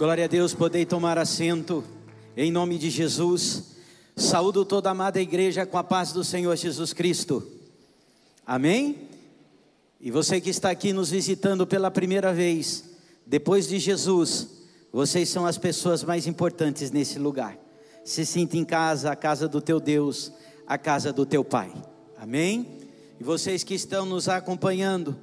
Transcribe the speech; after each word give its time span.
Glória 0.00 0.24
a 0.24 0.28
Deus, 0.28 0.54
podei 0.54 0.86
tomar 0.86 1.18
assento 1.18 1.84
em 2.34 2.50
nome 2.50 2.78
de 2.78 2.88
Jesus. 2.88 3.76
Saúdo 4.16 4.64
toda 4.64 4.88
a 4.88 4.92
amada 4.92 5.20
igreja 5.20 5.66
com 5.66 5.76
a 5.76 5.84
paz 5.84 6.10
do 6.10 6.24
Senhor 6.24 6.56
Jesus 6.56 6.94
Cristo. 6.94 7.46
Amém? 8.46 9.10
E 10.00 10.10
você 10.10 10.40
que 10.40 10.48
está 10.48 10.70
aqui 10.70 10.94
nos 10.94 11.10
visitando 11.10 11.66
pela 11.66 11.90
primeira 11.90 12.32
vez, 12.32 12.82
depois 13.26 13.68
de 13.68 13.78
Jesus, 13.78 14.48
vocês 14.90 15.28
são 15.28 15.44
as 15.44 15.58
pessoas 15.58 16.02
mais 16.02 16.26
importantes 16.26 16.90
nesse 16.90 17.18
lugar. 17.18 17.58
Se 18.02 18.24
sinta 18.24 18.56
em 18.56 18.64
casa, 18.64 19.12
a 19.12 19.16
casa 19.16 19.46
do 19.46 19.60
teu 19.60 19.78
Deus, 19.78 20.32
a 20.66 20.78
casa 20.78 21.12
do 21.12 21.26
teu 21.26 21.44
Pai. 21.44 21.70
Amém? 22.16 22.66
E 23.20 23.22
vocês 23.22 23.62
que 23.62 23.74
estão 23.74 24.06
nos 24.06 24.30
acompanhando 24.30 25.14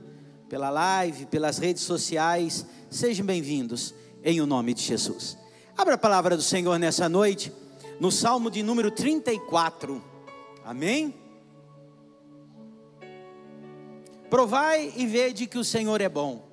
pela 0.47 0.69
live, 0.69 1.25
pelas 1.25 1.57
redes 1.57 1.81
sociais, 1.81 2.63
sejam 2.91 3.25
bem-vindos 3.25 3.91
em 4.27 4.41
o 4.41 4.45
nome 4.45 4.73
de 4.73 4.81
Jesus. 4.81 5.37
Abra 5.77 5.93
a 5.93 5.97
palavra 5.97 6.35
do 6.35 6.41
Senhor 6.41 6.77
nessa 6.77 7.07
noite, 7.07 7.49
no 7.97 8.11
Salmo 8.11 8.51
de 8.51 8.61
número 8.61 8.91
34. 8.91 10.03
Amém? 10.65 11.15
Provai 14.29 14.91
e 14.97 15.07
vede 15.07 15.47
que 15.47 15.57
o 15.57 15.63
Senhor 15.63 16.01
é 16.01 16.09
bom. 16.09 16.45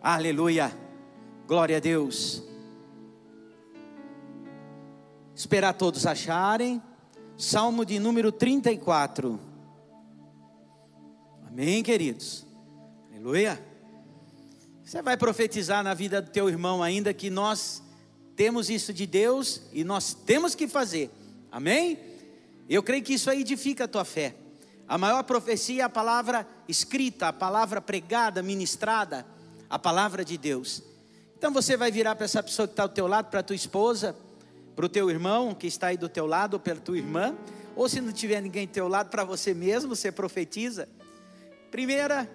Aleluia. 0.00 0.72
Glória 1.46 1.76
a 1.76 1.80
Deus. 1.80 2.42
Esperar 5.34 5.74
todos 5.74 6.06
acharem. 6.06 6.82
Salmo 7.36 7.84
de 7.84 7.98
número 7.98 8.32
34. 8.32 9.38
Amém, 11.46 11.82
queridos. 11.82 12.46
Aleluia. 13.10 13.71
Você 14.92 15.00
vai 15.00 15.16
profetizar 15.16 15.82
na 15.82 15.94
vida 15.94 16.20
do 16.20 16.30
teu 16.30 16.50
irmão 16.50 16.82
ainda 16.82 17.14
que 17.14 17.30
nós 17.30 17.82
temos 18.36 18.68
isso 18.68 18.92
de 18.92 19.06
Deus 19.06 19.62
e 19.72 19.84
nós 19.84 20.12
temos 20.12 20.54
que 20.54 20.68
fazer. 20.68 21.10
Amém? 21.50 21.98
Eu 22.68 22.82
creio 22.82 23.02
que 23.02 23.14
isso 23.14 23.30
aí 23.30 23.40
edifica 23.40 23.84
a 23.84 23.88
tua 23.88 24.04
fé. 24.04 24.34
A 24.86 24.98
maior 24.98 25.22
profecia 25.22 25.80
é 25.80 25.84
a 25.86 25.88
palavra 25.88 26.46
escrita, 26.68 27.28
a 27.28 27.32
palavra 27.32 27.80
pregada, 27.80 28.42
ministrada, 28.42 29.24
a 29.70 29.78
palavra 29.78 30.22
de 30.22 30.36
Deus. 30.36 30.82
Então 31.38 31.50
você 31.50 31.74
vai 31.74 31.90
virar 31.90 32.14
para 32.14 32.26
essa 32.26 32.42
pessoa 32.42 32.68
que 32.68 32.74
está 32.74 32.82
ao 32.82 32.88
teu 32.90 33.06
lado, 33.06 33.30
para 33.30 33.40
a 33.40 33.42
tua 33.42 33.56
esposa, 33.56 34.14
para 34.76 34.84
o 34.84 34.90
teu 34.90 35.08
irmão 35.08 35.54
que 35.54 35.66
está 35.66 35.86
aí 35.86 35.96
do 35.96 36.06
teu 36.06 36.26
lado, 36.26 36.52
ou 36.52 36.60
para 36.60 36.74
a 36.74 36.76
tua 36.76 36.98
irmã, 36.98 37.34
ou 37.74 37.88
se 37.88 37.98
não 37.98 38.12
tiver 38.12 38.42
ninguém 38.42 38.66
do 38.66 38.72
teu 38.72 38.88
lado, 38.88 39.08
para 39.08 39.24
você 39.24 39.54
mesmo, 39.54 39.96
você 39.96 40.12
profetiza. 40.12 40.86
Primeira 41.70 42.28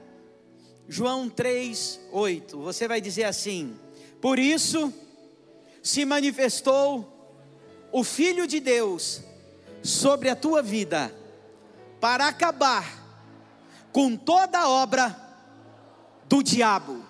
João 0.89 1.29
3, 1.29 1.99
8. 2.11 2.59
Você 2.59 2.87
vai 2.87 3.01
dizer 3.01 3.25
assim: 3.25 3.77
Por 4.21 4.39
isso 4.39 4.93
se 5.83 6.05
manifestou 6.05 7.13
o 7.91 8.03
Filho 8.03 8.47
de 8.47 8.59
Deus 8.59 9.21
sobre 9.83 10.29
a 10.29 10.35
tua 10.35 10.61
vida, 10.61 11.13
para 11.99 12.27
acabar 12.27 13.05
com 13.91 14.15
toda 14.15 14.59
a 14.59 14.69
obra 14.69 15.15
do 16.27 16.41
diabo. 16.41 17.05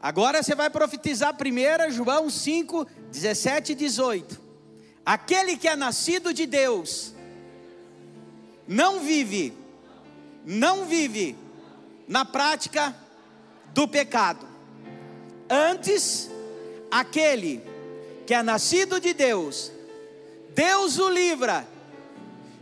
Agora 0.00 0.42
você 0.42 0.54
vai 0.54 0.70
profetizar 0.70 1.36
primeiro 1.36 1.90
João 1.90 2.28
5, 2.28 2.86
17 3.10 3.72
e 3.72 3.74
18. 3.74 4.40
Aquele 5.04 5.56
que 5.56 5.68
é 5.68 5.76
nascido 5.76 6.32
de 6.32 6.46
Deus 6.46 7.14
não 8.66 9.00
vive, 9.00 9.52
não 10.44 10.84
vive 10.84 11.36
na 12.06 12.24
prática 12.24 12.94
do 13.74 13.86
pecado. 13.86 14.46
Antes, 15.48 16.30
aquele 16.90 17.62
que 18.26 18.34
é 18.34 18.42
nascido 18.42 19.00
de 19.00 19.14
Deus, 19.14 19.70
Deus 20.54 20.98
o 20.98 21.08
livra, 21.08 21.66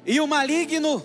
e 0.07 0.21
o 0.21 0.27
maligno 0.27 1.05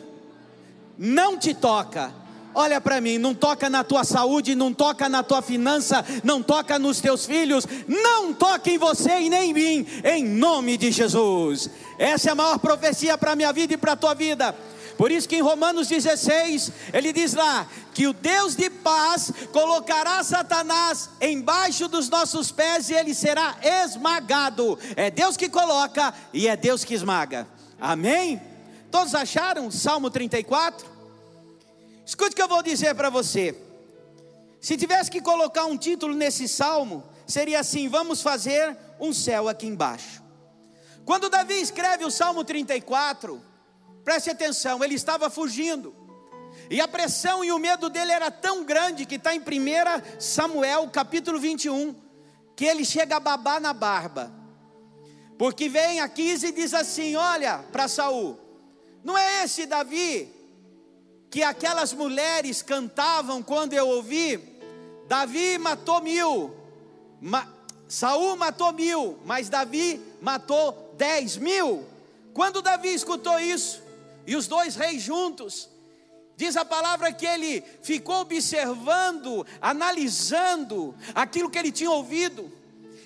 não 0.97 1.37
te 1.37 1.53
toca. 1.53 2.13
Olha 2.53 2.81
para 2.81 2.99
mim, 2.99 3.17
não 3.17 3.33
toca 3.33 3.69
na 3.69 3.83
tua 3.83 4.03
saúde, 4.03 4.55
não 4.55 4.73
toca 4.73 5.07
na 5.07 5.21
tua 5.21 5.41
finança, 5.41 6.03
não 6.23 6.41
toca 6.41 6.79
nos 6.79 6.99
teus 6.99 7.25
filhos, 7.25 7.65
não 7.87 8.33
toca 8.33 8.69
em 8.69 8.77
você 8.77 9.19
e 9.21 9.29
nem 9.29 9.51
em 9.51 9.53
mim, 9.53 9.87
em 10.03 10.25
nome 10.25 10.75
de 10.75 10.91
Jesus. 10.91 11.69
Essa 11.97 12.29
é 12.29 12.31
a 12.31 12.35
maior 12.35 12.57
profecia 12.57 13.17
para 13.17 13.33
a 13.33 13.35
minha 13.35 13.53
vida 13.53 13.75
e 13.75 13.77
para 13.77 13.93
a 13.93 13.95
tua 13.95 14.13
vida. 14.13 14.55
Por 14.99 15.13
isso 15.13 15.29
que 15.29 15.37
em 15.37 15.41
Romanos 15.41 15.87
16, 15.87 16.73
ele 16.91 17.13
diz 17.13 17.33
lá 17.33 17.65
que 17.93 18.05
o 18.05 18.11
Deus 18.11 18.53
de 18.53 18.69
paz 18.69 19.31
colocará 19.53 20.21
Satanás 20.25 21.09
embaixo 21.21 21.87
dos 21.87 22.09
nossos 22.09 22.51
pés 22.51 22.89
e 22.89 22.95
ele 22.95 23.15
será 23.15 23.55
esmagado. 23.63 24.77
É 24.97 25.09
Deus 25.09 25.37
que 25.37 25.47
coloca 25.47 26.13
e 26.33 26.49
é 26.49 26.57
Deus 26.57 26.83
que 26.83 26.93
esmaga. 26.93 27.47
Amém? 27.79 28.41
Todos 28.91 29.15
acharam 29.15 29.71
Salmo 29.71 30.09
34? 30.09 30.85
Escute 32.05 32.33
o 32.33 32.35
que 32.35 32.41
eu 32.41 32.49
vou 32.49 32.61
dizer 32.61 32.93
para 32.93 33.09
você. 33.09 33.57
Se 34.59 34.75
tivesse 34.75 35.09
que 35.09 35.21
colocar 35.21 35.63
um 35.63 35.77
título 35.77 36.13
nesse 36.13 36.45
salmo, 36.45 37.05
seria 37.25 37.61
assim: 37.61 37.87
Vamos 37.87 38.21
fazer 38.21 38.75
um 38.99 39.13
céu 39.13 39.47
aqui 39.47 39.65
embaixo. 39.65 40.21
Quando 41.05 41.29
Davi 41.29 41.53
escreve 41.53 42.03
o 42.03 42.11
Salmo 42.11 42.43
34, 42.43 43.47
Preste 44.03 44.29
atenção, 44.29 44.83
ele 44.83 44.95
estava 44.95 45.29
fugindo. 45.29 45.95
E 46.69 46.79
a 46.79 46.87
pressão 46.87 47.43
e 47.43 47.51
o 47.51 47.59
medo 47.59 47.89
dele 47.89 48.11
era 48.11 48.29
tão 48.29 48.63
grande 48.63 49.05
que 49.05 49.15
está 49.15 49.33
em 49.35 49.39
1 49.39 49.43
Samuel 50.19 50.87
capítulo 50.89 51.39
21, 51.39 51.95
que 52.55 52.65
ele 52.65 52.85
chega 52.85 53.15
a 53.15 53.19
babar 53.19 53.59
na 53.59 53.73
barba. 53.73 54.31
Porque 55.37 55.69
vem 55.69 56.01
a 56.01 56.09
Quis 56.09 56.43
e 56.43 56.51
diz 56.51 56.73
assim: 56.73 57.15
olha 57.15 57.59
para 57.71 57.87
Saul, 57.87 58.37
não 59.03 59.17
é 59.17 59.43
esse 59.43 59.65
Davi 59.65 60.29
que 61.29 61.43
aquelas 61.43 61.93
mulheres 61.93 62.61
cantavam 62.61 63.41
quando 63.41 63.73
eu 63.73 63.87
ouvi? 63.87 64.59
Davi 65.07 65.57
matou 65.57 66.01
mil, 66.01 66.53
ma, 67.21 67.47
Saul 67.87 68.35
matou 68.35 68.73
mil, 68.73 69.17
mas 69.25 69.49
Davi 69.49 70.01
matou 70.21 70.93
dez 70.97 71.37
mil. 71.37 71.85
Quando 72.33 72.61
Davi 72.61 72.93
escutou 72.93 73.39
isso, 73.39 73.81
e 74.29 74.35
os 74.35 74.45
dois 74.45 74.75
reis 74.75 75.01
juntos. 75.01 75.67
Diz 76.37 76.55
a 76.55 76.63
palavra 76.63 77.11
que 77.11 77.25
ele 77.25 77.63
ficou 77.81 78.17
observando, 78.17 79.43
analisando 79.59 80.95
aquilo 81.15 81.49
que 81.49 81.57
ele 81.57 81.71
tinha 81.71 81.89
ouvido, 81.89 82.51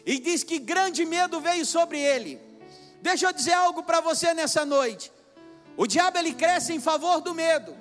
e 0.05 0.19
diz 0.19 0.43
que 0.43 0.59
grande 0.59 1.05
medo 1.05 1.39
veio 1.39 1.65
sobre 1.65 1.97
ele. 1.97 2.41
Deixa 3.01 3.27
eu 3.27 3.31
dizer 3.31 3.53
algo 3.53 3.83
para 3.83 4.01
você 4.01 4.33
nessa 4.33 4.65
noite. 4.65 5.13
O 5.77 5.87
diabo 5.87 6.17
ele 6.17 6.33
cresce 6.33 6.73
em 6.73 6.81
favor 6.81 7.21
do 7.21 7.33
medo. 7.33 7.73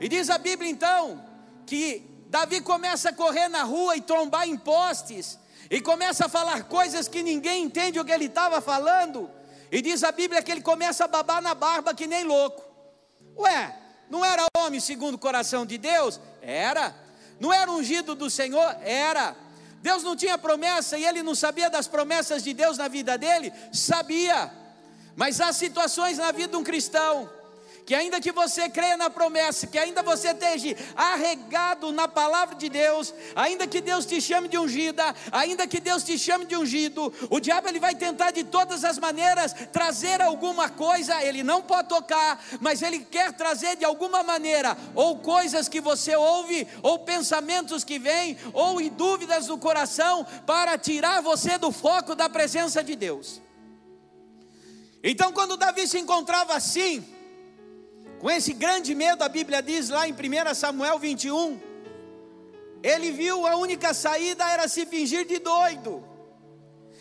E 0.00 0.08
diz 0.08 0.30
a 0.30 0.38
Bíblia 0.38 0.70
então 0.70 1.22
que 1.66 2.02
Davi 2.28 2.62
começa 2.62 3.10
a 3.10 3.12
correr 3.12 3.48
na 3.48 3.62
rua 3.62 3.94
e 3.94 4.00
trombar 4.00 4.48
em 4.48 4.56
postes, 4.56 5.38
e 5.70 5.82
começa 5.82 6.24
a 6.24 6.28
falar 6.30 6.64
coisas 6.64 7.06
que 7.08 7.22
ninguém 7.22 7.62
entende 7.62 8.00
o 8.00 8.04
que 8.06 8.10
ele 8.10 8.24
estava 8.24 8.58
falando. 8.62 9.30
E 9.70 9.82
diz 9.82 10.02
a 10.02 10.10
Bíblia 10.10 10.42
que 10.42 10.50
ele 10.50 10.62
começa 10.62 11.04
a 11.04 11.08
babar 11.08 11.42
na 11.42 11.54
barba 11.54 11.94
que 11.94 12.06
nem 12.06 12.24
louco. 12.24 12.69
Ué, 13.36 13.76
não 14.08 14.24
era 14.24 14.44
homem 14.58 14.80
segundo 14.80 15.14
o 15.14 15.18
coração 15.18 15.64
de 15.64 15.78
Deus? 15.78 16.20
Era. 16.42 16.94
Não 17.38 17.52
era 17.52 17.70
ungido 17.70 18.14
do 18.14 18.28
Senhor? 18.28 18.76
Era. 18.82 19.36
Deus 19.82 20.02
não 20.02 20.14
tinha 20.14 20.36
promessa 20.36 20.98
e 20.98 21.04
ele 21.04 21.22
não 21.22 21.34
sabia 21.34 21.70
das 21.70 21.88
promessas 21.88 22.42
de 22.42 22.52
Deus 22.52 22.76
na 22.76 22.88
vida 22.88 23.16
dele? 23.16 23.52
Sabia. 23.72 24.52
Mas 25.16 25.40
há 25.40 25.52
situações 25.52 26.18
na 26.18 26.32
vida 26.32 26.48
de 26.48 26.56
um 26.56 26.64
cristão 26.64 27.30
que 27.90 27.94
ainda 27.96 28.20
que 28.20 28.30
você 28.30 28.68
creia 28.68 28.96
na 28.96 29.10
promessa, 29.10 29.66
que 29.66 29.76
ainda 29.76 30.00
você 30.00 30.28
esteja 30.28 30.76
arregado 30.94 31.90
na 31.90 32.06
palavra 32.06 32.54
de 32.54 32.68
Deus, 32.68 33.12
ainda 33.34 33.66
que 33.66 33.80
Deus 33.80 34.06
te 34.06 34.20
chame 34.20 34.46
de 34.46 34.56
ungida, 34.56 35.12
ainda 35.32 35.66
que 35.66 35.80
Deus 35.80 36.04
te 36.04 36.16
chame 36.16 36.44
de 36.44 36.54
ungido, 36.56 37.12
o 37.28 37.40
diabo 37.40 37.66
ele 37.66 37.80
vai 37.80 37.96
tentar 37.96 38.30
de 38.30 38.44
todas 38.44 38.84
as 38.84 38.96
maneiras 38.96 39.52
trazer 39.72 40.22
alguma 40.22 40.68
coisa, 40.68 41.20
ele 41.24 41.42
não 41.42 41.62
pode 41.62 41.88
tocar, 41.88 42.40
mas 42.60 42.80
ele 42.80 43.00
quer 43.00 43.32
trazer 43.32 43.74
de 43.74 43.84
alguma 43.84 44.22
maneira, 44.22 44.78
ou 44.94 45.18
coisas 45.18 45.68
que 45.68 45.80
você 45.80 46.14
ouve, 46.14 46.68
ou 46.84 47.00
pensamentos 47.00 47.82
que 47.82 47.98
vêm, 47.98 48.38
ou 48.52 48.80
dúvidas 48.88 49.48
do 49.48 49.58
coração, 49.58 50.24
para 50.46 50.78
tirar 50.78 51.22
você 51.22 51.58
do 51.58 51.72
foco 51.72 52.14
da 52.14 52.28
presença 52.28 52.84
de 52.84 52.94
Deus. 52.94 53.42
Então, 55.02 55.32
quando 55.32 55.56
Davi 55.56 55.88
se 55.88 55.98
encontrava 55.98 56.54
assim, 56.54 57.04
com 58.20 58.30
esse 58.30 58.52
grande 58.52 58.94
medo, 58.94 59.24
a 59.24 59.28
Bíblia 59.28 59.62
diz 59.62 59.88
lá 59.88 60.06
em 60.06 60.12
1 60.12 60.54
Samuel 60.54 60.98
21, 60.98 61.58
ele 62.82 63.10
viu 63.10 63.46
a 63.46 63.56
única 63.56 63.94
saída 63.94 64.44
era 64.48 64.68
se 64.68 64.84
fingir 64.84 65.26
de 65.26 65.38
doido. 65.38 66.04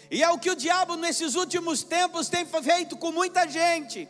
E 0.10 0.24
é 0.24 0.30
o 0.30 0.40
que 0.40 0.50
o 0.50 0.56
diabo 0.56 0.96
nesses 0.96 1.36
últimos 1.36 1.84
tempos 1.84 2.30
tem 2.30 2.46
feito 2.46 2.96
com 2.96 3.12
muita 3.12 3.48
gente. 3.48 4.08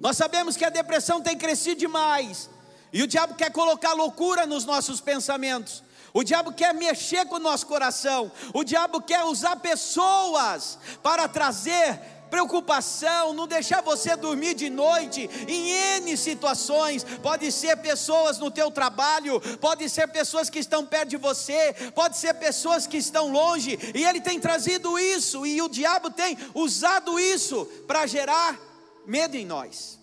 Nós 0.00 0.16
sabemos 0.16 0.56
que 0.56 0.64
a 0.64 0.70
depressão 0.70 1.20
tem 1.20 1.36
crescido 1.36 1.80
demais. 1.80 2.48
E 2.92 3.02
o 3.02 3.06
diabo 3.06 3.34
quer 3.34 3.50
colocar 3.50 3.92
loucura 3.92 4.46
nos 4.46 4.64
nossos 4.64 5.00
pensamentos. 5.00 5.82
O 6.14 6.22
diabo 6.22 6.52
quer 6.52 6.72
mexer 6.72 7.26
com 7.26 7.34
o 7.34 7.40
nosso 7.40 7.66
coração. 7.66 8.32
O 8.54 8.64
diabo 8.64 9.02
quer 9.02 9.24
usar 9.24 9.56
pessoas 9.56 10.78
para 11.02 11.28
trazer 11.28 12.00
preocupação, 12.28 13.32
não 13.32 13.46
deixar 13.46 13.82
você 13.82 14.16
dormir 14.16 14.54
de 14.54 14.70
noite 14.70 15.28
em 15.46 15.70
N 15.70 16.16
situações. 16.16 17.04
Pode 17.22 17.50
ser 17.50 17.76
pessoas 17.78 18.38
no 18.38 18.50
teu 18.50 18.70
trabalho, 18.70 19.40
pode 19.58 19.88
ser 19.88 20.08
pessoas 20.08 20.48
que 20.48 20.58
estão 20.58 20.84
perto 20.84 21.10
de 21.10 21.16
você, 21.16 21.74
pode 21.94 22.16
ser 22.16 22.34
pessoas 22.34 22.86
que 22.86 22.96
estão 22.96 23.30
longe, 23.30 23.78
e 23.94 24.04
ele 24.04 24.20
tem 24.20 24.38
trazido 24.38 24.98
isso 24.98 25.46
e 25.46 25.60
o 25.60 25.68
diabo 25.68 26.10
tem 26.10 26.36
usado 26.54 27.18
isso 27.18 27.66
para 27.86 28.06
gerar 28.06 28.58
medo 29.06 29.36
em 29.36 29.44
nós. 29.44 29.97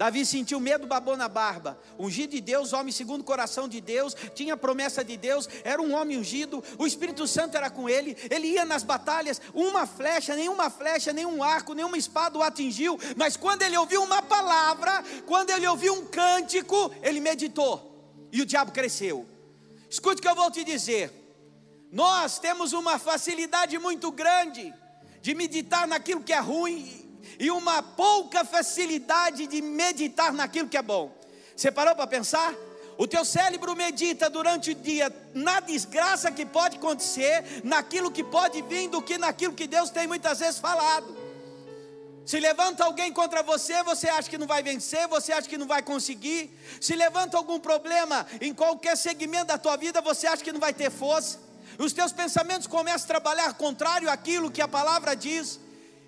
Davi 0.00 0.24
sentiu 0.24 0.58
medo, 0.58 0.86
babou 0.86 1.14
na 1.14 1.28
barba. 1.28 1.78
Ungido 1.98 2.30
de 2.30 2.40
Deus, 2.40 2.72
homem 2.72 2.90
segundo 2.90 3.20
o 3.20 3.24
coração 3.24 3.68
de 3.68 3.82
Deus, 3.82 4.16
tinha 4.34 4.56
promessa 4.56 5.04
de 5.04 5.14
Deus, 5.14 5.46
era 5.62 5.82
um 5.82 5.94
homem 5.94 6.16
ungido, 6.16 6.64
o 6.78 6.86
Espírito 6.86 7.26
Santo 7.26 7.54
era 7.54 7.68
com 7.68 7.86
ele, 7.86 8.16
ele 8.30 8.46
ia 8.46 8.64
nas 8.64 8.82
batalhas, 8.82 9.42
uma 9.52 9.86
flecha, 9.86 10.34
nenhuma 10.34 10.70
flecha, 10.70 11.12
nenhum 11.12 11.42
arco, 11.42 11.74
nenhuma 11.74 11.98
espada 11.98 12.38
o 12.38 12.42
atingiu, 12.42 12.98
mas 13.14 13.36
quando 13.36 13.60
ele 13.60 13.76
ouviu 13.76 14.02
uma 14.02 14.22
palavra, 14.22 15.04
quando 15.26 15.50
ele 15.50 15.66
ouviu 15.66 15.92
um 15.92 16.06
cântico, 16.06 16.90
ele 17.02 17.20
meditou, 17.20 18.26
e 18.32 18.40
o 18.40 18.46
diabo 18.46 18.72
cresceu. 18.72 19.28
Escute 19.90 20.20
o 20.20 20.22
que 20.22 20.28
eu 20.28 20.34
vou 20.34 20.50
te 20.50 20.64
dizer. 20.64 21.12
Nós 21.92 22.38
temos 22.38 22.72
uma 22.72 22.98
facilidade 22.98 23.78
muito 23.78 24.10
grande 24.10 24.72
de 25.20 25.34
meditar 25.34 25.86
naquilo 25.86 26.22
que 26.22 26.32
é 26.32 26.40
ruim 26.40 27.09
e 27.38 27.50
uma 27.50 27.82
pouca 27.82 28.44
facilidade 28.44 29.46
de 29.46 29.60
meditar 29.62 30.32
naquilo 30.32 30.68
que 30.68 30.76
é 30.76 30.82
bom. 30.82 31.10
Você 31.56 31.70
parou 31.70 31.94
para 31.94 32.06
pensar? 32.06 32.54
O 32.96 33.06
teu 33.06 33.24
cérebro 33.24 33.74
medita 33.74 34.28
durante 34.28 34.72
o 34.72 34.74
dia 34.74 35.10
na 35.32 35.60
desgraça 35.60 36.30
que 36.30 36.44
pode 36.44 36.76
acontecer, 36.76 37.62
naquilo 37.64 38.10
que 38.10 38.22
pode 38.22 38.60
vir, 38.62 38.88
do 38.88 39.00
que 39.00 39.16
naquilo 39.16 39.54
que 39.54 39.66
Deus 39.66 39.88
tem 39.88 40.06
muitas 40.06 40.40
vezes 40.40 40.58
falado. 40.60 41.16
Se 42.26 42.38
levanta 42.38 42.84
alguém 42.84 43.12
contra 43.12 43.42
você, 43.42 43.82
você 43.82 44.08
acha 44.08 44.28
que 44.28 44.38
não 44.38 44.46
vai 44.46 44.62
vencer, 44.62 45.08
você 45.08 45.32
acha 45.32 45.48
que 45.48 45.58
não 45.58 45.66
vai 45.66 45.82
conseguir. 45.82 46.50
Se 46.80 46.94
levanta 46.94 47.36
algum 47.36 47.58
problema 47.58 48.26
em 48.40 48.52
qualquer 48.52 48.96
segmento 48.96 49.46
da 49.46 49.58
tua 49.58 49.76
vida, 49.76 50.00
você 50.00 50.26
acha 50.26 50.44
que 50.44 50.52
não 50.52 50.60
vai 50.60 50.74
ter 50.74 50.90
força. 50.90 51.38
Os 51.78 51.92
teus 51.92 52.12
pensamentos 52.12 52.66
começam 52.66 53.04
a 53.04 53.08
trabalhar 53.08 53.54
contrário 53.54 54.10
àquilo 54.10 54.50
que 54.50 54.60
a 54.60 54.68
palavra 54.68 55.16
diz. 55.16 55.58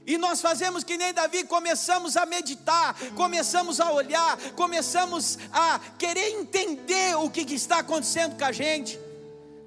E 0.06 0.19
nós 0.19 0.40
fazemos 0.40 0.82
que 0.82 0.96
nem 0.96 1.12
Davi, 1.12 1.44
começamos 1.44 2.16
a 2.16 2.26
meditar, 2.26 2.96
começamos 3.14 3.81
a 3.81 3.93
olhar, 3.93 4.37
começamos 4.56 5.38
a 5.52 5.78
querer 5.99 6.31
entender 6.40 7.16
o 7.16 7.31
que, 7.31 7.43
está 7.54 7.78
acontecendo 7.78 8.37
com 8.37 8.44
a 8.44 8.52
gente. 8.52 8.99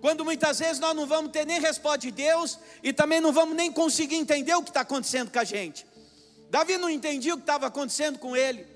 Quando 0.01 0.25
muitas 0.25 0.59
vezes 0.59 0.79
nós 0.79 0.95
não 0.95 1.07
vamos 1.07 1.31
ter 1.31 1.45
nem 1.45 1.59
resposta 1.59 1.99
de 1.99 2.11
Deus 2.11 2.59
e 2.83 2.91
também 2.91 3.21
não 3.21 3.31
vamos 3.31 3.55
nem 3.55 3.71
conseguir 3.71 4.15
entender 4.15 4.53
o 4.53 4.61
que 4.61 4.69
está 4.69 4.81
acontecendo 4.81 5.31
com 5.31 5.39
a 5.39 5.43
gente. 5.43 5.85
Davi 6.49 6.77
não 6.77 6.89
entendia 6.89 7.33
o 7.33 7.37
que 7.37 7.43
estava 7.43 7.67
acontecendo 7.67 8.19
com 8.19 8.35
ele, 8.35 8.67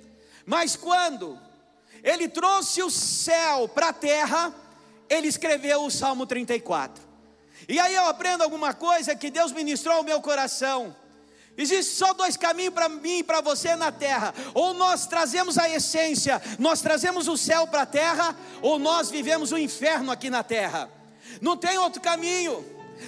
mas 0.46 0.76
quando 0.76 1.38
ele 2.04 2.28
trouxe 2.28 2.82
o 2.82 2.90
céu 2.90 3.68
para 3.68 3.90
a 3.90 3.94
terra, 3.94 4.54
ele 5.10 5.28
escreveu 5.28 5.84
o 5.84 5.92
Salmo 5.92 6.26
34. 6.26 7.04
E 7.68 7.80
aí 7.80 7.94
eu 7.94 8.06
aprendo 8.06 8.44
alguma 8.44 8.74
coisa 8.74 9.16
que 9.16 9.30
Deus 9.30 9.52
ministrou 9.52 9.98
ao 9.98 10.04
meu 10.04 10.22
coração. 10.22 10.96
Existem 11.62 11.84
só 11.84 12.14
dois 12.14 12.38
caminhos 12.38 12.74
para 12.74 12.88
mim 12.88 13.18
e 13.18 13.24
para 13.24 13.42
você 13.42 13.76
na 13.76 13.92
terra: 13.92 14.34
ou 14.54 14.74
nós 14.74 15.06
trazemos 15.08 15.58
a 15.58 15.70
essência, 15.70 16.42
nós 16.58 16.80
trazemos 16.80 17.28
o 17.28 17.36
céu 17.36 17.68
para 17.68 17.82
a 17.82 17.86
terra, 17.86 18.34
ou 18.62 18.80
nós 18.80 19.12
vivemos 19.12 19.52
o 19.52 19.58
inferno 19.58 20.10
aqui 20.10 20.30
na 20.30 20.42
terra. 20.42 20.90
Não 21.42 21.58
tem 21.58 21.78
outro 21.78 22.02
caminho. 22.02 22.66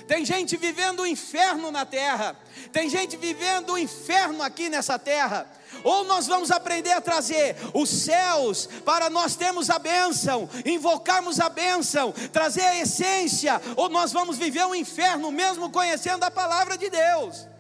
Tem 0.08 0.24
gente 0.24 0.56
vivendo 0.56 1.02
o 1.02 1.06
inferno 1.06 1.70
na 1.70 1.86
terra, 1.86 2.34
tem 2.72 2.90
gente 2.90 3.18
vivendo 3.18 3.74
o 3.74 3.78
inferno 3.78 4.42
aqui 4.42 4.70
nessa 4.70 4.98
terra. 4.98 5.46
Ou 5.84 6.06
nós 6.06 6.28
vamos 6.28 6.50
aprender 6.50 6.92
a 6.92 7.02
trazer 7.02 7.58
os 7.74 7.90
céus 7.90 8.70
para 8.86 9.10
nós 9.10 9.36
termos 9.36 9.70
a 9.70 9.78
bênção, 9.80 10.50
invocarmos 10.66 11.42
a 11.42 11.50
bênção, 11.50 12.14
trazer 12.32 12.64
a 12.64 12.78
essência, 12.80 13.62
ou 13.76 13.90
nós 13.90 14.14
vamos 14.14 14.38
viver 14.38 14.66
o 14.66 14.76
inferno 14.76 15.30
mesmo 15.30 15.70
conhecendo 15.70 16.24
a 16.24 16.32
palavra 16.32 16.78
de 16.78 16.90
Deus. 16.90 17.51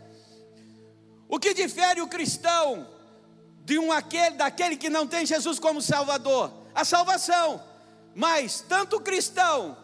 O 1.31 1.39
que 1.39 1.53
difere 1.53 2.01
o 2.01 2.09
cristão 2.09 2.85
de 3.63 3.79
um 3.79 3.89
aquele 3.89 4.35
daquele 4.35 4.75
que 4.75 4.89
não 4.89 5.07
tem 5.07 5.25
Jesus 5.25 5.57
como 5.59 5.81
Salvador? 5.81 6.51
A 6.75 6.83
salvação. 6.83 7.63
Mas 8.13 8.59
tanto 8.67 8.97
o 8.97 8.99
cristão 8.99 9.77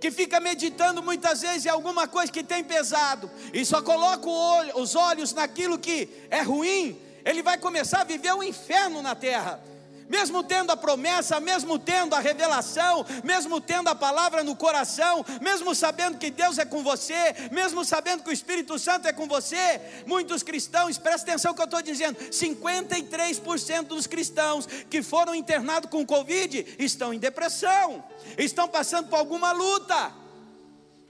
que 0.00 0.10
fica 0.10 0.40
meditando 0.40 1.02
muitas 1.02 1.42
vezes 1.42 1.66
em 1.66 1.68
alguma 1.68 2.08
coisa 2.08 2.32
que 2.32 2.42
tem 2.42 2.64
pesado 2.64 3.30
e 3.52 3.66
só 3.66 3.82
coloca 3.82 4.26
olho, 4.26 4.78
os 4.78 4.94
olhos 4.94 5.34
naquilo 5.34 5.78
que 5.78 6.08
é 6.30 6.40
ruim, 6.40 6.98
ele 7.22 7.42
vai 7.42 7.58
começar 7.58 8.00
a 8.00 8.04
viver 8.04 8.32
o 8.32 8.38
um 8.38 8.42
inferno 8.42 9.02
na 9.02 9.14
terra 9.14 9.62
mesmo 10.08 10.42
tendo 10.42 10.70
a 10.70 10.76
promessa, 10.76 11.40
mesmo 11.40 11.78
tendo 11.78 12.14
a 12.14 12.20
revelação, 12.20 13.04
mesmo 13.24 13.60
tendo 13.60 13.88
a 13.88 13.94
palavra 13.94 14.42
no 14.42 14.56
coração, 14.56 15.24
mesmo 15.40 15.74
sabendo 15.74 16.18
que 16.18 16.30
Deus 16.30 16.58
é 16.58 16.64
com 16.64 16.82
você, 16.82 17.34
mesmo 17.50 17.84
sabendo 17.84 18.22
que 18.22 18.30
o 18.30 18.32
Espírito 18.32 18.78
Santo 18.78 19.08
é 19.08 19.12
com 19.12 19.26
você, 19.26 19.80
muitos 20.06 20.42
cristãos, 20.42 20.98
presta 20.98 21.30
atenção 21.30 21.54
que 21.54 21.60
eu 21.60 21.64
estou 21.64 21.82
dizendo: 21.82 22.18
53% 22.18 23.82
dos 23.84 24.06
cristãos 24.06 24.66
que 24.88 25.02
foram 25.02 25.34
internados 25.34 25.90
com 25.90 26.04
Covid 26.06 26.76
estão 26.78 27.12
em 27.12 27.18
depressão, 27.18 28.04
estão 28.38 28.68
passando 28.68 29.08
por 29.08 29.18
alguma 29.18 29.52
luta. 29.52 30.25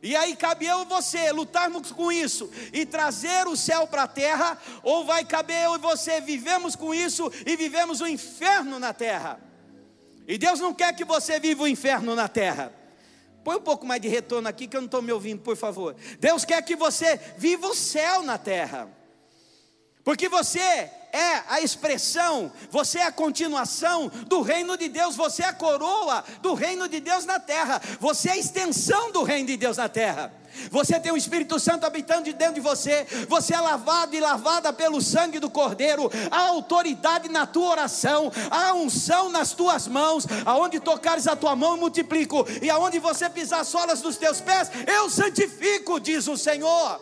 E 0.03 0.15
aí 0.15 0.37
cabe 0.37 0.67
eu 0.67 0.83
e 0.83 0.85
você 0.85 1.33
lutarmos 1.33 1.91
com 1.91 2.13
isso 2.13 2.51
e 2.73 2.85
trazer 2.85 3.47
o 3.47 3.57
céu 3.57 3.87
para 3.87 4.03
a 4.05 4.09
terra, 4.09 4.59
ou 4.83 5.05
vai 5.05 5.25
caber 5.25 5.65
eu 5.65 5.75
e 5.75 5.79
você 5.79 6.21
vivemos 6.21 6.77
com 6.77 6.95
isso 6.95 7.33
e 7.47 7.57
vivemos 7.57 8.01
o 8.01 8.07
inferno 8.07 8.79
na 8.79 8.93
terra. 8.93 9.41
E 10.29 10.37
Deus 10.37 10.61
não 10.61 10.75
quer 10.75 10.95
que 10.95 11.05
você 11.05 11.41
viva 11.41 11.63
o 11.63 11.69
inferno 11.69 12.15
na 12.15 12.29
terra. 12.29 12.73
Põe 13.45 13.57
um 13.57 13.63
pouco 13.63 13.87
mais 13.87 14.01
de 14.01 14.09
retorno 14.09 14.49
aqui 14.49 14.67
que 14.67 14.77
eu 14.77 14.81
não 14.81 14.87
estou 14.87 15.01
me 15.01 15.13
ouvindo, 15.13 15.41
por 15.41 15.57
favor. 15.57 15.95
Deus 16.19 16.45
quer 16.45 16.61
que 16.63 16.75
você 16.75 17.17
viva 17.39 17.69
o 17.69 17.75
céu 17.75 18.23
na 18.23 18.37
terra. 18.37 18.91
Porque 20.03 20.29
você 20.29 20.91
é 21.17 21.43
a 21.49 21.61
expressão, 21.61 22.53
você 22.71 22.99
é 22.99 23.07
a 23.07 23.13
continuação 23.13 24.09
do 24.27 24.43
reino 24.43 24.77
de 24.77 24.89
Deus, 24.89 25.17
você 25.17 25.43
é 25.43 25.47
a 25.47 25.53
coroa 25.53 26.23
do 26.43 26.53
reino 26.53 26.87
de 26.89 27.01
Deus 27.01 27.25
na 27.25 27.41
terra, 27.41 27.81
você 27.99 28.29
é 28.29 28.33
a 28.33 28.37
extensão 28.37 29.11
do 29.11 29.23
reino 29.23 29.47
de 29.47 29.57
Deus 29.57 29.79
na 29.79 29.89
terra. 29.89 30.33
Você 30.71 30.99
tem 30.99 31.13
o 31.13 31.17
Espírito 31.17 31.59
Santo 31.59 31.85
habitando 31.85 32.25
de 32.25 32.33
dentro 32.33 32.55
de 32.55 32.61
você, 32.61 33.07
você 33.29 33.55
é 33.55 33.61
lavado 33.61 34.15
e 34.15 34.21
lavada 34.21 34.73
pelo 34.73 35.01
sangue 35.01 35.39
do 35.39 35.51
Cordeiro, 35.51 36.11
há 36.31 36.49
autoridade 36.49 37.29
na 37.29 37.47
tua 37.47 37.71
oração, 37.71 38.33
há 38.51 38.73
unção 38.73 39.29
nas 39.29 39.53
tuas 39.53 39.87
mãos, 39.87 40.27
aonde 40.45 40.81
tocares 40.81 41.27
a 41.27 41.37
tua 41.37 41.55
mão 41.55 41.77
multiplico, 41.77 42.47
e 42.63 42.71
aonde 42.71 42.99
você 42.99 43.29
pisar 43.29 43.61
as 43.61 43.69
solas 43.69 44.01
dos 44.01 44.17
teus 44.17 44.41
pés, 44.41 44.71
eu 44.87 45.11
santifico, 45.11 46.01
diz 46.01 46.27
o 46.27 46.37
Senhor. 46.37 47.01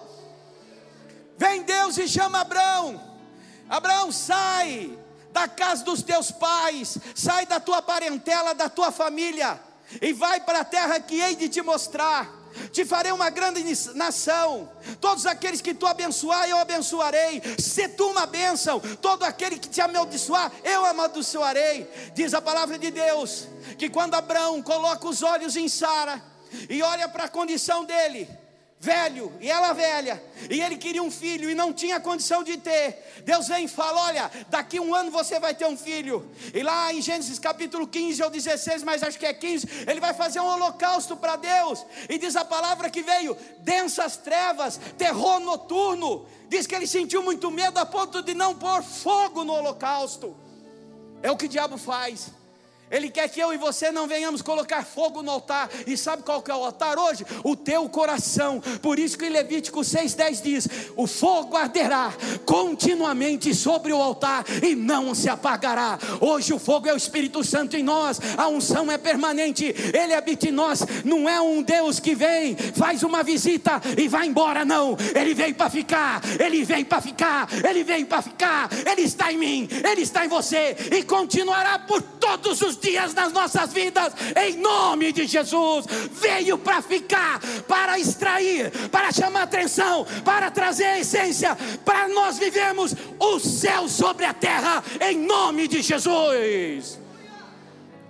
Vem 1.37 1.63
Deus 1.63 1.99
e 1.99 2.09
chama 2.09 2.41
Abraão. 2.41 3.14
Abraão, 3.69 4.13
sai 4.13 4.99
da 5.33 5.49
casa 5.49 5.85
dos 5.85 6.03
teus 6.03 6.31
pais, 6.31 6.97
sai 7.15 7.45
da 7.45 7.59
tua 7.59 7.83
parentela, 7.83 8.55
da 8.55 8.69
tua 8.69 8.93
família, 8.93 9.61
e 10.01 10.13
vai 10.13 10.41
para 10.41 10.61
a 10.61 10.65
terra 10.65 11.01
que 11.01 11.21
hei 11.21 11.35
de 11.35 11.49
te 11.49 11.61
mostrar. 11.61 12.45
Te 12.73 12.85
farei 12.85 13.11
uma 13.11 13.31
grande 13.31 13.65
nação. 13.95 14.71
Todos 15.01 15.27
aqueles 15.27 15.61
que 15.61 15.75
tu 15.75 15.87
abençoar, 15.87 16.49
eu 16.49 16.57
abençoarei. 16.57 17.43
Se 17.59 17.89
tu 17.89 18.07
uma 18.07 18.27
bênção, 18.27 18.79
todo 19.03 19.25
aquele 19.25 19.59
que 19.59 19.69
te 19.69 19.81
amaldiçoar, 19.81 20.53
eu 20.63 20.85
amaldiçoarei. 20.85 21.91
Diz 22.15 22.33
a 22.33 22.41
palavra 22.41 22.79
de 22.79 22.93
Deus 22.93 23.49
que 23.77 23.91
quando 23.91 24.15
Abraão 24.15 24.63
coloca 24.63 25.09
os 25.09 25.21
olhos 25.23 25.57
em 25.57 25.69
Sara 25.69 26.23
e 26.71 26.81
olha 26.81 27.09
para 27.09 27.25
a 27.25 27.29
condição 27.29 27.85
dele, 27.85 28.29
velho 28.85 29.33
e 29.41 29.51
ela 29.51 29.73
velha, 29.73 30.23
e 30.51 30.61
ele 30.61 30.77
queria 30.77 31.03
um 31.03 31.11
filho 31.11 31.49
e 31.49 31.55
não 31.55 31.73
tinha 31.73 31.99
condição 31.99 32.45
de 32.45 32.59
ter. 32.59 33.23
Deus 33.25 33.49
vem 33.49 33.65
e 33.65 33.69
fala: 33.69 34.03
Olha, 34.03 34.31
daqui 34.51 34.79
um 34.79 34.95
ano 34.95 35.11
você 35.11 35.41
vai 35.41 35.55
ter 35.55 35.67
um 35.67 35.77
filho. 35.77 36.31
E 36.53 36.63
lá 36.63 36.93
em 36.93 37.01
Gênesis 37.01 37.39
capítulo 37.39 37.87
15 37.87 38.23
ou 38.23 38.31
16, 38.31 38.83
mas 38.83 39.03
acho 39.03 39.19
que 39.19 39.25
é 39.25 39.33
15, 39.33 39.67
ele 39.89 40.01
vai 40.01 40.13
fazer 40.13 40.41
um 40.41 40.47
holocausto 40.47 41.17
para 41.17 41.37
Deus. 41.37 41.85
E 42.09 42.19
diz 42.19 42.37
a 42.37 42.45
palavra 42.45 42.91
que 42.91 43.03
veio: 43.03 43.37
densas 43.61 44.19
trevas, 44.19 44.79
terror 44.99 45.41
noturno. 45.41 46.27
Diz 46.47 46.67
que 46.67 46.75
ele 46.75 46.87
sentiu 46.87 47.23
muito 47.23 47.51
medo 47.51 47.79
a 47.79 47.87
ponto 47.87 48.23
de 48.23 48.35
não 48.35 48.55
pôr 48.55 48.83
fogo 48.83 49.45
no 49.45 49.55
holocausto. 49.55 50.37
É 51.23 51.31
o 51.31 51.37
que 51.39 51.47
o 51.47 51.49
diabo 51.49 51.79
faz. 51.79 52.31
Ele 52.95 53.11
quer 53.11 53.29
que 53.29 53.41
eu 53.41 53.53
e 53.53 53.57
você 53.57 53.91
não 53.91 54.07
venhamos 54.07 54.41
colocar 54.41 54.85
fogo 54.85 55.21
no 55.21 55.33
altar. 55.33 55.69
E 55.85 55.97
sabe 55.97 56.23
qual 56.23 56.41
que 56.41 56.49
é 56.49 56.55
o 56.55 56.65
altar 56.65 56.97
hoje? 56.97 57.27
O 57.43 57.57
teu 57.57 57.89
coração. 57.89 58.63
Por 58.81 59.01
isso 59.01 59.19
que 59.19 59.29
Levítico 59.29 59.81
6,10 59.81 60.41
diz: 60.41 60.69
O 60.95 61.05
fogo 61.09 61.57
arderá 61.57 62.15
continuamente 62.47 63.53
sobre 63.53 63.93
o 63.93 64.01
altar 64.01 64.45
e 64.63 64.77
não 64.77 65.13
se 65.13 65.29
apagará. 65.29 65.99
Hoje 66.21 66.53
o 66.53 66.59
fogo 66.61 66.87
é 66.87 66.95
o 66.95 66.97
Espírito 66.97 67.43
Santo 67.43 67.77
em 67.77 67.83
nós, 67.83 68.21
a 68.39 68.47
unção 68.47 68.93
é 68.93 68.97
permanente, 68.97 69.75
ele 69.93 70.15
habita 70.15 70.49
em 70.49 70.53
nós. 70.53 70.85
Não 71.05 71.29
é 71.29 71.41
um 71.41 71.65
Deus 71.65 71.99
que 71.99 72.15
vem, 72.15 72.55
faz 72.55 73.03
uma 73.03 73.25
visita 73.25 73.83
e 73.99 74.07
vai 74.07 74.29
embora, 74.29 74.65
não. 74.65 74.97
Ele 75.17 75.35
veio 75.35 75.57
para 75.57 75.69
ficar, 75.69 76.23
ele 76.39 76.63
veio 76.63 76.87
para 76.87 77.01
ficar, 77.01 77.49
ele 77.69 77.83
veio 77.83 78.07
para 78.07 78.23
ficar. 78.23 78.71
Ele 78.87 79.03
está 79.03 79.33
em 79.33 79.37
mim, 79.37 79.69
ele 79.91 80.03
está 80.03 80.25
em 80.25 80.29
você 80.29 80.77
e 80.93 81.03
continuará 81.03 81.81
por 81.81 82.01
todos 82.01 82.63
os 82.63 82.77
dias 82.77 82.84
das 83.15 83.33
nossas 83.33 83.73
vidas, 83.73 84.13
em 84.37 84.59
nome 84.59 85.13
de 85.13 85.27
Jesus. 85.27 85.87
Veio 86.13 86.59
para 86.59 86.83
ficar, 86.83 87.41
para 87.67 87.99
extrair, 87.99 88.71
para 88.91 89.11
chamar 89.11 89.43
atenção, 89.43 90.07
para 90.25 90.51
trazer 90.51 90.85
a 90.85 91.01
essência, 91.01 91.57
para 91.85 92.09
nós 92.09 92.39
vivemos 92.39 92.95
o 93.19 93.41
céu 93.41 93.89
sobre 93.89 94.25
a 94.25 94.35
terra, 94.35 94.83
em 95.01 95.19
nome 95.19 95.67
de 95.67 95.83
Jesus. 95.83 96.99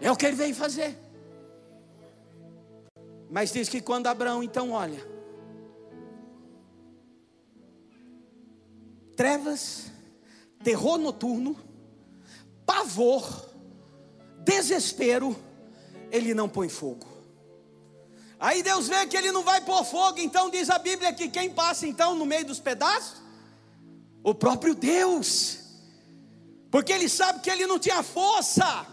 É 0.01 0.11
o 0.11 0.17
que 0.17 0.27
ele 0.27 0.37
veio 0.37 0.55
fazer. 0.55 0.99
Mas 3.31 3.53
diz 3.53 3.69
que 3.69 3.81
quando 3.81 4.07
Abraão 4.07 4.43
então 4.43 4.73
olha, 4.73 5.05
trevas, 9.17 9.91
terror 10.63 10.99
noturno, 10.99 11.57
pavor, 12.67 13.54
desespero, 14.45 15.37
ele 16.11 16.35
não 16.35 16.49
põe 16.49 16.69
fogo. 16.69 17.07
Aí 18.39 18.63
Deus 18.63 18.89
vê 18.89 19.07
que 19.07 19.17
ele 19.17 19.33
não 19.33 19.43
vai 19.43 19.61
pôr 19.61 19.85
fogo, 19.85 20.21
então 20.21 20.51
diz 20.51 20.69
a 20.69 20.79
Bíblia 20.79 21.13
que 21.13 21.29
quem 21.29 21.51
passa 21.51 21.87
então 21.87 22.15
no 22.15 22.27
meio 22.27 22.45
dos 22.45 22.61
pedaços? 22.61 23.23
O 24.23 24.35
próprio 24.35 24.75
Deus, 24.75 25.59
porque 26.71 26.93
ele 26.93 27.09
sabe 27.09 27.41
que 27.41 27.51
ele 27.51 27.67
não 27.67 27.79
tinha 27.79 28.03
força. 28.03 28.87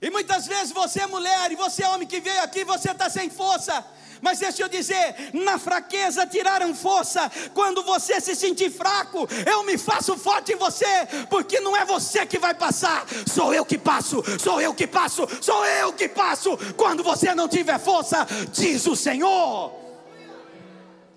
E 0.00 0.10
muitas 0.10 0.46
vezes 0.46 0.72
você 0.72 1.06
mulher 1.06 1.50
e 1.50 1.56
você 1.56 1.84
homem 1.84 2.06
que 2.06 2.20
veio 2.20 2.42
aqui, 2.42 2.64
você 2.64 2.90
está 2.90 3.10
sem 3.10 3.28
força. 3.28 3.84
Mas 4.20 4.38
deixa 4.38 4.62
eu 4.62 4.68
dizer: 4.68 5.30
na 5.32 5.58
fraqueza 5.58 6.26
tiraram 6.26 6.74
força. 6.74 7.30
Quando 7.54 7.82
você 7.82 8.20
se 8.20 8.34
sentir 8.34 8.70
fraco, 8.70 9.28
eu 9.46 9.62
me 9.64 9.76
faço 9.76 10.16
forte 10.16 10.52
em 10.52 10.56
você, 10.56 10.86
porque 11.30 11.60
não 11.60 11.76
é 11.76 11.84
você 11.84 12.26
que 12.26 12.38
vai 12.38 12.54
passar, 12.54 13.06
sou 13.26 13.54
eu 13.54 13.64
que 13.64 13.78
passo, 13.78 14.22
sou 14.38 14.60
eu 14.60 14.74
que 14.74 14.86
passo, 14.86 15.26
sou 15.40 15.64
eu 15.64 15.92
que 15.92 16.08
passo. 16.08 16.56
Quando 16.76 17.02
você 17.02 17.34
não 17.34 17.48
tiver 17.48 17.78
força, 17.78 18.26
diz 18.52 18.86
o 18.86 18.96
Senhor, 18.96 19.72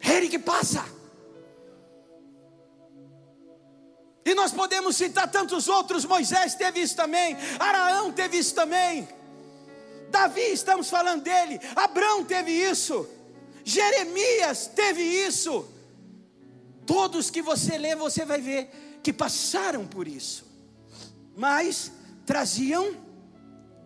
Ele 0.01 0.27
que 0.27 0.39
passa. 0.39 0.83
E 4.23 4.35
nós 4.35 4.51
podemos 4.51 4.95
citar 4.95 5.29
tantos 5.29 5.67
outros, 5.67 6.05
Moisés 6.05 6.53
teve 6.53 6.81
isso 6.81 6.95
também, 6.95 7.35
Araão 7.59 8.11
teve 8.11 8.37
isso 8.37 8.53
também. 8.53 9.07
Davi, 10.11 10.51
estamos 10.51 10.89
falando 10.89 11.23
dele. 11.23 11.59
Abraão 11.75 12.23
teve 12.23 12.51
isso. 12.51 13.07
Jeremias 13.63 14.67
teve 14.67 15.01
isso. 15.01 15.65
Todos 16.85 17.29
que 17.29 17.41
você 17.41 17.77
lê, 17.77 17.95
você 17.95 18.25
vai 18.25 18.41
ver 18.41 18.99
que 19.01 19.13
passaram 19.13 19.87
por 19.87 20.07
isso. 20.07 20.45
Mas 21.35 21.91
traziam 22.25 22.95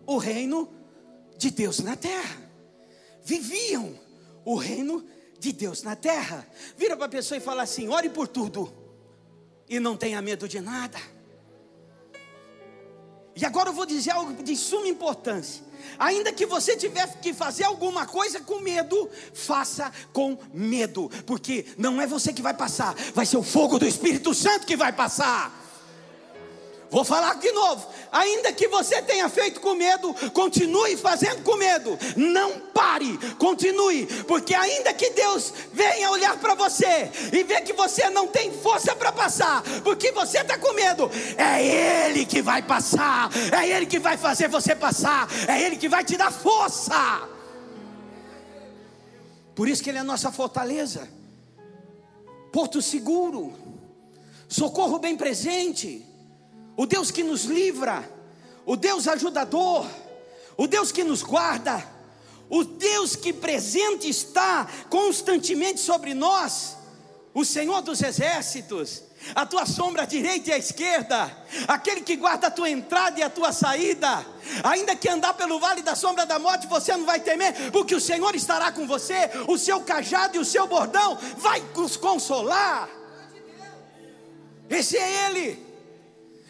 o 0.04 0.18
reino 0.18 0.68
de 1.38 1.50
Deus 1.50 1.78
na 1.78 1.96
terra. 1.96 2.36
Viviam 3.22 3.98
o 4.44 4.56
reino 4.56 5.06
de 5.38 5.52
Deus 5.52 5.82
na 5.82 5.94
terra. 5.94 6.46
Vira 6.76 6.96
para 6.96 7.06
a 7.06 7.10
pessoa 7.10 7.38
e 7.38 7.40
fala 7.40 7.62
assim: 7.62 7.88
ore 7.88 8.10
por 8.10 8.26
tudo 8.26 8.72
e 9.68 9.78
não 9.78 9.96
tenha 9.96 10.20
medo 10.20 10.48
de 10.48 10.60
nada. 10.60 10.98
E 13.36 13.44
agora 13.44 13.68
eu 13.68 13.74
vou 13.74 13.84
dizer 13.84 14.12
algo 14.12 14.42
de 14.42 14.56
suma 14.56 14.88
importância. 14.88 15.62
Ainda 15.98 16.32
que 16.32 16.46
você 16.46 16.74
tiver 16.74 17.06
que 17.20 17.34
fazer 17.34 17.64
alguma 17.64 18.06
coisa 18.06 18.40
com 18.40 18.60
medo, 18.60 19.08
faça 19.34 19.92
com 20.12 20.38
medo, 20.52 21.10
porque 21.26 21.66
não 21.76 22.00
é 22.00 22.06
você 22.06 22.32
que 22.32 22.42
vai 22.42 22.54
passar, 22.54 22.94
vai 23.14 23.26
ser 23.26 23.36
o 23.36 23.42
fogo 23.42 23.78
do 23.78 23.86
Espírito 23.86 24.34
Santo 24.34 24.66
que 24.66 24.76
vai 24.76 24.92
passar. 24.92 25.65
Vou 26.90 27.04
falar 27.04 27.34
de 27.34 27.50
novo. 27.50 27.86
Ainda 28.12 28.52
que 28.52 28.68
você 28.68 29.02
tenha 29.02 29.28
feito 29.28 29.60
com 29.60 29.74
medo, 29.74 30.14
continue 30.32 30.96
fazendo 30.96 31.42
com 31.42 31.56
medo. 31.56 31.98
Não 32.16 32.60
pare, 32.72 33.18
continue, 33.38 34.06
porque 34.24 34.54
ainda 34.54 34.94
que 34.94 35.10
Deus 35.10 35.52
venha 35.72 36.10
olhar 36.10 36.38
para 36.38 36.54
você 36.54 37.10
e 37.32 37.42
ver 37.42 37.62
que 37.62 37.72
você 37.72 38.08
não 38.10 38.28
tem 38.28 38.52
força 38.52 38.94
para 38.94 39.10
passar, 39.10 39.62
porque 39.82 40.12
você 40.12 40.38
está 40.38 40.56
com 40.58 40.72
medo, 40.74 41.10
é 41.36 42.06
Ele 42.08 42.24
que 42.24 42.40
vai 42.40 42.62
passar, 42.62 43.30
é 43.52 43.68
Ele 43.68 43.86
que 43.86 43.98
vai 43.98 44.16
fazer 44.16 44.48
você 44.48 44.74
passar, 44.74 45.28
é 45.48 45.60
Ele 45.62 45.76
que 45.76 45.88
vai 45.88 46.04
te 46.04 46.16
dar 46.16 46.30
força. 46.30 47.28
Por 49.54 49.68
isso 49.68 49.82
que 49.82 49.90
Ele 49.90 49.98
é 49.98 50.02
a 50.02 50.04
nossa 50.04 50.30
fortaleza, 50.30 51.08
porto 52.52 52.80
seguro, 52.80 53.52
socorro 54.48 54.98
bem 54.98 55.16
presente 55.16 56.05
o 56.76 56.86
Deus 56.86 57.10
que 57.10 57.22
nos 57.22 57.44
livra, 57.44 58.08
o 58.64 58.76
Deus 58.76 59.08
ajudador, 59.08 59.86
o 60.56 60.66
Deus 60.66 60.92
que 60.92 61.02
nos 61.02 61.22
guarda, 61.22 61.86
o 62.48 62.62
Deus 62.64 63.16
que 63.16 63.32
presente 63.32 64.08
está 64.08 64.68
constantemente 64.90 65.80
sobre 65.80 66.14
nós, 66.14 66.76
o 67.32 67.44
Senhor 67.44 67.82
dos 67.82 68.02
exércitos, 68.02 69.02
a 69.34 69.44
tua 69.44 69.66
sombra 69.66 70.02
à 70.02 70.06
direita 70.06 70.50
e 70.50 70.52
à 70.52 70.58
esquerda, 70.58 71.30
aquele 71.66 72.00
que 72.02 72.16
guarda 72.16 72.46
a 72.46 72.50
tua 72.50 72.70
entrada 72.70 73.18
e 73.18 73.22
a 73.22 73.30
tua 73.30 73.52
saída, 73.52 74.24
ainda 74.62 74.94
que 74.94 75.08
andar 75.08 75.34
pelo 75.34 75.58
vale 75.58 75.82
da 75.82 75.94
sombra 75.94 76.24
da 76.24 76.38
morte, 76.38 76.66
você 76.66 76.96
não 76.96 77.04
vai 77.04 77.20
temer, 77.20 77.70
porque 77.72 77.94
o 77.94 78.00
Senhor 78.00 78.34
estará 78.34 78.70
com 78.70 78.86
você, 78.86 79.30
o 79.48 79.58
seu 79.58 79.80
cajado 79.80 80.36
e 80.36 80.38
o 80.38 80.44
seu 80.44 80.66
bordão 80.66 81.18
vai 81.36 81.62
nos 81.74 81.96
consolar. 81.96 82.88
Esse 84.68 84.96
é 84.96 85.26
Ele. 85.26 85.65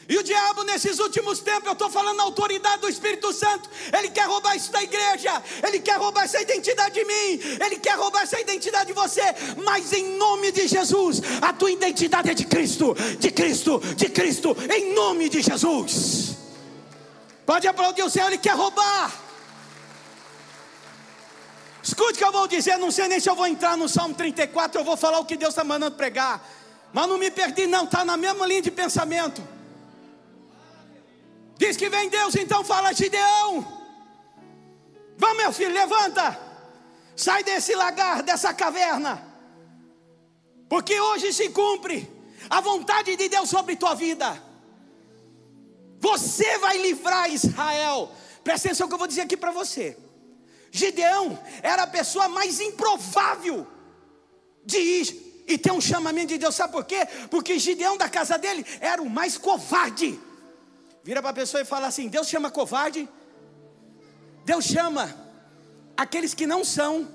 E 0.08 0.16
o 0.16 0.22
diabo, 0.22 0.62
nesses 0.62 1.00
últimos 1.00 1.40
tempos, 1.40 1.66
eu 1.66 1.72
estou 1.72 1.90
falando 1.90 2.16
na 2.16 2.22
autoridade 2.22 2.80
do 2.80 2.88
Espírito 2.88 3.32
Santo, 3.32 3.68
ele 3.92 4.08
quer 4.10 4.26
roubar 4.26 4.54
isso 4.54 4.70
da 4.70 4.80
igreja, 4.80 5.42
ele 5.66 5.80
quer 5.80 5.98
roubar 5.98 6.24
essa 6.24 6.40
identidade 6.40 6.94
de 6.94 7.04
mim, 7.04 7.40
ele 7.64 7.76
quer 7.78 7.96
roubar 7.96 8.22
essa 8.22 8.40
identidade 8.40 8.86
de 8.86 8.92
você, 8.92 9.22
mas 9.64 9.92
em 9.92 10.16
nome 10.16 10.52
de 10.52 10.68
Jesus, 10.68 11.20
a 11.42 11.52
tua 11.52 11.72
identidade 11.72 12.30
é 12.30 12.34
de 12.34 12.44
Cristo, 12.44 12.94
de 13.18 13.32
Cristo, 13.32 13.80
de 13.96 14.08
Cristo, 14.08 14.56
em 14.72 14.94
nome 14.94 15.28
de 15.28 15.42
Jesus. 15.42 16.36
Pode 17.44 17.66
aplaudir 17.66 18.04
o 18.04 18.10
Senhor, 18.10 18.28
ele 18.28 18.38
quer 18.38 18.54
roubar. 18.54 19.12
Escute 21.82 22.12
o 22.12 22.16
que 22.16 22.24
eu 22.24 22.32
vou 22.32 22.46
dizer, 22.46 22.78
não 22.78 22.92
sei 22.92 23.08
nem 23.08 23.18
se 23.18 23.28
eu 23.28 23.34
vou 23.34 23.46
entrar 23.46 23.76
no 23.76 23.88
Salmo 23.88 24.14
34, 24.14 24.80
eu 24.80 24.84
vou 24.84 24.96
falar 24.96 25.18
o 25.18 25.24
que 25.24 25.36
Deus 25.36 25.50
está 25.50 25.64
mandando 25.64 25.96
pregar, 25.96 26.48
mas 26.92 27.08
não 27.08 27.18
me 27.18 27.30
perdi, 27.30 27.66
não, 27.66 27.84
está 27.84 28.04
na 28.04 28.16
mesma 28.16 28.46
linha 28.46 28.62
de 28.62 28.70
pensamento. 28.70 29.55
Diz 31.56 31.76
que 31.76 31.88
vem 31.88 32.08
Deus, 32.08 32.34
então 32.36 32.62
fala 32.64 32.92
Gideão. 32.92 33.66
Vamos, 35.16 35.36
meu 35.38 35.52
filho, 35.52 35.72
levanta. 35.72 36.38
Sai 37.16 37.42
desse 37.42 37.74
lagar, 37.74 38.22
dessa 38.22 38.52
caverna. 38.52 39.26
Porque 40.68 41.00
hoje 41.00 41.32
se 41.32 41.48
cumpre 41.48 42.10
a 42.50 42.60
vontade 42.60 43.16
de 43.16 43.28
Deus 43.28 43.48
sobre 43.48 43.76
tua 43.76 43.94
vida. 43.94 44.42
Você 45.98 46.58
vai 46.58 46.76
livrar 46.78 47.30
Israel. 47.30 48.12
Presta 48.44 48.68
atenção 48.68 48.86
que 48.86 48.94
eu 48.94 48.98
vou 48.98 49.06
dizer 49.06 49.22
aqui 49.22 49.36
para 49.36 49.50
você. 49.50 49.96
Gideão 50.70 51.38
era 51.62 51.84
a 51.84 51.86
pessoa 51.86 52.28
mais 52.28 52.60
improvável 52.60 53.66
de 54.64 54.78
ir 54.78 55.44
e 55.48 55.56
ter 55.56 55.72
um 55.72 55.80
chamamento 55.80 56.28
de 56.28 56.38
Deus. 56.38 56.54
Sabe 56.54 56.72
por 56.72 56.84
quê? 56.84 57.06
Porque 57.30 57.58
Gideão 57.58 57.96
da 57.96 58.08
casa 58.08 58.36
dele 58.36 58.66
era 58.80 59.00
o 59.00 59.08
mais 59.08 59.38
covarde. 59.38 60.20
Vira 61.06 61.22
para 61.22 61.30
a 61.30 61.34
pessoa 61.34 61.60
e 61.60 61.64
fala 61.64 61.86
assim: 61.86 62.08
Deus 62.08 62.26
chama 62.26 62.50
covarde. 62.50 63.08
Deus 64.44 64.64
chama 64.64 65.14
aqueles 65.96 66.34
que 66.34 66.48
não 66.48 66.64
são 66.64 67.08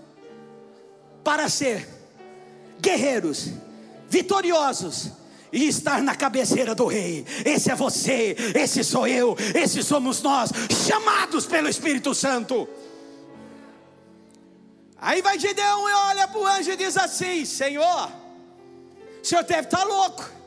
para 1.26 1.50
ser 1.50 1.86
guerreiros, 2.80 3.50
vitoriosos 4.08 5.12
e 5.52 5.68
estar 5.68 6.02
na 6.02 6.16
cabeceira 6.16 6.74
do 6.74 6.86
rei. 6.86 7.26
Esse 7.44 7.70
é 7.70 7.76
você, 7.76 8.34
esse 8.56 8.82
sou 8.82 9.06
eu, 9.06 9.36
esse 9.54 9.84
somos 9.84 10.22
nós, 10.22 10.52
chamados 10.88 11.46
pelo 11.46 11.68
Espírito 11.68 12.16
Santo. 12.16 12.70
Aí 14.96 15.22
vai 15.22 15.38
Gideão 15.38 15.90
e 15.90 15.94
olha 15.94 16.30
para 16.30 16.40
o 16.40 16.48
anjo 16.48 16.72
e 16.72 16.78
diz 16.78 16.96
assim: 16.96 17.44
Senhor, 17.44 18.10
o 19.22 19.28
senhor 19.28 19.44
deve 19.44 19.68
estar 19.68 19.84
louco. 19.84 20.41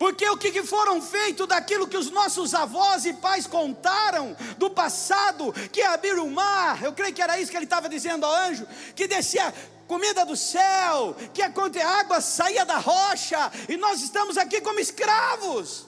Porque 0.00 0.26
o 0.30 0.38
que 0.38 0.62
foram 0.62 0.98
feitos 1.02 1.46
daquilo 1.46 1.86
que 1.86 1.94
os 1.98 2.10
nossos 2.10 2.54
avós 2.54 3.04
e 3.04 3.12
pais 3.12 3.46
contaram 3.46 4.34
do 4.56 4.70
passado, 4.70 5.52
que 5.70 5.82
abriram 5.82 6.26
o 6.26 6.30
mar, 6.30 6.82
eu 6.82 6.94
creio 6.94 7.12
que 7.12 7.20
era 7.20 7.38
isso 7.38 7.50
que 7.50 7.56
ele 7.58 7.66
estava 7.66 7.86
dizendo 7.86 8.24
ao 8.24 8.34
anjo, 8.34 8.66
que 8.96 9.06
descia 9.06 9.52
comida 9.86 10.24
do 10.24 10.34
céu, 10.34 11.14
que 11.34 11.42
a 11.42 11.52
água 11.98 12.18
saía 12.22 12.64
da 12.64 12.78
rocha, 12.78 13.52
e 13.68 13.76
nós 13.76 14.00
estamos 14.00 14.38
aqui 14.38 14.62
como 14.62 14.80
escravos. 14.80 15.86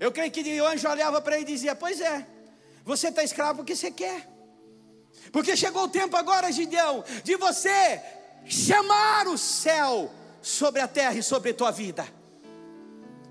Eu 0.00 0.10
creio 0.10 0.30
que 0.30 0.62
o 0.62 0.66
anjo 0.66 0.88
olhava 0.88 1.20
para 1.20 1.36
ele 1.36 1.44
e 1.44 1.52
dizia: 1.54 1.74
Pois 1.74 2.00
é, 2.00 2.26
você 2.82 3.08
está 3.08 3.22
escravo 3.22 3.58
porque 3.58 3.76
você 3.76 3.90
quer. 3.90 4.26
Porque 5.30 5.54
chegou 5.54 5.82
o 5.82 5.88
tempo 5.88 6.16
agora, 6.16 6.50
Gideão, 6.50 7.04
de 7.22 7.36
você 7.36 8.00
chamar 8.46 9.28
o 9.28 9.36
céu 9.36 10.10
sobre 10.40 10.80
a 10.80 10.88
terra 10.88 11.12
e 11.12 11.22
sobre 11.22 11.50
a 11.50 11.54
tua 11.54 11.70
vida. 11.70 12.23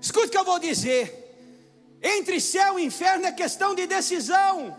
Escute 0.04 0.26
o 0.26 0.30
que 0.30 0.36
eu 0.36 0.44
vou 0.44 0.58
dizer. 0.58 1.02
Entre 2.02 2.38
céu 2.38 2.78
e 2.78 2.84
inferno 2.84 3.24
é 3.24 3.32
questão 3.32 3.74
de 3.74 3.86
decisão. 3.86 4.76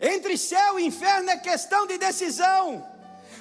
Entre 0.00 0.38
céu 0.38 0.78
e 0.78 0.84
inferno 0.84 1.28
é 1.28 1.36
questão 1.36 1.88
de 1.88 1.98
decisão. 1.98 2.86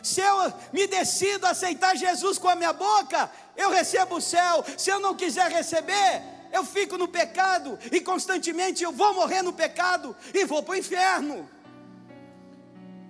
Se 0.02 0.22
eu 0.22 0.52
me 0.74 0.88
decido 0.88 1.46
aceitar 1.46 1.96
Jesus 1.96 2.40
com 2.40 2.50
a 2.50 2.56
minha 2.56 2.74
boca, 2.74 3.30
eu 3.56 3.70
recebo 3.70 4.16
o 4.16 4.22
céu. 4.22 4.66
Se 4.76 4.90
eu 4.90 5.00
não 5.00 5.14
quiser 5.16 5.52
receber, 5.52 6.24
eu 6.52 6.66
fico 6.66 6.98
no 6.98 7.08
pecado 7.08 7.78
e 7.92 8.02
constantemente 8.02 8.84
eu 8.84 8.92
vou 8.92 9.14
morrer 9.14 9.44
no 9.44 9.54
pecado 9.54 10.16
e 10.34 10.46
vou 10.46 10.64
para 10.64 10.74
o 10.74 10.78
inferno. 10.78 11.48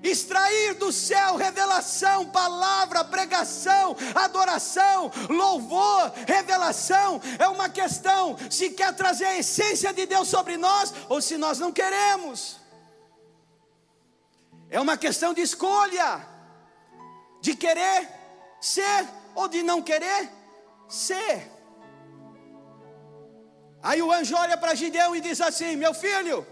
Extrair 0.03 0.74
do 0.75 0.91
céu 0.91 1.36
revelação, 1.36 2.25
palavra, 2.25 3.03
pregação, 3.03 3.96
adoração, 4.15 5.12
louvor, 5.29 6.12
revelação, 6.27 7.22
é 7.38 7.48
uma 7.48 7.70
questão 7.70 8.36
se 8.50 8.72
quer 8.72 8.96
trazer 8.96 9.25
a 9.25 9.38
essência 9.38 9.93
de 9.93 10.05
Deus 10.05 10.27
sobre 10.27 10.58
nós 10.58 10.93
ou 11.08 11.22
se 11.22 11.38
nós 11.38 11.60
não 11.60 11.72
queremos. 11.72 12.60
É 14.70 14.79
uma 14.79 14.98
questão 14.98 15.34
de 15.34 15.41
escolha, 15.41 16.27
de 17.41 17.55
querer 17.55 18.10
ser 18.60 19.08
ou 19.36 19.48
de 19.48 19.62
não 19.62 19.81
querer 19.81 20.29
ser. 20.88 21.51
Aí 23.84 24.01
o 24.01 24.12
anjo 24.12 24.36
olha 24.36 24.58
para 24.58 24.75
Gideão 24.75 25.15
e 25.15 25.22
diz 25.22 25.41
assim: 25.41 25.75
Meu 25.75 25.93
filho, 25.93 26.46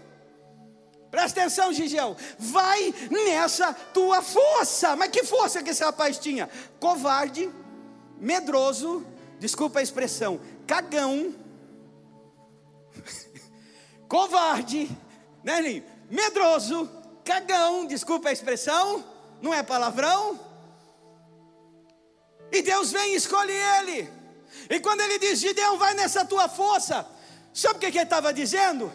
presta 1.10 1.40
atenção, 1.40 1.72
Gideão, 1.72 2.16
vai 2.38 2.94
nessa 3.10 3.72
tua 3.72 4.22
força. 4.22 4.94
Mas 4.96 5.10
que 5.10 5.24
força 5.24 5.62
que 5.62 5.70
esse 5.70 5.82
rapaz 5.82 6.18
tinha? 6.18 6.48
Covarde, 6.78 7.50
medroso, 8.18 9.04
desculpa 9.38 9.80
a 9.80 9.82
expressão, 9.82 10.40
cagão, 10.66 11.34
covarde, 14.08 14.90
né, 15.42 15.60
Linho? 15.60 15.84
Medroso, 16.10 16.90
cagão, 17.24 17.86
desculpa 17.86 18.28
a 18.28 18.32
expressão, 18.32 19.04
não 19.40 19.54
é 19.54 19.62
palavrão. 19.62 20.38
E 22.52 22.62
Deus 22.62 22.90
vem 22.90 23.12
e 23.12 23.16
escolhe 23.16 23.52
ele. 23.52 24.10
E 24.68 24.80
quando 24.80 25.00
ele 25.00 25.20
diz: 25.20 25.38
Gideão, 25.38 25.78
vai 25.78 25.94
nessa 25.94 26.24
tua 26.24 26.48
força, 26.48 27.06
Sabe 27.52 27.76
o 27.76 27.78
que, 27.78 27.86
ele 27.86 27.98
estava 27.98 28.32
dizendo? 28.32 28.92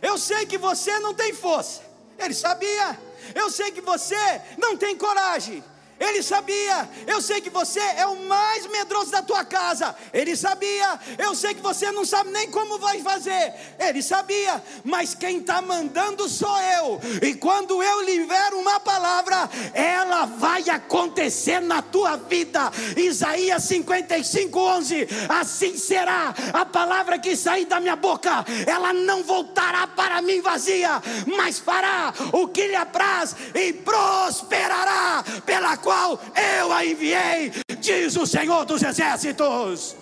Eu 0.00 0.18
sei 0.18 0.46
que 0.46 0.58
você 0.58 0.98
não 0.98 1.14
tem 1.14 1.32
força. 1.32 1.82
Ele 2.18 2.34
sabia. 2.34 2.98
Eu 3.34 3.50
sei 3.50 3.70
que 3.70 3.80
você 3.80 4.40
não 4.58 4.76
tem 4.76 4.96
coragem. 4.96 5.62
Ele 5.98 6.22
sabia, 6.22 6.88
eu 7.06 7.20
sei 7.22 7.40
que 7.40 7.50
você 7.50 7.78
é 7.78 8.06
o 8.06 8.26
mais 8.26 8.66
medroso 8.66 9.10
da 9.10 9.22
tua 9.22 9.44
casa. 9.44 9.94
Ele 10.12 10.34
sabia, 10.34 10.98
eu 11.18 11.34
sei 11.34 11.54
que 11.54 11.60
você 11.60 11.92
não 11.92 12.04
sabe 12.04 12.30
nem 12.30 12.50
como 12.50 12.78
vai 12.78 13.00
fazer. 13.00 13.54
Ele 13.78 14.02
sabia, 14.02 14.62
mas 14.84 15.14
quem 15.14 15.38
está 15.38 15.62
mandando 15.62 16.28
sou 16.28 16.58
eu. 16.58 17.00
E 17.22 17.34
quando 17.34 17.82
eu 17.82 18.02
libero 18.02 18.58
uma 18.58 18.80
palavra, 18.80 19.48
ela 19.72 20.26
vai 20.26 20.68
acontecer 20.70 21.60
na 21.60 21.80
tua 21.82 22.16
vida. 22.16 22.70
Isaías 22.96 23.62
55, 23.64 24.58
11: 24.58 25.08
Assim 25.28 25.76
será 25.76 26.34
a 26.52 26.64
palavra 26.64 27.18
que 27.18 27.36
sair 27.36 27.64
da 27.64 27.78
minha 27.78 27.96
boca, 27.96 28.44
ela 28.66 28.92
não 28.92 29.22
voltará 29.22 29.86
para 29.86 30.20
mim 30.20 30.40
vazia, 30.40 31.02
mas 31.36 31.58
fará 31.58 32.12
o 32.32 32.48
que 32.48 32.66
lhe 32.66 32.76
apraz 32.76 33.36
e 33.54 33.72
prosperará, 33.72 35.24
pela 35.44 35.76
qual 35.82 36.18
eu 36.58 36.72
a 36.72 36.84
enviei, 36.86 37.52
diz 37.78 38.16
o 38.16 38.26
Senhor 38.26 38.64
dos 38.64 38.82
Exércitos. 38.82 39.96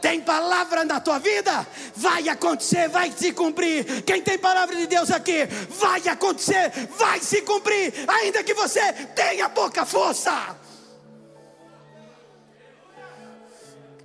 Tem 0.00 0.20
palavra 0.20 0.84
na 0.84 0.98
tua 0.98 1.20
vida? 1.20 1.64
Vai 1.94 2.28
acontecer, 2.28 2.88
vai 2.88 3.12
se 3.12 3.32
cumprir. 3.32 4.02
Quem 4.02 4.20
tem 4.20 4.36
palavra 4.36 4.74
de 4.74 4.88
Deus 4.88 5.12
aqui? 5.12 5.46
Vai 5.78 6.08
acontecer, 6.08 6.72
vai 6.98 7.20
se 7.20 7.42
cumprir, 7.42 7.94
ainda 8.08 8.42
que 8.42 8.52
você 8.52 8.92
tenha 9.14 9.48
pouca 9.48 9.86
força. 9.86 10.56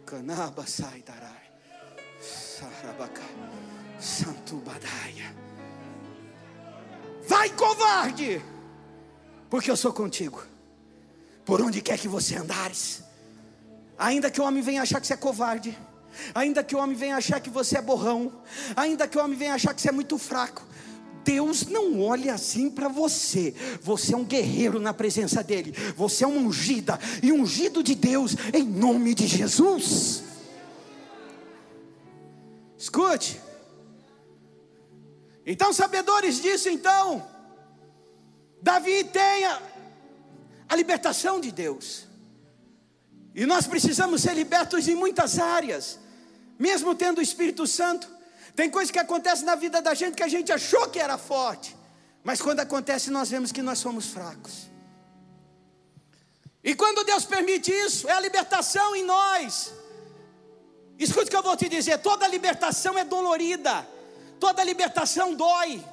Canaba 0.06 0.65
sai 0.68 1.02
darai, 1.02 1.52
santo 4.00 4.58
badaia. 4.58 5.36
Vai 7.28 7.50
covarde, 7.50 8.42
porque 9.50 9.72
eu 9.72 9.76
sou 9.76 9.92
contigo 9.92 10.57
por 11.48 11.62
onde 11.62 11.82
quer 11.82 11.98
que 11.98 12.10
você 12.10 12.36
andares. 12.36 13.02
Ainda 13.98 14.30
que 14.30 14.42
o 14.42 14.44
homem 14.44 14.62
venha 14.62 14.82
achar 14.82 15.00
que 15.00 15.08
você 15.08 15.14
é 15.14 15.18
covarde, 15.18 15.80
ainda 16.36 16.62
que 16.62 16.76
o 16.76 16.80
homem 16.80 16.96
venha 16.96 17.16
achar 17.16 17.40
que 17.40 17.50
você 17.50 17.78
é 17.78 17.82
borrão, 17.82 18.44
ainda 18.76 19.08
que 19.08 19.18
o 19.18 19.24
homem 19.24 19.38
venha 19.38 19.54
achar 19.54 19.74
que 19.74 19.82
você 19.82 19.88
é 19.88 19.94
muito 19.94 20.18
fraco, 20.18 20.62
Deus 21.24 21.66
não 21.66 22.02
olha 22.02 22.34
assim 22.34 22.70
para 22.70 22.90
você. 22.90 23.56
Você 23.82 24.14
é 24.14 24.18
um 24.18 24.26
guerreiro 24.26 24.80
na 24.80 24.94
presença 24.94 25.42
dEle. 25.42 25.74
Você 25.96 26.24
é 26.24 26.28
uma 26.28 26.40
ungida 26.40 27.00
e 27.24 27.32
ungido 27.32 27.82
de 27.82 27.96
Deus 27.96 28.36
em 28.54 28.64
nome 28.64 29.14
de 29.14 29.28
Jesus. 29.28 30.24
Escute. 32.78 33.42
Então, 35.46 35.74
sabedores 35.74 36.42
disso, 36.42 36.70
então, 36.70 37.26
Davi 38.62 39.04
tenha 39.06 39.62
a 40.70 40.76
libertação 40.76 41.40
de 41.40 41.52
Deus. 41.52 42.06
E 43.34 43.46
nós 43.46 43.68
precisamos 43.68 44.22
ser 44.22 44.34
libertos 44.34 44.88
em 44.88 44.96
muitas 44.96 45.38
áreas, 45.38 46.00
mesmo 46.58 46.96
tendo 46.96 47.20
o 47.20 47.22
Espírito 47.22 47.68
Santo. 47.68 48.10
Tem 48.56 48.70
coisas 48.70 48.90
que 48.90 49.00
acontecem 49.00 49.46
na 49.46 49.56
vida 49.56 49.82
da 49.82 49.94
gente 49.94 50.16
que 50.16 50.24
a 50.24 50.28
gente 50.28 50.52
achou 50.52 50.90
que 50.90 51.00
era 51.00 51.18
forte, 51.18 51.78
mas 52.24 52.42
quando 52.42 52.60
acontece 52.62 53.12
nós 53.12 53.30
vemos 53.30 53.52
que 53.52 53.62
nós 53.62 53.78
somos 53.78 54.08
fracos. 54.08 54.68
E 56.64 56.76
quando 56.76 57.06
Deus 57.06 57.24
permite 57.24 57.72
isso, 57.72 58.10
é 58.10 58.14
a 58.14 58.20
libertação 58.20 58.96
em 58.96 59.04
nós. 59.04 59.72
Escute 60.98 61.28
o 61.28 61.30
que 61.30 61.36
eu 61.36 61.44
vou 61.44 61.56
te 61.56 61.70
dizer: 61.70 62.00
toda 62.00 62.28
libertação 62.28 62.98
é 62.98 63.04
dolorida, 63.04 63.88
toda 64.40 64.64
libertação 64.64 65.36
dói, 65.36 65.84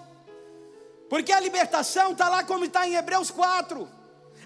porque 1.11 1.31
a 1.31 1.39
libertação 1.39 2.13
está 2.13 2.29
lá 2.29 2.43
como 2.43 2.65
está 2.65 2.89
em 2.89 2.95
Hebreus 2.95 3.31
4. 3.31 3.89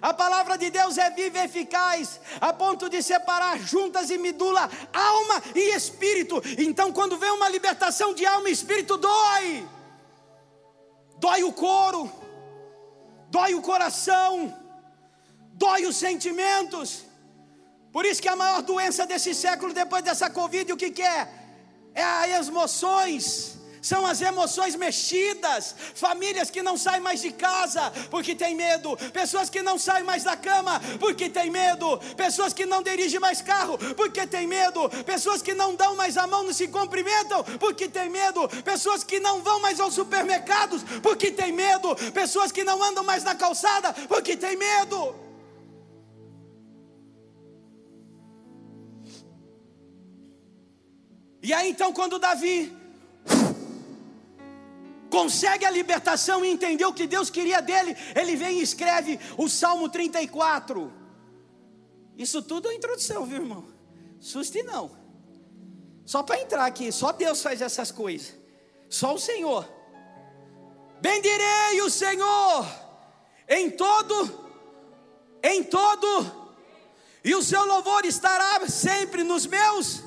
A 0.01 0.15
palavra 0.15 0.57
de 0.57 0.71
Deus 0.71 0.97
é 0.97 1.11
viva 1.11 1.39
e 1.39 1.45
eficaz, 1.45 2.21
a 2.41 2.53
ponto 2.53 2.89
de 2.89 3.03
separar 3.03 3.59
juntas 3.59 4.11
e 4.11 4.19
medula, 4.19 4.71
alma 4.93 5.43
e 5.55 5.75
espírito. 5.75 6.41
Então, 6.59 6.93
quando 6.93 7.19
vem 7.19 7.31
uma 7.31 7.49
libertação 7.49 8.15
de 8.15 8.25
alma 8.25 8.49
e 8.49 8.53
espírito, 8.53 8.97
dói. 8.97 9.69
Dói 11.19 11.43
o 11.43 11.53
couro, 11.53 12.13
dói 13.29 13.55
o 13.55 13.63
coração, 13.63 14.57
dói 15.55 15.85
os 15.85 15.97
sentimentos. 15.97 17.05
Por 17.93 18.05
isso 18.05 18.23
que 18.23 18.29
a 18.29 18.37
maior 18.37 18.63
doença 18.63 19.05
desse 19.05 19.35
século, 19.35 19.73
depois 19.73 20.05
dessa 20.05 20.31
Covid, 20.31 20.73
o 20.73 20.77
que, 20.77 20.91
que 20.91 21.03
é? 21.03 21.29
É 21.95 22.37
as 22.37 22.47
emoções 22.47 23.58
são 23.81 24.07
as 24.07 24.21
emoções 24.21 24.75
mexidas, 24.75 25.75
famílias 25.95 26.51
que 26.51 26.63
não 26.63 26.77
saem 26.77 27.01
mais 27.01 27.21
de 27.21 27.33
casa 27.33 27.93
porque 28.11 28.35
tem 28.35 28.55
medo, 28.55 28.97
pessoas 29.13 29.49
que 29.51 29.63
não 29.63 29.79
saem 29.79 30.05
mais 30.05 30.25
da 30.25 30.37
cama 30.37 30.81
porque 30.99 31.29
tem 31.29 31.51
medo, 31.51 31.99
pessoas 32.17 32.53
que 32.53 32.67
não 32.67 32.83
dirigem 32.83 33.21
mais 33.21 33.41
carro 33.41 33.79
porque 33.97 34.27
tem 34.27 34.47
medo, 34.47 34.89
pessoas 35.05 35.43
que 35.43 35.55
não 35.55 35.75
dão 35.75 35.97
mais 35.97 36.17
a 36.17 36.27
mão, 36.27 36.45
não 36.45 36.53
se 36.53 36.69
cumprimentam 36.69 37.45
porque 37.59 37.89
tem 37.89 38.09
medo, 38.09 38.49
pessoas 38.63 39.05
que 39.05 39.21
não 39.21 39.43
vão 39.43 39.61
mais 39.61 39.81
aos 39.81 39.95
supermercados 39.95 40.83
porque 41.03 41.31
tem 41.31 41.53
medo, 41.53 41.95
pessoas 42.13 42.53
que 42.53 42.65
não 42.65 42.83
andam 42.83 43.05
mais 43.05 43.25
na 43.25 43.35
calçada 43.35 43.93
porque 44.09 44.37
tem 44.37 44.57
medo. 44.57 45.29
E 51.43 51.53
aí 51.53 51.71
então, 51.71 51.93
quando 51.93 52.19
Davi 52.19 52.77
consegue 55.11 55.65
a 55.65 55.71
libertação 55.71 56.45
e 56.45 56.51
entendeu 56.51 56.91
o 56.91 56.95
que 56.95 57.07
Deus 57.07 57.31
queria 57.31 57.61
dele, 57.61 57.97
ele 58.15 58.37
vem 58.37 58.59
e 58.59 58.63
escreve 58.63 59.19
o 59.37 59.49
Salmo 59.49 59.89
34. 59.89 60.93
Isso 62.17 62.43
tudo 62.43 62.69
é 62.69 62.75
introdução, 62.75 63.25
viu 63.25 63.43
irmão? 63.43 63.67
Suste 64.21 64.63
não. 64.63 64.91
Só 66.05 66.23
para 66.23 66.41
entrar 66.41 66.65
aqui, 66.67 66.91
só 66.91 67.13
Deus 67.13 67.43
faz 67.43 67.61
essas 67.61 67.93
coisas. 67.93 68.35
Só 68.89 69.15
o 69.15 69.19
Senhor. 69.19 69.69
Bendirei 71.01 71.81
o 71.83 71.91
Senhor 71.91 72.67
em 73.49 73.71
todo, 73.71 74.49
em 75.43 75.65
todo, 75.65 76.31
e 77.25 77.35
o 77.35 77.43
seu 77.43 77.65
louvor 77.65 78.05
estará 78.05 78.67
sempre 78.69 79.23
nos 79.23 79.47
meus. 79.47 80.03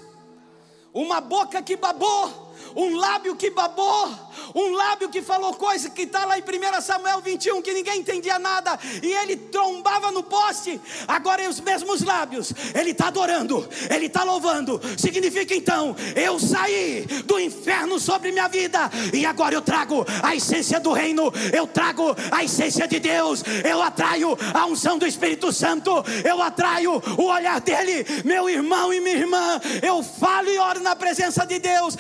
Uma 0.94 1.22
boca 1.22 1.62
que 1.62 1.78
babou, 1.78 2.54
um 2.76 2.96
lábio 2.98 3.36
que 3.36 3.50
babou, 3.50 4.10
um 4.56 4.72
lábio 4.72 5.10
que 5.10 5.22
falou 5.22 5.54
coisa 5.54 5.90
que 5.90 6.04
está 6.04 6.26
lá 6.26 6.38
em 6.38 6.42
1 6.42 6.82
Samuel 6.82 7.22
21, 7.22 7.62
que 7.62 7.74
ninguém 7.74 8.00
entendia 8.00 8.40
nada, 8.40 8.80
e 9.02 9.12
ele 9.14 9.36
trombava 9.36 10.12
no 10.12 10.24
poste. 10.24 10.80
Agora, 11.08 11.48
os 11.50 11.60
mesmos 11.60 12.02
lábios, 12.02 12.54
ele 12.74 12.92
está 12.92 13.08
adorando, 13.08 13.68
ele 13.90 14.06
está 14.06 14.24
louvando. 14.24 14.80
Significa 14.98 15.54
então, 15.54 15.96
eu 16.16 16.40
saí 16.40 17.06
do 17.26 17.40
inferno 17.40 18.00
sobre 18.00 18.32
minha 18.32 18.48
vida, 18.48 18.90
e 19.14 19.26
agora 19.26 19.56
eu 19.56 19.62
trago 19.62 20.06
a 20.24 20.36
essência 20.36 20.80
do 20.80 20.92
reino, 20.92 21.32
eu 21.54 21.68
trago 21.68 22.16
a 22.32 22.44
essência 22.44 22.88
de 22.88 23.00
Deus, 23.00 23.44
eu 23.68 23.82
atraio 23.82 24.38
a 24.54 24.66
unção 24.66 24.98
do 24.98 25.06
Espírito 25.06 25.52
Santo, 25.52 25.92
eu 26.24 26.42
atraio 26.42 27.02
o 27.18 27.24
olhar 27.24 27.60
dele, 27.60 28.06
meu 28.24 28.50
irmão 28.50 28.94
e 28.94 29.00
minha 29.02 29.18
irmã. 29.18 29.60
Eu 29.82 30.04
falo 30.04 30.50
e 30.50 30.58
oro 30.58 30.80
na 30.80 30.96
presença 30.96 31.46
de 31.46 31.60
Deus, 31.60 31.98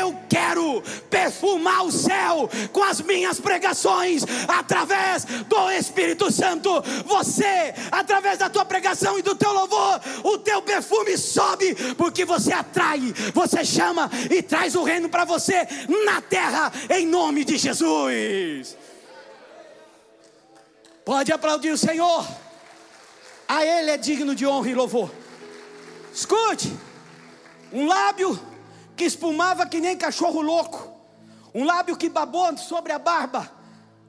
eu 0.00 0.16
quero 0.28 0.82
perfumar 1.10 1.63
o 1.82 1.90
céu 1.90 2.48
com 2.72 2.82
as 2.82 3.00
minhas 3.00 3.40
pregações, 3.40 4.22
através 4.48 5.24
do 5.24 5.70
Espírito 5.70 6.30
Santo. 6.30 6.70
Você, 7.06 7.74
através 7.90 8.38
da 8.38 8.48
tua 8.48 8.64
pregação 8.64 9.18
e 9.18 9.22
do 9.22 9.34
teu 9.34 9.52
louvor, 9.52 10.00
o 10.22 10.38
teu 10.38 10.62
perfume 10.62 11.16
sobe, 11.16 11.74
porque 11.94 12.24
você 12.24 12.52
atrai, 12.52 13.00
você 13.32 13.64
chama 13.64 14.10
e 14.30 14.42
traz 14.42 14.74
o 14.74 14.82
reino 14.82 15.08
para 15.08 15.24
você 15.24 15.66
na 16.04 16.20
terra, 16.20 16.72
em 16.90 17.06
nome 17.06 17.44
de 17.44 17.56
Jesus. 17.56 18.76
Pode 21.04 21.32
aplaudir 21.32 21.70
o 21.70 21.78
Senhor, 21.78 22.26
a 23.46 23.64
Ele 23.64 23.90
é 23.90 23.96
digno 23.98 24.34
de 24.34 24.46
honra 24.46 24.70
e 24.70 24.74
louvor. 24.74 25.10
Escute, 26.12 26.72
um 27.72 27.86
lábio 27.86 28.40
que 28.96 29.04
espumava 29.04 29.66
que 29.66 29.80
nem 29.80 29.96
cachorro 29.96 30.40
louco, 30.40 30.93
um 31.54 31.64
lábio 31.64 31.96
que 31.96 32.08
babou 32.08 32.56
sobre 32.58 32.92
a 32.92 32.98
barba, 32.98 33.50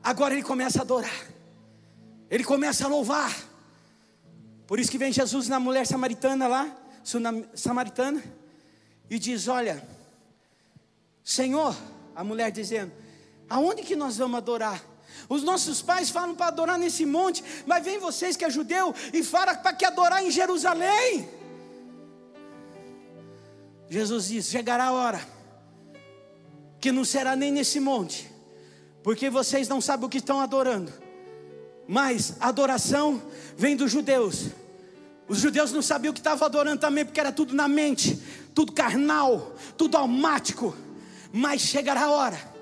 agora 0.03 0.33
ele 0.33 0.41
começa 0.41 0.79
a 0.79 0.81
adorar, 0.81 1.27
ele 2.29 2.43
começa 2.43 2.85
a 2.85 2.87
louvar. 2.87 3.31
Por 4.65 4.79
isso 4.79 4.89
que 4.89 4.97
vem 4.97 5.13
Jesus 5.13 5.47
na 5.47 5.59
mulher 5.59 5.85
samaritana 5.85 6.47
lá, 6.47 6.75
samaritana, 7.53 8.23
e 9.07 9.19
diz: 9.19 9.47
Olha, 9.47 9.87
Senhor, 11.23 11.77
a 12.15 12.23
mulher 12.23 12.51
dizendo: 12.51 12.91
Aonde 13.47 13.83
que 13.83 13.95
nós 13.95 14.17
vamos 14.17 14.37
adorar? 14.37 14.83
Os 15.29 15.43
nossos 15.43 15.81
pais 15.81 16.09
falam 16.09 16.35
para 16.35 16.47
adorar 16.47 16.79
nesse 16.79 17.05
monte, 17.05 17.43
mas 17.65 17.85
vem 17.85 17.99
vocês 17.99 18.35
que 18.35 18.43
é 18.43 18.49
judeu 18.49 18.93
e 19.13 19.23
fala 19.23 19.55
para 19.55 19.73
que 19.73 19.85
adorar 19.85 20.23
em 20.23 20.31
Jerusalém. 20.31 21.29
Jesus 23.87 24.29
diz: 24.29 24.47
chegará 24.47 24.85
a 24.85 24.91
hora 24.93 25.34
que 26.85 26.91
não 26.91 27.03
será 27.03 27.35
nem 27.35 27.51
nesse 27.51 27.79
monte, 27.79 28.31
porque 29.01 29.27
vocês 29.27 29.67
não 29.67 29.81
sabem 29.81 30.05
o 30.05 30.09
que 30.09 30.19
estão 30.19 30.39
adorando. 30.39 30.93
Mas 31.87 32.35
adoração 32.39 33.19
vem 33.57 33.75
dos 33.75 33.91
judeus. 33.91 34.49
Os 35.27 35.39
judeus 35.39 35.71
não 35.71 35.81
sabiam 35.81 36.11
o 36.11 36.13
que 36.13 36.19
estavam 36.19 36.45
adorando 36.45 36.79
também, 36.79 37.03
porque 37.03 37.19
era 37.19 37.31
tudo 37.31 37.55
na 37.55 37.67
mente, 37.67 38.21
tudo 38.53 38.71
carnal, 38.71 39.55
tudo 39.75 39.97
almático. 39.97 40.77
Mas 41.33 41.61
chegará 41.61 42.03
a 42.03 42.11
hora. 42.11 42.53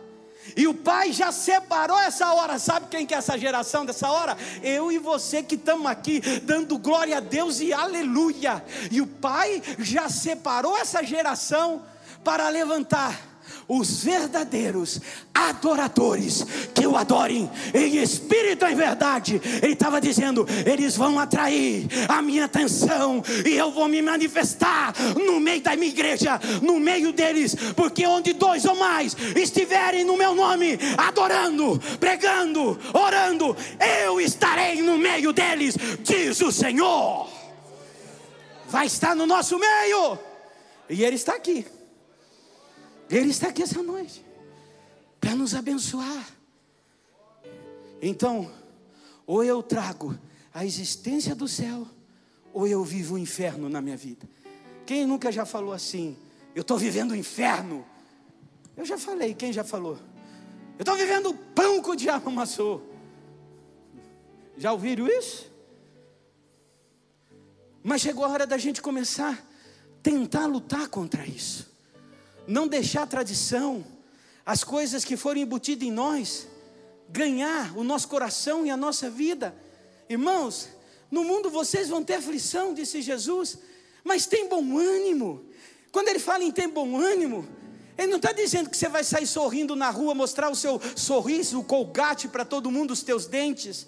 E 0.56 0.68
o 0.68 0.74
Pai 0.74 1.12
já 1.12 1.30
separou 1.34 2.00
essa 2.00 2.34
hora. 2.34 2.58
Sabe 2.60 2.88
quem 2.90 3.06
que 3.06 3.14
é 3.14 3.18
essa 3.18 3.38
geração 3.38 3.86
dessa 3.86 4.10
hora? 4.10 4.38
Eu 4.62 4.90
e 4.90 5.00
você 5.00 5.44
que 5.44 5.56
estamos 5.56 5.88
aqui 5.88 6.22
dando 6.44 6.78
glória 6.78 7.18
a 7.18 7.20
Deus 7.20 7.60
e 7.60 7.74
aleluia. 7.74 8.64
E 8.90 9.02
o 9.02 9.08
Pai 9.08 9.62
já 9.80 10.08
separou 10.08 10.78
essa 10.78 11.04
geração 11.04 11.84
para 12.24 12.48
levantar 12.48 13.33
os 13.68 14.04
verdadeiros 14.04 15.00
adoradores 15.34 16.46
que 16.74 16.86
o 16.86 16.96
adorem 16.96 17.50
em 17.74 17.98
espírito 17.98 18.66
e 18.66 18.76
verdade. 18.76 19.42
Ele 19.62 19.74
estava 19.74 20.00
dizendo: 20.00 20.46
eles 20.66 20.96
vão 20.96 21.20
atrair 21.20 21.88
a 22.08 22.22
minha 22.22 22.46
atenção 22.46 23.24
e 23.46 23.54
eu 23.54 23.72
vou 23.72 23.88
me 23.88 24.02
manifestar 24.02 24.94
no 25.26 25.40
meio 25.40 25.62
da 25.62 25.76
minha 25.76 25.92
igreja, 25.92 26.40
no 26.62 26.80
meio 26.80 27.12
deles, 27.12 27.56
porque 27.76 28.06
onde 28.06 28.34
dois 28.34 28.66
ou 28.66 28.76
mais 28.76 29.16
estiverem 29.36 30.04
no 30.04 30.18
meu 30.18 30.36
nome, 30.36 30.78
adorando, 30.98 31.82
pregando, 32.00 32.80
orando, 32.94 33.56
eu 34.04 34.20
estarei 34.20 34.82
no 34.82 34.98
meio 34.98 35.34
deles, 35.34 35.76
diz 36.02 36.42
o 36.42 36.52
Senhor. 36.52 37.30
Vai 38.68 38.88
estar 38.88 39.16
no 39.16 39.28
nosso 39.28 39.60
meio, 39.60 40.18
e 40.90 41.04
Ele 41.04 41.16
está 41.16 41.36
aqui. 41.36 41.66
Ele 43.10 43.30
está 43.30 43.50
aqui 43.50 43.64
essa 43.64 43.82
noite 43.82 44.26
para 45.20 45.36
nos 45.36 45.56
abençoar. 45.56 46.28
Então, 48.02 48.52
ou 49.26 49.44
eu 49.44 49.64
trago 49.64 50.18
a 50.54 50.66
existência 50.66 51.34
do 51.34 51.48
céu, 51.48 51.88
ou 52.54 52.68
eu 52.68 52.84
vivo 52.84 53.16
o 53.16 53.18
inferno 53.18 53.70
na 53.70 53.82
minha 53.82 53.98
vida. 53.98 54.28
Quem 54.86 55.06
nunca 55.06 55.32
já 55.32 55.46
falou 55.46 55.74
assim? 55.74 56.18
Eu 56.54 56.62
estou 56.62 56.78
vivendo 56.78 57.12
o 57.12 57.16
inferno. 57.16 57.86
Eu 58.76 58.86
já 58.86 58.98
falei, 58.98 59.34
quem 59.34 59.54
já 59.54 59.64
falou? 59.64 59.98
Eu 60.78 60.84
estou 60.84 60.96
vivendo 60.96 61.30
o 61.30 61.34
pão 61.36 61.82
que 61.82 61.90
o 61.90 61.96
diabo 61.96 62.30
amassou. 62.30 62.84
Já 64.58 64.72
ouviram 64.72 65.08
isso? 65.08 65.52
Mas 67.82 68.02
chegou 68.02 68.26
a 68.26 68.30
hora 68.30 68.46
da 68.46 68.58
gente 68.58 68.82
começar 68.82 69.34
a 69.34 70.02
tentar 70.02 70.46
lutar 70.46 70.88
contra 70.90 71.26
isso 71.26 71.73
não 72.48 72.68
deixar 72.68 73.04
a 73.04 73.08
tradição, 73.08 73.86
as 74.46 74.64
coisas 74.64 75.06
que 75.06 75.16
foram 75.16 75.42
embutidas 75.42 75.88
em 75.88 75.92
nós, 75.92 76.48
ganhar 77.10 77.78
o 77.78 77.84
nosso 77.84 78.08
coração 78.08 78.66
e 78.66 78.70
a 78.70 78.78
nossa 78.78 79.10
vida. 79.10 79.56
Irmãos, 80.10 80.70
no 81.10 81.24
mundo 81.24 81.50
vocês 81.50 81.90
vão 81.90 82.04
ter 82.04 82.16
aflição, 82.16 82.74
disse 82.74 83.02
Jesus, 83.02 83.58
mas 84.04 84.26
tem 84.26 84.50
bom 84.50 84.78
ânimo. 84.78 85.46
Quando 85.92 86.08
ele 86.08 86.20
fala 86.20 86.44
em 86.44 86.52
ter 86.52 86.68
bom 86.68 86.98
ânimo, 86.98 87.48
ele 87.98 88.08
não 88.08 88.18
está 88.18 88.32
dizendo 88.32 88.70
que 88.70 88.76
você 88.76 88.90
vai 88.90 89.04
sair 89.04 89.28
sorrindo 89.28 89.76
na 89.76 89.90
rua, 89.90 90.16
mostrar 90.16 90.50
o 90.50 90.56
seu 90.56 90.82
sorriso, 90.96 91.60
o 91.60 91.64
colgate 91.64 92.28
para 92.28 92.44
todo 92.44 92.72
mundo, 92.72 92.92
os 92.92 93.04
teus 93.04 93.28
dentes. 93.28 93.88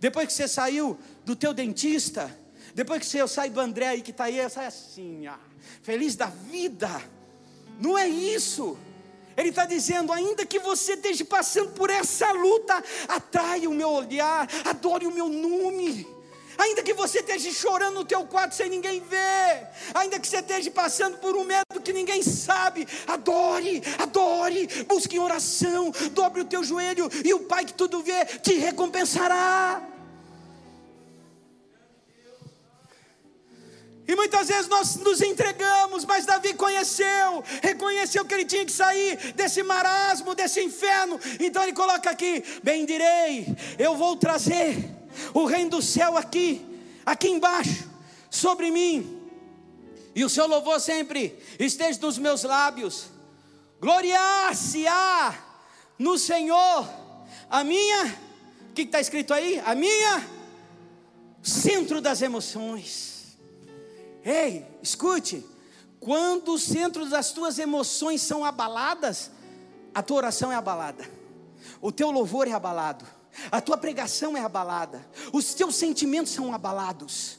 Depois 0.00 0.26
que 0.26 0.32
você 0.32 0.48
saiu 0.48 0.98
do 1.24 1.36
teu 1.36 1.54
dentista, 1.54 2.36
depois 2.74 3.00
que 3.00 3.06
você 3.06 3.26
sai 3.28 3.48
do 3.48 3.60
André 3.60 3.86
aí 3.86 4.02
que 4.02 4.10
está 4.10 4.24
aí, 4.24 4.50
sai 4.50 4.66
assim, 4.66 5.26
ah, 5.26 5.38
feliz 5.82 6.16
da 6.16 6.26
vida. 6.26 6.90
Não 7.80 7.96
é 7.98 8.08
isso. 8.08 8.76
Ele 9.36 9.48
está 9.48 9.64
dizendo: 9.64 10.12
ainda 10.12 10.46
que 10.46 10.58
você 10.58 10.94
esteja 10.94 11.24
passando 11.24 11.72
por 11.72 11.90
essa 11.90 12.30
luta, 12.32 12.82
atraia 13.08 13.68
o 13.68 13.74
meu 13.74 13.90
olhar, 13.90 14.48
adore 14.64 15.06
o 15.06 15.12
meu 15.12 15.28
nome. 15.28 16.14
Ainda 16.56 16.82
que 16.82 16.94
você 16.94 17.18
esteja 17.18 17.50
chorando 17.52 17.94
no 17.94 18.04
teu 18.04 18.24
quarto 18.26 18.54
sem 18.54 18.68
ninguém 18.68 19.00
ver, 19.00 19.68
ainda 19.92 20.20
que 20.20 20.28
você 20.28 20.38
esteja 20.38 20.70
passando 20.70 21.18
por 21.18 21.36
um 21.36 21.42
medo 21.42 21.80
que 21.82 21.92
ninguém 21.92 22.22
sabe, 22.22 22.86
adore, 23.08 23.82
adore, 23.98 24.68
busque 24.86 25.16
em 25.16 25.18
oração, 25.18 25.92
dobre 26.12 26.42
o 26.42 26.44
teu 26.44 26.62
joelho 26.62 27.10
e 27.24 27.34
o 27.34 27.40
Pai 27.40 27.64
que 27.64 27.74
tudo 27.74 28.02
vê 28.02 28.24
te 28.40 28.54
recompensará. 28.54 29.93
E 34.06 34.14
muitas 34.14 34.48
vezes 34.48 34.68
nós 34.68 34.96
nos 34.96 35.22
entregamos, 35.22 36.04
mas 36.04 36.26
Davi 36.26 36.52
conheceu, 36.54 37.42
reconheceu 37.62 38.24
que 38.24 38.34
ele 38.34 38.44
tinha 38.44 38.64
que 38.64 38.72
sair 38.72 39.32
desse 39.32 39.62
marasmo, 39.62 40.34
desse 40.34 40.62
inferno. 40.62 41.18
Então 41.40 41.62
ele 41.62 41.72
coloca 41.72 42.10
aqui: 42.10 42.44
Bendirei, 42.62 43.46
eu 43.78 43.96
vou 43.96 44.16
trazer 44.16 44.76
o 45.32 45.46
reino 45.46 45.70
do 45.70 45.82
céu 45.82 46.16
aqui, 46.18 46.64
aqui 47.06 47.28
embaixo, 47.28 47.88
sobre 48.30 48.70
mim. 48.70 49.22
E 50.14 50.24
o 50.24 50.28
seu 50.28 50.46
louvor 50.46 50.80
sempre 50.80 51.38
esteja 51.58 51.98
nos 52.00 52.18
meus 52.18 52.42
lábios. 52.42 53.06
Gloriar-se-á 53.80 55.34
no 55.98 56.18
Senhor, 56.18 56.88
a 57.50 57.64
minha, 57.64 58.18
o 58.70 58.74
que 58.74 58.82
está 58.82 59.00
escrito 59.00 59.32
aí? 59.32 59.60
A 59.64 59.74
minha 59.74 60.34
centro 61.44 62.00
das 62.00 62.22
emoções. 62.22 63.13
Ei, 64.24 64.66
escute. 64.82 65.44
Quando 66.00 66.54
o 66.54 66.58
centro 66.58 67.08
das 67.08 67.32
tuas 67.32 67.58
emoções 67.58 68.22
são 68.22 68.44
abaladas, 68.44 69.30
a 69.94 70.02
tua 70.02 70.18
oração 70.18 70.50
é 70.50 70.56
abalada, 70.56 71.08
o 71.80 71.92
teu 71.92 72.10
louvor 72.10 72.48
é 72.48 72.52
abalado, 72.52 73.06
a 73.50 73.60
tua 73.60 73.76
pregação 73.76 74.36
é 74.36 74.40
abalada, 74.40 75.06
os 75.32 75.54
teus 75.54 75.76
sentimentos 75.76 76.32
são 76.32 76.52
abalados. 76.52 77.38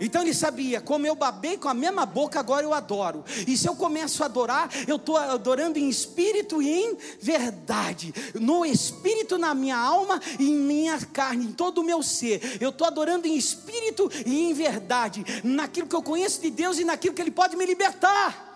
Então 0.00 0.22
ele 0.22 0.34
sabia, 0.34 0.80
como 0.80 1.06
eu 1.06 1.14
babei 1.14 1.56
com 1.56 1.68
a 1.68 1.74
mesma 1.74 2.06
boca, 2.06 2.38
agora 2.38 2.64
eu 2.64 2.72
adoro. 2.72 3.24
E 3.46 3.56
se 3.56 3.68
eu 3.68 3.74
começo 3.74 4.22
a 4.22 4.26
adorar, 4.26 4.70
eu 4.86 4.96
estou 4.96 5.16
adorando 5.16 5.78
em 5.78 5.88
espírito 5.88 6.62
e 6.62 6.68
em 6.68 6.96
verdade. 7.20 8.14
No 8.34 8.64
espírito, 8.64 9.38
na 9.38 9.54
minha 9.54 9.76
alma 9.76 10.20
e 10.38 10.50
em 10.50 10.54
minha 10.54 10.98
carne, 11.06 11.46
em 11.46 11.52
todo 11.52 11.78
o 11.78 11.84
meu 11.84 12.02
ser. 12.02 12.58
Eu 12.60 12.70
estou 12.70 12.86
adorando 12.86 13.26
em 13.26 13.36
espírito 13.36 14.10
e 14.24 14.50
em 14.50 14.52
verdade. 14.52 15.24
Naquilo 15.42 15.88
que 15.88 15.96
eu 15.96 16.02
conheço 16.02 16.40
de 16.40 16.50
Deus 16.50 16.78
e 16.78 16.84
naquilo 16.84 17.14
que 17.14 17.22
Ele 17.22 17.30
pode 17.30 17.56
me 17.56 17.66
libertar. 17.66 18.46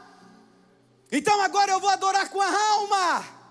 Então 1.10 1.40
agora 1.42 1.72
eu 1.72 1.80
vou 1.80 1.90
adorar 1.90 2.30
com 2.30 2.40
a 2.40 2.72
alma. 2.72 3.41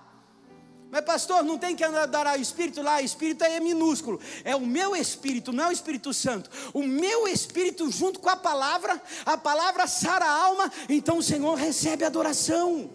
Mas, 0.91 1.06
pastor, 1.06 1.41
não 1.41 1.58
tem 1.58 1.73
que 1.73 1.86
adorar 1.86 2.38
o 2.38 2.41
Espírito 2.41 2.82
lá, 2.82 2.97
o 2.97 2.99
Espírito 2.99 3.45
aí 3.45 3.56
é 3.56 3.60
minúsculo. 3.62 4.19
É 4.43 4.54
o 4.58 4.60
meu 4.60 4.93
Espírito, 4.93 5.54
não 5.54 5.63
é 5.63 5.67
o 5.69 5.71
Espírito 5.71 6.13
Santo. 6.13 6.49
O 6.73 6.84
meu 6.84 7.30
Espírito, 7.30 7.89
junto 7.89 8.19
com 8.19 8.27
a 8.27 8.36
palavra, 8.36 9.01
a 9.25 9.38
palavra 9.38 9.88
sara 9.88 10.25
a 10.25 10.43
alma, 10.43 10.69
então 10.89 11.17
o 11.17 11.23
Senhor 11.23 11.56
recebe 11.56 12.04
adoração. 12.04 12.89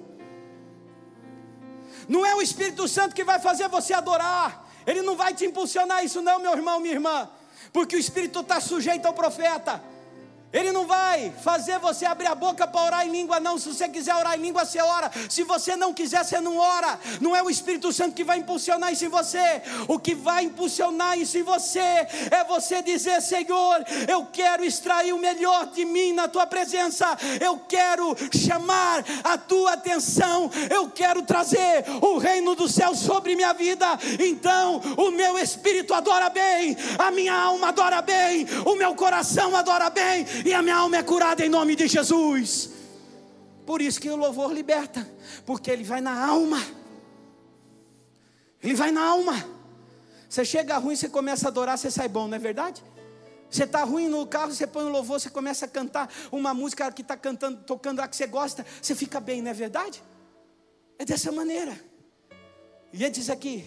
Não 2.07 2.25
é 2.25 2.35
o 2.35 2.43
Espírito 2.43 2.87
Santo 2.87 3.15
que 3.15 3.25
vai 3.25 3.41
fazer 3.41 3.67
você 3.69 3.95
adorar, 3.95 4.71
ele 4.87 5.01
não 5.01 5.17
vai 5.17 5.33
te 5.33 5.47
impulsionar 5.47 6.05
isso, 6.05 6.21
não, 6.21 6.39
meu 6.39 6.53
irmão, 6.53 6.79
minha 6.79 6.95
irmã, 6.95 7.31
porque 7.73 7.97
o 7.97 7.99
Espírito 7.99 8.41
está 8.41 8.61
sujeito 8.61 9.07
ao 9.07 9.15
profeta. 9.15 9.83
Ele 10.57 10.73
não 10.73 10.87
vai 10.87 11.31
fazer 11.43 11.79
você 11.79 12.07
abrir 12.07 12.29
a 12.29 12.35
boca 12.35 12.67
para 12.67 12.83
orar 12.83 13.07
em 13.07 13.11
língua, 13.11 13.39
não. 13.39 13.59
Se 13.59 13.69
você 13.69 13.87
quiser 13.91 14.15
orar 14.15 14.39
em 14.39 14.41
língua, 14.41 14.65
você 14.65 14.81
ora. 14.81 15.11
Se 15.29 15.43
você 15.43 15.77
não 15.77 15.93
quiser, 15.93 16.25
você 16.25 16.41
não 16.41 16.57
ora. 16.57 16.99
Não 17.21 17.37
é 17.37 17.43
o 17.43 17.51
Espírito 17.51 17.93
Santo 17.93 18.15
que 18.15 18.25
vai 18.25 18.39
impulsionar 18.39 18.91
isso 18.91 19.05
em 19.05 19.09
você. 19.09 19.61
O 19.87 19.99
que 19.99 20.15
vai 20.15 20.45
impulsionar 20.45 21.19
isso 21.19 21.37
em 21.37 21.43
você 21.43 21.79
é 22.31 22.43
você 22.49 22.81
dizer: 22.81 23.21
Senhor, 23.21 23.85
eu 24.09 24.27
quero 24.33 24.65
extrair 24.65 25.13
o 25.13 25.19
melhor 25.19 25.67
de 25.67 25.85
mim 25.85 26.15
na 26.15 26.27
tua 26.27 26.47
presença. 26.47 27.07
Eu 27.39 27.59
quero 27.69 28.17
chamar 28.35 29.05
a 29.25 29.37
tua 29.37 29.75
atenção. 29.75 30.51
Eu 30.71 30.89
quero 30.89 31.21
trazer 31.21 31.85
o 32.01 32.17
reino 32.17 32.55
do 32.55 32.67
céu 32.67 32.95
sobre 32.95 33.37
minha 33.37 33.53
vida. 33.53 33.87
Então, 34.19 34.81
o 34.97 35.11
meu 35.11 35.39
espírito 35.39 35.93
adora 35.93 36.31
bem, 36.31 36.75
a 36.99 37.11
minha 37.11 37.35
alma 37.35 37.69
adora 37.69 38.01
bem, 38.01 38.47
o 38.65 38.75
meu 38.75 38.95
coração 38.95 39.55
adora 39.55 39.91
bem 39.91 40.25
e 40.49 40.55
a 40.55 40.63
minha 40.63 40.77
alma 40.77 40.97
é 40.97 41.03
curada 41.03 41.45
em 41.45 41.49
nome 41.49 41.75
de 41.75 41.87
Jesus. 41.87 42.71
Por 43.65 43.83
isso 43.83 44.01
que 44.01 44.09
o 44.09 44.17
louvor 44.17 44.53
liberta, 44.53 45.09
porque 45.45 45.71
ele 45.71 45.83
vai 45.83 46.01
na 46.01 46.27
alma. 46.27 46.63
Ele 48.63 48.75
vai 48.75 48.93
na 48.93 49.05
alma. 49.05 49.35
Você 50.29 50.45
chega 50.45 50.79
ruim, 50.79 50.95
você 50.95 51.09
começa 51.09 51.47
a 51.47 51.51
adorar, 51.51 51.77
você 51.77 51.91
sai 51.91 52.09
bom, 52.09 52.29
não 52.29 52.37
é 52.37 52.39
verdade? 52.39 52.83
Você 53.51 53.65
está 53.65 53.85
ruim 53.85 54.09
no 54.09 54.27
carro, 54.27 54.53
você 54.53 54.67
põe 54.67 54.85
o 54.85 54.89
um 54.89 54.91
louvor, 54.91 55.21
você 55.21 55.31
começa 55.31 55.67
a 55.67 55.69
cantar 55.69 56.13
uma 56.31 56.53
música 56.53 56.91
que 56.93 57.03
está 57.03 57.17
cantando, 57.17 57.63
tocando 57.63 57.99
lá 57.99 58.09
que 58.09 58.17
você 58.17 58.27
gosta, 58.27 58.67
você 58.81 58.95
fica 58.95 59.19
bem, 59.19 59.41
não 59.41 59.51
é 59.51 59.55
verdade? 59.55 60.03
É 60.99 61.05
dessa 61.05 61.33
maneira. 61.33 61.79
E 62.93 63.03
ele 63.03 63.11
diz 63.11 63.31
aqui: 63.31 63.65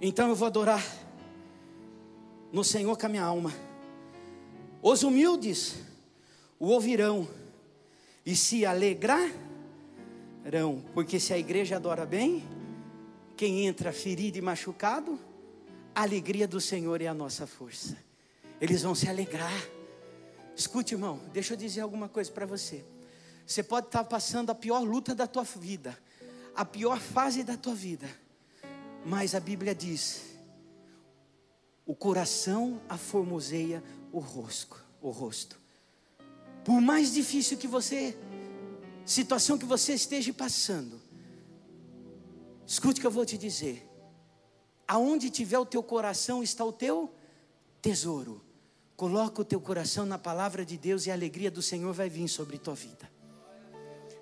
Então 0.00 0.28
eu 0.28 0.34
vou 0.34 0.46
adorar 0.46 0.82
no 2.52 2.64
Senhor 2.64 2.96
com 2.96 3.06
a 3.06 3.08
minha 3.08 3.24
alma. 3.24 3.52
Os 4.82 5.02
humildes 5.02 5.76
o 6.58 6.66
ouvirão 6.68 7.28
e 8.26 8.34
se 8.34 8.66
alegrarão, 8.66 9.32
porque 10.92 11.20
se 11.20 11.32
a 11.32 11.38
igreja 11.38 11.76
adora 11.76 12.04
bem, 12.04 12.44
quem 13.36 13.66
entra 13.66 13.92
ferido 13.92 14.36
e 14.38 14.42
machucado, 14.42 15.18
a 15.94 16.02
alegria 16.02 16.48
do 16.48 16.60
Senhor 16.60 17.00
é 17.00 17.06
a 17.06 17.14
nossa 17.14 17.46
força. 17.46 17.96
Eles 18.60 18.82
vão 18.82 18.94
se 18.94 19.08
alegrar. 19.08 19.68
Escute, 20.54 20.94
irmão, 20.94 21.20
deixa 21.32 21.54
eu 21.54 21.56
dizer 21.56 21.80
alguma 21.82 22.08
coisa 22.08 22.30
para 22.32 22.44
você. 22.44 22.84
Você 23.46 23.62
pode 23.62 23.86
estar 23.86 24.04
passando 24.04 24.50
a 24.50 24.54
pior 24.54 24.80
luta 24.80 25.14
da 25.14 25.26
tua 25.26 25.44
vida, 25.44 25.96
a 26.54 26.64
pior 26.64 26.98
fase 26.98 27.44
da 27.44 27.56
tua 27.56 27.74
vida, 27.74 28.08
mas 29.06 29.34
a 29.34 29.40
Bíblia 29.40 29.74
diz 29.74 30.27
o 31.88 31.94
coração 31.94 32.82
aformoseia 32.86 33.82
o 34.12 34.18
rosto, 34.18 34.84
o 35.00 35.08
rosto. 35.08 35.58
Por 36.62 36.82
mais 36.82 37.14
difícil 37.14 37.56
que 37.56 37.66
você, 37.66 38.14
situação 39.06 39.56
que 39.56 39.64
você 39.64 39.94
esteja 39.94 40.30
passando, 40.34 41.00
escute 42.66 42.98
o 42.98 43.00
que 43.00 43.06
eu 43.06 43.10
vou 43.10 43.24
te 43.24 43.38
dizer. 43.38 43.88
Aonde 44.86 45.30
tiver 45.30 45.58
o 45.58 45.64
teu 45.64 45.82
coração 45.82 46.42
está 46.42 46.62
o 46.62 46.72
teu 46.74 47.10
tesouro. 47.80 48.44
Coloca 48.94 49.40
o 49.40 49.44
teu 49.44 49.60
coração 49.60 50.04
na 50.04 50.18
palavra 50.18 50.66
de 50.66 50.76
Deus 50.76 51.06
e 51.06 51.10
a 51.10 51.14
alegria 51.14 51.50
do 51.50 51.62
Senhor 51.62 51.94
vai 51.94 52.10
vir 52.10 52.28
sobre 52.28 52.58
tua 52.58 52.74
vida. 52.74 53.10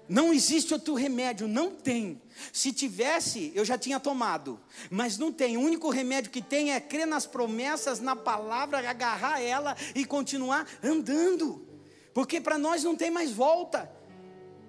Não 0.09 0.33
existe 0.33 0.73
outro 0.73 0.95
remédio, 0.95 1.49
não 1.49 1.71
tem. 1.71 2.21
Se 2.53 2.73
tivesse, 2.73 3.51
eu 3.55 3.65
já 3.65 3.77
tinha 3.77 3.99
tomado, 3.99 4.61
mas 4.91 5.19
não 5.19 5.33
tem. 5.33 5.57
O 5.57 5.61
único 5.61 5.91
remédio 5.91 6.31
que 6.31 6.43
tem 6.43 6.73
é 6.73 6.81
crer 6.81 7.07
nas 7.07 7.27
promessas, 7.27 8.01
na 8.01 8.15
palavra, 8.15 8.89
agarrar 8.89 9.41
ela 9.41 9.77
e 9.95 10.05
continuar 10.05 10.67
andando. 10.83 11.67
Porque 12.15 12.41
para 12.41 12.59
nós 12.59 12.85
não 12.85 12.95
tem 12.95 13.11
mais 13.11 13.33
volta. 13.33 13.91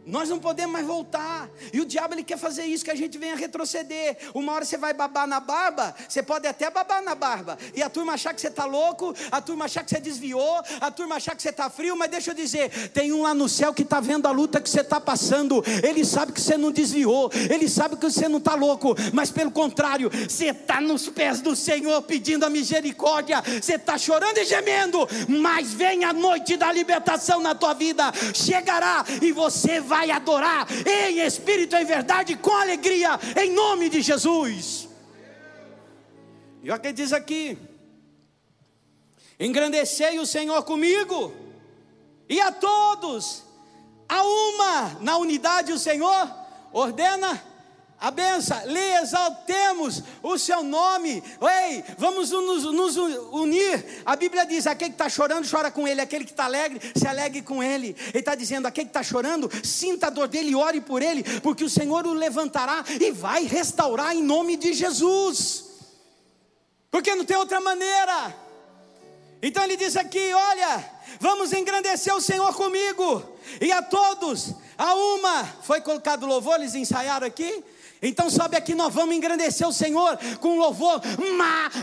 Nós 0.08 0.30
não 0.30 0.39
podemos 0.39 0.72
mais 0.72 0.88
voltar. 0.88 1.50
E 1.74 1.82
o 1.82 1.86
diabo 1.86 2.13
ele 2.13 2.24
quer 2.24 2.38
fazer 2.38 2.63
isso, 2.63 2.84
que 2.86 2.89
a 2.89 2.96
gente 2.96 3.17
venha 3.17 3.36
retroceder. 3.36 4.17
Uma 4.34 4.54
hora 4.54 4.63
você 4.63 4.78
vai 4.78 4.93
babar 4.93 5.28
na 5.28 5.41
barba, 5.41 5.93
você 6.08 6.24
pode 6.24 6.48
até 6.48 6.70
babar 6.70 7.04
na 7.04 7.13
barba. 7.13 7.58
E 7.76 7.84
a 7.84 7.89
turma 7.89 8.13
achar 8.13 8.34
que 8.34 8.39
você 8.39 8.48
está 8.48 8.63
louco, 8.63 9.13
a 9.30 9.41
turma 9.41 9.65
achar 9.65 9.84
que 9.84 9.89
você 9.89 10.00
desviou, 10.00 10.62
a 10.80 10.89
turma 10.89 11.15
achar 11.15 11.36
que 11.36 11.41
você 11.41 11.50
está 11.50 11.70
frio, 11.70 11.98
mas 11.98 12.10
deixa 12.10 12.32
eu 12.32 12.36
dizer, 12.36 12.89
tem 12.89 13.12
um 13.12 13.24
lá 13.24 13.34
no 13.34 13.50
céu 13.50 13.74
que 13.74 13.82
está 13.82 14.00
vendo 14.00 14.28
a 14.28 14.32
luta 14.32 14.62
que 14.62 14.70
você 14.70 14.80
está 14.80 15.02
passando. 15.02 15.62
Ele 15.84 16.06
sabe 16.06 16.32
que 16.32 16.39
você 16.39 16.56
não 16.56 16.72
desviou, 16.72 17.30
ele 17.50 17.67
sabe 17.67 17.98
que 17.98 18.10
você 18.10 18.30
não 18.30 18.38
está 18.38 18.56
louco, 18.56 18.96
mas 19.13 19.30
pelo 19.30 19.52
contrário, 19.52 20.10
você 20.10 20.52
está 20.52 20.80
nos 20.80 21.10
pés 21.10 21.41
do 21.41 21.54
Senhor 21.54 22.02
pedindo 22.04 22.46
a 22.46 22.50
misericórdia, 22.50 23.43
você 23.62 23.76
está 23.76 23.98
chorando 23.98 24.38
e 24.38 24.46
gemendo, 24.46 25.06
mas 25.28 25.74
vem 25.74 26.06
a 26.06 26.13
noite 26.13 26.56
da 26.56 26.72
libertação 26.72 27.41
na 27.41 27.54
tua 27.54 27.74
vida, 27.74 28.10
chegará 28.34 29.04
e 29.22 29.34
você 29.34 29.82
vai 29.82 29.97
vai 29.98 30.12
adorar 30.12 30.68
em 30.86 31.20
espírito 31.26 31.76
em 31.76 31.84
verdade, 31.84 32.38
com 32.38 32.52
alegria, 32.52 33.20
em 33.36 33.52
nome 33.52 33.90
de 33.90 34.02
Jesus. 34.02 34.88
E 36.62 36.70
olha 36.70 36.80
que 36.80 36.94
diz 36.94 37.12
aqui: 37.12 37.58
engrandecei 39.40 40.20
o 40.20 40.26
Senhor 40.26 40.62
comigo, 40.64 41.34
e 42.30 42.40
a 42.40 42.52
todos, 42.52 43.44
a 44.08 44.22
uma, 44.22 44.98
na 45.02 45.18
unidade 45.18 45.74
o 45.74 45.80
Senhor 45.80 46.32
ordena 46.72 47.44
a 48.00 48.12
benção, 48.12 48.64
lhe 48.68 48.96
exaltemos 49.02 50.04
o 50.22 50.38
seu 50.38 50.62
nome, 50.62 51.24
ei, 51.42 51.84
vamos 51.98 52.30
nos, 52.30 52.64
nos, 52.66 52.96
unir. 52.96 54.04
A 54.06 54.16
Bíblia 54.16 54.46
diz: 54.46 54.68
aquele 54.68 54.92
que 54.92 54.96
está 54.96 55.10
chorando, 55.10 55.50
chora 55.50 55.72
com 55.72 55.88
ele, 55.88 56.00
aquele 56.00 56.24
que 56.24 56.30
está 56.30 56.46
alegre, 56.46 56.80
se 56.96 57.08
alegre 57.08 57.42
com 57.42 57.64
ele. 57.64 57.96
Ele 58.10 58.20
está 58.20 58.36
dizendo: 58.36 58.68
aquele 58.68 58.86
que 58.86 58.92
está 58.92 59.02
chorando, 59.02 59.50
sinta 59.64 60.08
a 60.08 60.10
dor 60.12 60.28
dele 60.28 60.52
e 60.52 60.56
ore 60.56 60.80
por 60.80 61.02
ele, 61.02 61.24
porque 61.42 61.64
o 61.64 61.70
Senhor 61.70 62.06
o 62.06 62.14
levantará 62.14 62.86
e 63.02 63.12
vai 63.12 63.46
restaurar 63.46 64.16
em 64.16 64.22
nome 64.22 64.58
de 64.58 64.74
Jesus, 64.74 65.66
porque 66.92 67.16
não 67.16 67.26
tem 67.26 67.36
outra 67.36 67.60
maneira. 67.60 68.36
Então 69.42 69.64
ele 69.64 69.76
diz 69.76 69.98
aqui: 69.98 70.34
olha, 70.34 70.86
vamos 71.20 71.52
engrandecer 71.52 72.14
o 72.14 72.22
Senhor 72.22 72.54
comigo, 72.54 73.24
e 73.60 73.72
a 73.72 73.82
todos, 73.82 74.54
a 74.78 74.94
uma, 74.94 75.46
foi 75.64 75.82
colocado 75.82 76.28
louvor, 76.28 76.60
eles 76.60 76.76
ensaiaram 76.76 77.26
aqui. 77.26 77.64
Então 78.02 78.30
sobe 78.30 78.56
aqui, 78.56 78.76
nós 78.76 78.94
vamos 78.94 79.16
engrandecer 79.16 79.68
o 79.68 79.74
Senhor 79.74 80.18
com 80.40 80.50
um 80.50 80.60
louvor 80.60 81.02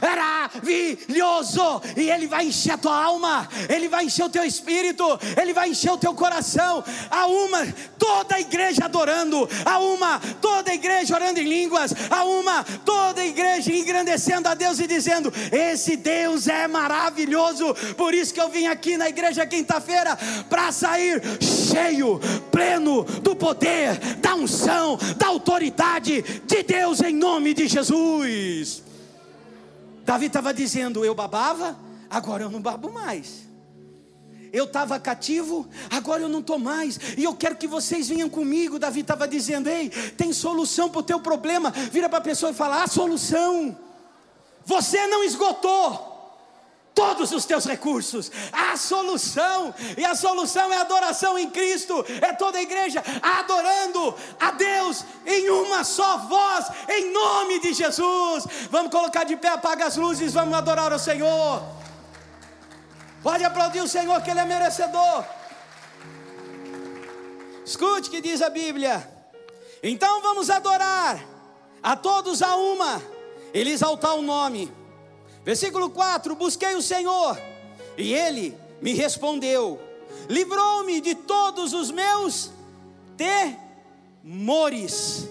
maravilhoso. 0.00 1.82
E 1.96 2.08
Ele 2.08 2.26
vai 2.28 2.46
encher 2.46 2.74
a 2.74 2.78
tua 2.78 3.04
alma, 3.04 3.48
Ele 3.68 3.88
vai 3.88 4.04
encher 4.04 4.24
o 4.24 4.28
teu 4.28 4.44
espírito, 4.44 5.04
Ele 5.40 5.52
vai 5.52 5.70
encher 5.70 5.90
o 5.92 5.98
teu 5.98 6.14
coração. 6.14 6.84
A 7.10 7.26
uma, 7.26 7.66
toda 7.98 8.36
a 8.36 8.40
igreja 8.40 8.84
adorando, 8.84 9.48
a 9.64 9.78
uma, 9.80 10.20
toda 10.40 10.70
a 10.70 10.74
igreja 10.74 11.14
orando 11.14 11.40
em 11.40 11.48
línguas, 11.48 11.92
a 12.08 12.24
uma, 12.24 12.62
toda 12.84 13.20
a 13.20 13.26
igreja 13.26 13.72
engrandecendo 13.72 14.48
a 14.48 14.54
Deus 14.54 14.78
e 14.78 14.86
dizendo: 14.86 15.32
Esse 15.50 15.96
Deus 15.96 16.46
é 16.46 16.68
maravilhoso. 16.68 17.74
Por 17.96 18.14
isso 18.14 18.32
que 18.32 18.40
eu 18.40 18.48
vim 18.48 18.66
aqui 18.66 18.96
na 18.96 19.08
igreja 19.08 19.44
quinta-feira 19.46 20.16
para 20.48 20.70
sair 20.70 21.20
cheio, 21.40 22.20
pleno 22.52 23.02
do 23.02 23.34
poder, 23.34 23.98
da 24.18 24.36
unção, 24.36 24.96
da 25.16 25.26
autoridade 25.26 26.03
de 26.12 26.62
Deus 26.62 27.00
em 27.00 27.14
nome 27.14 27.54
de 27.54 27.66
Jesus. 27.66 28.82
Davi 30.04 30.26
estava 30.26 30.52
dizendo: 30.52 31.04
Eu 31.04 31.14
babava, 31.14 31.78
agora 32.10 32.42
eu 32.42 32.50
não 32.50 32.60
babo 32.60 32.92
mais. 32.92 33.44
Eu 34.52 34.66
estava 34.66 35.00
cativo, 35.00 35.68
agora 35.90 36.22
eu 36.22 36.28
não 36.28 36.38
estou 36.38 36.60
mais. 36.60 37.00
E 37.18 37.24
eu 37.24 37.34
quero 37.34 37.56
que 37.56 37.66
vocês 37.66 38.08
venham 38.08 38.30
comigo. 38.30 38.78
Davi 38.78 39.00
estava 39.00 39.26
dizendo: 39.26 39.68
Ei, 39.68 39.88
tem 39.88 40.32
solução 40.32 40.88
para 40.88 41.00
o 41.00 41.02
teu 41.02 41.18
problema. 41.18 41.70
Vira 41.70 42.08
para 42.08 42.18
a 42.18 42.22
pessoa 42.22 42.52
e 42.52 42.54
fala: 42.54 42.82
Há 42.82 42.86
solução. 42.86 43.76
Você 44.64 45.06
não 45.08 45.24
esgotou. 45.24 46.13
Todos 46.94 47.32
os 47.32 47.44
teus 47.44 47.64
recursos. 47.64 48.30
A 48.52 48.76
solução, 48.76 49.74
e 49.96 50.04
a 50.04 50.14
solução 50.14 50.72
é 50.72 50.78
adoração 50.78 51.38
em 51.38 51.50
Cristo, 51.50 52.04
é 52.22 52.32
toda 52.32 52.58
a 52.58 52.62
igreja 52.62 53.02
adorando 53.20 54.14
a 54.38 54.52
Deus 54.52 55.04
em 55.26 55.50
uma 55.50 55.82
só 55.84 56.18
voz, 56.18 56.66
em 56.88 57.12
nome 57.12 57.58
de 57.60 57.72
Jesus. 57.72 58.46
Vamos 58.70 58.90
colocar 58.90 59.24
de 59.24 59.36
pé, 59.36 59.48
apaga 59.48 59.86
as 59.86 59.96
luzes, 59.96 60.32
vamos 60.32 60.54
adorar 60.54 60.92
o 60.92 60.98
Senhor. 60.98 61.62
Pode 63.22 63.42
aplaudir 63.42 63.80
o 63.80 63.88
Senhor, 63.88 64.20
que 64.22 64.30
Ele 64.30 64.40
é 64.40 64.44
merecedor. 64.44 65.24
Escute 67.64 68.08
o 68.08 68.10
que 68.10 68.20
diz 68.20 68.42
a 68.42 68.50
Bíblia. 68.50 69.10
Então 69.82 70.20
vamos 70.20 70.50
adorar 70.50 71.18
a 71.82 71.96
todos 71.96 72.42
a 72.42 72.56
uma, 72.56 73.02
ele 73.52 73.70
exaltar 73.70 74.14
o 74.14 74.22
nome. 74.22 74.83
Versículo 75.44 75.90
4: 75.90 76.34
Busquei 76.34 76.74
o 76.74 76.82
Senhor, 76.82 77.38
e 77.96 78.12
ele 78.12 78.56
me 78.80 78.92
respondeu, 78.92 79.80
livrou-me 80.28 81.00
de 81.00 81.14
todos 81.14 81.72
os 81.72 81.90
meus 81.90 82.50
temores. 84.22 85.28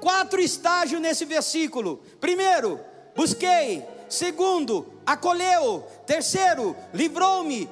Quatro 0.00 0.40
estágios 0.40 1.00
nesse 1.00 1.24
versículo: 1.24 2.00
primeiro, 2.20 2.80
busquei, 3.14 3.84
segundo, 4.08 4.86
acolheu, 5.04 5.84
terceiro, 6.06 6.76
livrou-me, 6.94 7.68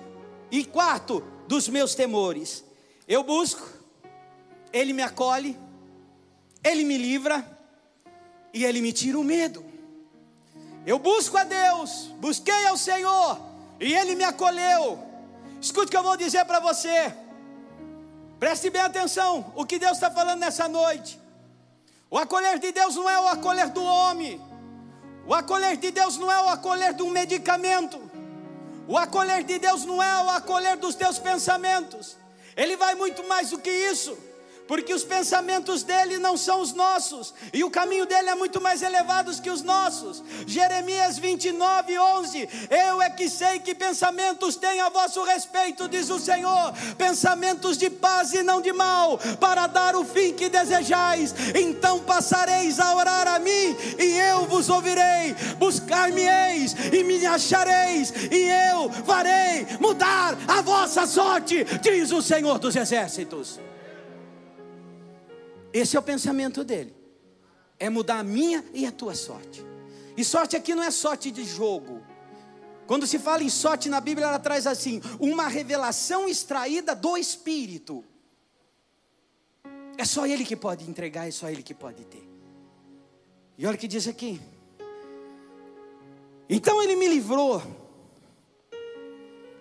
e 0.51 0.65
quarto, 0.65 1.23
dos 1.47 1.69
meus 1.69 1.95
temores. 1.95 2.65
Eu 3.07 3.23
busco, 3.23 3.69
ele 4.73 4.93
me 4.93 5.03
acolhe, 5.03 5.57
Ele 6.65 6.83
me 6.83 6.97
livra 6.97 7.47
e 8.53 8.65
Ele 8.65 8.81
me 8.81 8.93
tira 8.93 9.19
o 9.19 9.23
medo. 9.23 9.74
Eu 10.87 10.99
busco 10.99 11.37
a 11.37 11.45
Deus, 11.45 12.11
busquei 12.19 12.67
ao 12.67 12.77
Senhor 12.77 13.41
e 13.81 13.95
Ele 13.95 14.15
me 14.15 14.25
acolheu. 14.25 14.99
Escute 15.61 15.87
o 15.87 15.91
que 15.91 15.97
eu 15.97 16.03
vou 16.03 16.17
dizer 16.17 16.45
para 16.45 16.61
você. 16.61 17.15
Preste 18.39 18.69
bem 18.69 18.83
atenção 18.83 19.53
o 19.57 19.65
que 19.65 19.79
Deus 19.79 19.93
está 19.93 20.11
falando 20.11 20.41
nessa 20.41 20.69
noite. 20.69 21.19
O 22.11 22.19
acolher 22.19 22.59
de 22.59 22.71
Deus 22.71 22.95
não 22.97 23.09
é 23.09 23.19
o 23.19 23.29
acolher 23.29 23.71
do 23.71 23.83
homem. 23.83 24.41
O 25.27 25.33
acolher 25.33 25.77
de 25.79 25.91
Deus 25.91 26.19
não 26.19 26.31
é 26.31 26.41
o 26.43 26.49
acolher 26.49 26.93
de 26.93 27.03
um 27.03 27.11
medicamento. 27.11 27.99
O 28.87 28.99
acolher 28.99 29.43
de 29.43 29.59
Deus 29.59 29.87
não 29.87 30.03
é 30.03 30.23
o 30.23 30.31
acolher 30.31 30.77
dos 30.77 30.95
teus 30.95 31.19
pensamentos. 31.19 32.17
Ele 32.55 32.77
vai 32.77 32.95
muito 32.95 33.27
mais 33.27 33.51
do 33.51 33.59
que 33.59 33.71
isso 33.71 34.17
porque 34.67 34.95
os 34.95 35.05
pensamentos 35.05 35.83
dele 35.83 36.19
não 36.19 36.37
são 36.37 36.61
os 36.61 36.73
nossos, 36.73 37.35
e 37.53 37.63
o 37.63 37.71
caminho 37.71 38.07
dele 38.07 38.31
é 38.31 38.35
muito 38.35 38.61
mais 38.61 38.83
elevado 38.83 39.35
que 39.41 39.51
os 39.51 39.63
nossos. 39.63 40.23
Jeremias 40.47 41.19
29, 41.19 41.99
11: 41.99 42.49
Eu 42.71 43.03
é 43.03 43.11
que 43.11 43.29
sei 43.29 43.59
que 43.59 43.75
pensamentos 43.75 44.57
têm 44.57 44.81
a 44.81 44.89
vosso 44.89 45.23
respeito, 45.25 45.89
diz 45.89 46.09
o 46.11 46.19
Senhor, 46.19 46.73
pensamentos 46.97 47.77
de 47.77 47.91
paz 47.91 48.33
e 48.33 48.43
não 48.43 48.61
de 48.61 48.73
mal, 48.73 49.19
para 49.39 49.67
dar 49.67 49.97
o 49.97 50.05
fim 50.05 50.33
que 50.33 50.49
desejais. 50.49 51.35
Então 51.55 52.01
passareis 52.01 52.79
a 52.81 52.95
orar 52.95 53.29
a 53.29 53.39
mim, 53.39 53.77
e 53.99 54.19
eu 54.19 54.47
vos 54.47 54.69
ouvirei, 54.69 55.35
buscar-me-eis 55.59 56.75
e 56.93 57.05
me 57.05 57.25
achareis, 57.27 58.13
e 58.31 58.49
eu 58.71 58.91
farei 59.05 59.67
mudar 59.81 60.37
a 60.47 60.61
vossa 60.63 61.07
sorte, 61.07 61.65
diz 61.81 62.13
o 62.13 62.23
Senhor 62.23 62.59
dos 62.59 62.77
exércitos. 62.77 63.59
Esse 65.75 65.97
é 65.97 65.99
o 65.99 66.03
pensamento 66.03 66.63
dele. 66.63 66.95
É 67.81 67.91
mudar 67.91 68.21
a 68.21 68.23
minha 68.23 68.65
e 68.73 68.87
a 68.87 68.93
tua 68.93 69.13
sorte. 69.17 69.61
E 70.17 70.25
sorte 70.25 70.57
aqui 70.57 70.73
não 70.73 70.85
é 70.85 70.91
sorte 70.93 71.33
de 71.33 71.45
jogo. 71.45 72.01
Quando 72.87 73.09
se 73.09 73.19
fala 73.19 73.43
em 73.43 73.49
sorte 73.49 73.89
na 73.89 74.01
Bíblia, 74.01 74.29
ela 74.29 74.39
traz 74.39 74.69
assim: 74.69 75.03
uma 75.19 75.49
revelação 75.49 76.29
extraída 76.29 76.95
do 76.95 77.17
Espírito. 77.17 78.05
É 79.99 80.05
só 80.05 80.25
Ele 80.25 80.45
que 80.45 80.55
pode 80.55 80.89
entregar, 80.89 81.27
é 81.27 81.33
só 81.33 81.51
Ele 81.51 81.63
que 81.63 81.75
pode 81.75 82.05
ter. 82.05 82.29
E 83.59 83.67
olha 83.67 83.75
o 83.75 83.79
que 83.79 83.89
diz 83.89 84.07
aqui. 84.07 84.41
Então 86.49 86.81
Ele 86.81 86.95
me 86.95 87.09
livrou. 87.09 87.61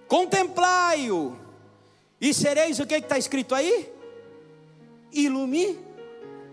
Contemplai-o. 0.08 1.36
E 2.22 2.34
sereis 2.36 2.80
o 2.80 2.86
que 2.86 2.94
está 2.96 3.18
escrito 3.18 3.56
aí? 3.56 3.92
Iluminados 5.12 5.93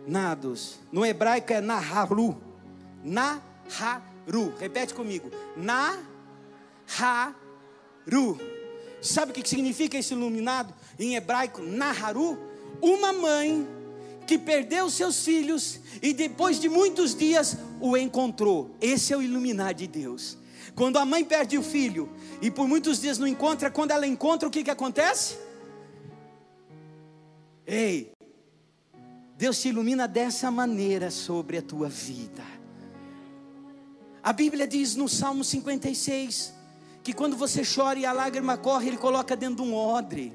nados. 0.07 0.79
No 0.93 1.05
hebraico 1.05 1.53
é 1.53 1.61
naharu. 1.61 2.41
Naharu. 3.05 4.55
Repete 4.59 4.95
comigo. 4.95 5.31
Naharu. 5.57 6.05
Sabe 9.01 9.33
o 9.33 9.35
que 9.35 9.49
significa 9.49 9.97
esse 9.97 10.13
iluminado? 10.13 10.75
Em 10.99 11.15
hebraico, 11.17 11.63
naharu. 11.63 12.39
Uma 12.83 13.13
mãe 13.13 13.67
que 14.27 14.39
perdeu 14.39 14.89
seus 14.91 15.25
filhos 15.25 15.81
e 16.03 16.13
depois 16.13 16.61
de 16.61 16.69
muitos 16.69 17.15
dias 17.15 17.57
o 17.81 17.97
encontrou. 17.97 18.77
Esse 18.81 19.13
é 19.13 19.17
o 19.17 19.23
iluminar 19.23 19.75
de 19.75 19.87
Deus. 19.87 20.39
Quando 20.75 20.99
a 20.99 21.05
mãe 21.05 21.25
perde 21.25 21.59
o 21.59 21.63
filho 21.63 22.09
e 22.41 22.51
por 22.51 22.69
muitos 22.69 23.01
dias 23.01 23.19
não 23.19 23.27
encontra, 23.27 23.71
quando 23.71 23.91
ela 23.91 24.07
encontra, 24.07 24.49
o 24.49 24.51
que, 24.51 24.63
que 24.63 24.71
acontece? 24.71 25.37
Ei, 27.67 28.13
Deus 29.41 29.59
te 29.59 29.71
ilumina 29.71 30.07
dessa 30.07 30.51
maneira 30.51 31.11
sobre 31.11 31.57
a 31.57 31.63
tua 31.63 31.89
vida. 31.89 32.45
A 34.23 34.35
Bíblia 34.35 34.69
diz 34.69 34.95
no 34.95 35.09
Salmo 35.09 35.43
56 35.43 36.53
que 37.03 37.15
quando 37.15 37.39
você 37.39 37.63
chora 37.65 37.99
e 37.99 38.05
a 38.05 38.13
lágrima 38.13 38.59
corre, 38.59 38.89
Ele 38.89 38.99
coloca 38.99 39.35
dentro 39.35 39.65
de 39.65 39.71
um 39.71 39.75
odre. 39.75 40.35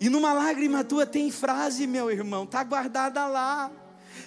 E 0.00 0.08
numa 0.08 0.32
lágrima 0.32 0.82
tua 0.82 1.04
tem 1.04 1.30
frase, 1.30 1.86
meu 1.86 2.10
irmão, 2.10 2.44
está 2.44 2.64
guardada 2.64 3.26
lá. 3.26 3.70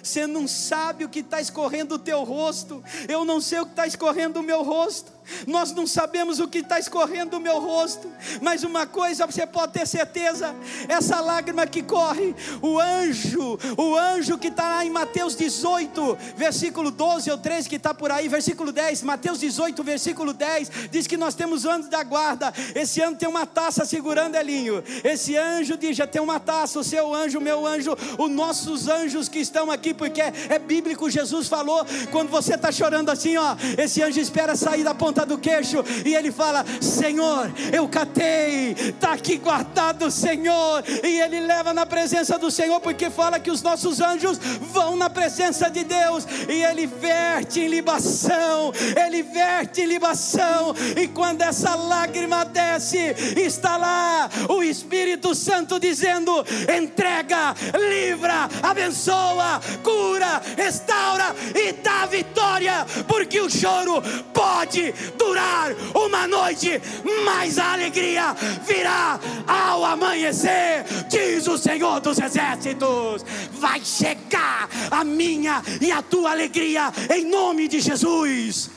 Você 0.02 0.26
não 0.26 0.46
sabe 0.46 1.04
o 1.04 1.08
que 1.08 1.20
está 1.20 1.40
escorrendo 1.40 1.96
o 1.96 1.98
teu 1.98 2.22
rosto, 2.24 2.82
eu 3.08 3.24
não 3.24 3.40
sei 3.40 3.60
o 3.60 3.66
que 3.66 3.72
está 3.72 3.86
escorrendo 3.86 4.40
o 4.40 4.42
meu 4.42 4.62
rosto 4.62 5.16
nós 5.46 5.72
não 5.72 5.86
sabemos 5.86 6.38
o 6.38 6.48
que 6.48 6.58
está 6.58 6.78
escorrendo 6.78 7.32
do 7.32 7.40
meu 7.40 7.60
rosto, 7.60 8.10
mas 8.40 8.62
uma 8.62 8.86
coisa 8.86 9.26
você 9.26 9.46
pode 9.46 9.72
ter 9.72 9.86
certeza: 9.86 10.54
essa 10.88 11.20
lágrima 11.20 11.66
que 11.66 11.82
corre, 11.82 12.34
o 12.62 12.78
anjo, 12.78 13.58
o 13.76 13.96
anjo 13.96 14.38
que 14.38 14.48
está 14.48 14.68
lá 14.68 14.84
em 14.84 14.90
Mateus 14.90 15.34
18, 15.36 16.18
versículo 16.36 16.90
12 16.90 17.30
ou 17.30 17.38
13, 17.38 17.68
que 17.68 17.76
está 17.76 17.92
por 17.92 18.10
aí, 18.10 18.28
versículo 18.28 18.70
10, 18.70 19.02
Mateus 19.02 19.40
18, 19.40 19.82
versículo 19.82 20.32
10, 20.32 20.70
diz 20.90 21.06
que 21.06 21.16
nós 21.16 21.34
temos 21.34 21.64
anjos 21.64 21.88
da 21.88 22.02
guarda. 22.02 22.52
Esse 22.74 23.00
ano 23.00 23.16
tem 23.16 23.28
uma 23.28 23.46
taça 23.46 23.84
segurando 23.84 24.36
Elinho. 24.36 24.82
Esse 25.02 25.36
anjo 25.36 25.76
diz: 25.76 25.96
já 25.96 26.06
tem 26.06 26.22
uma 26.22 26.38
taça, 26.38 26.78
o 26.78 26.84
seu 26.84 27.12
anjo, 27.12 27.38
o 27.38 27.42
meu 27.42 27.66
anjo, 27.66 27.96
os 28.18 28.30
nossos 28.30 28.88
anjos 28.88 29.28
que 29.28 29.40
estão 29.40 29.70
aqui, 29.70 29.75
porque 29.94 30.20
é, 30.20 30.58
bíblico. 30.58 31.10
Jesus 31.10 31.48
falou: 31.48 31.86
quando 32.10 32.30
você 32.30 32.54
está 32.54 32.70
chorando 32.72 33.10
assim, 33.10 33.36
ó, 33.36 33.56
esse 33.78 34.02
anjo 34.02 34.20
espera 34.20 34.56
sair 34.56 34.84
da 34.84 34.94
ponta 34.94 35.24
do 35.24 35.38
queixo 35.38 35.84
e 36.04 36.14
ele 36.14 36.30
fala: 36.32 36.64
Senhor, 36.80 37.50
eu 37.72 37.88
catei, 37.88 38.72
está 38.72 39.12
aqui 39.12 39.36
guardado, 39.36 40.10
Senhor. 40.10 40.84
E 41.02 41.20
ele 41.20 41.40
leva 41.40 41.72
na 41.72 41.86
presença 41.86 42.38
do 42.38 42.50
Senhor, 42.50 42.80
porque 42.80 43.10
fala 43.10 43.38
que 43.38 43.50
os 43.50 43.62
nossos 43.62 44.00
anjos 44.00 44.38
vão 44.72 44.96
na 44.96 45.08
presença 45.10 45.68
de 45.70 45.84
Deus 45.84 46.26
e 46.48 46.62
ele 46.62 46.86
verte 46.86 47.60
em 47.60 47.68
libação, 47.68 48.72
ele 49.04 49.22
verte 49.22 49.82
em 49.82 49.86
libação. 49.86 50.74
E 50.96 51.08
quando 51.08 51.42
essa 51.42 51.74
lágrima 51.74 52.44
desce, 52.44 53.14
está 53.36 53.76
lá 53.76 54.28
o 54.48 54.62
Espírito 54.62 55.34
Santo 55.34 55.78
dizendo: 55.78 56.44
entrega, 56.76 57.54
livra, 57.88 58.48
abençoa, 58.62 59.60
cura, 59.82 60.42
restaura 60.56 61.34
e 61.54 61.72
dá 61.72 62.06
vitória, 62.06 62.86
porque 63.06 63.40
o 63.40 63.50
choro 63.50 64.02
pode 64.32 64.92
durar 65.18 65.72
uma 65.94 66.26
noite, 66.26 66.80
mas 67.24 67.58
a 67.58 67.72
alegria 67.72 68.34
virá 68.66 69.18
ao 69.46 69.84
amanhecer, 69.84 70.84
diz 71.08 71.46
o 71.46 71.58
Senhor 71.58 72.00
dos 72.00 72.18
Exércitos. 72.18 73.24
Vai 73.52 73.80
chegar 73.84 74.68
a 74.90 75.04
minha 75.04 75.62
e 75.80 75.90
a 75.90 76.02
tua 76.02 76.30
alegria 76.30 76.92
em 77.14 77.24
nome 77.24 77.68
de 77.68 77.80
Jesus. 77.80 78.70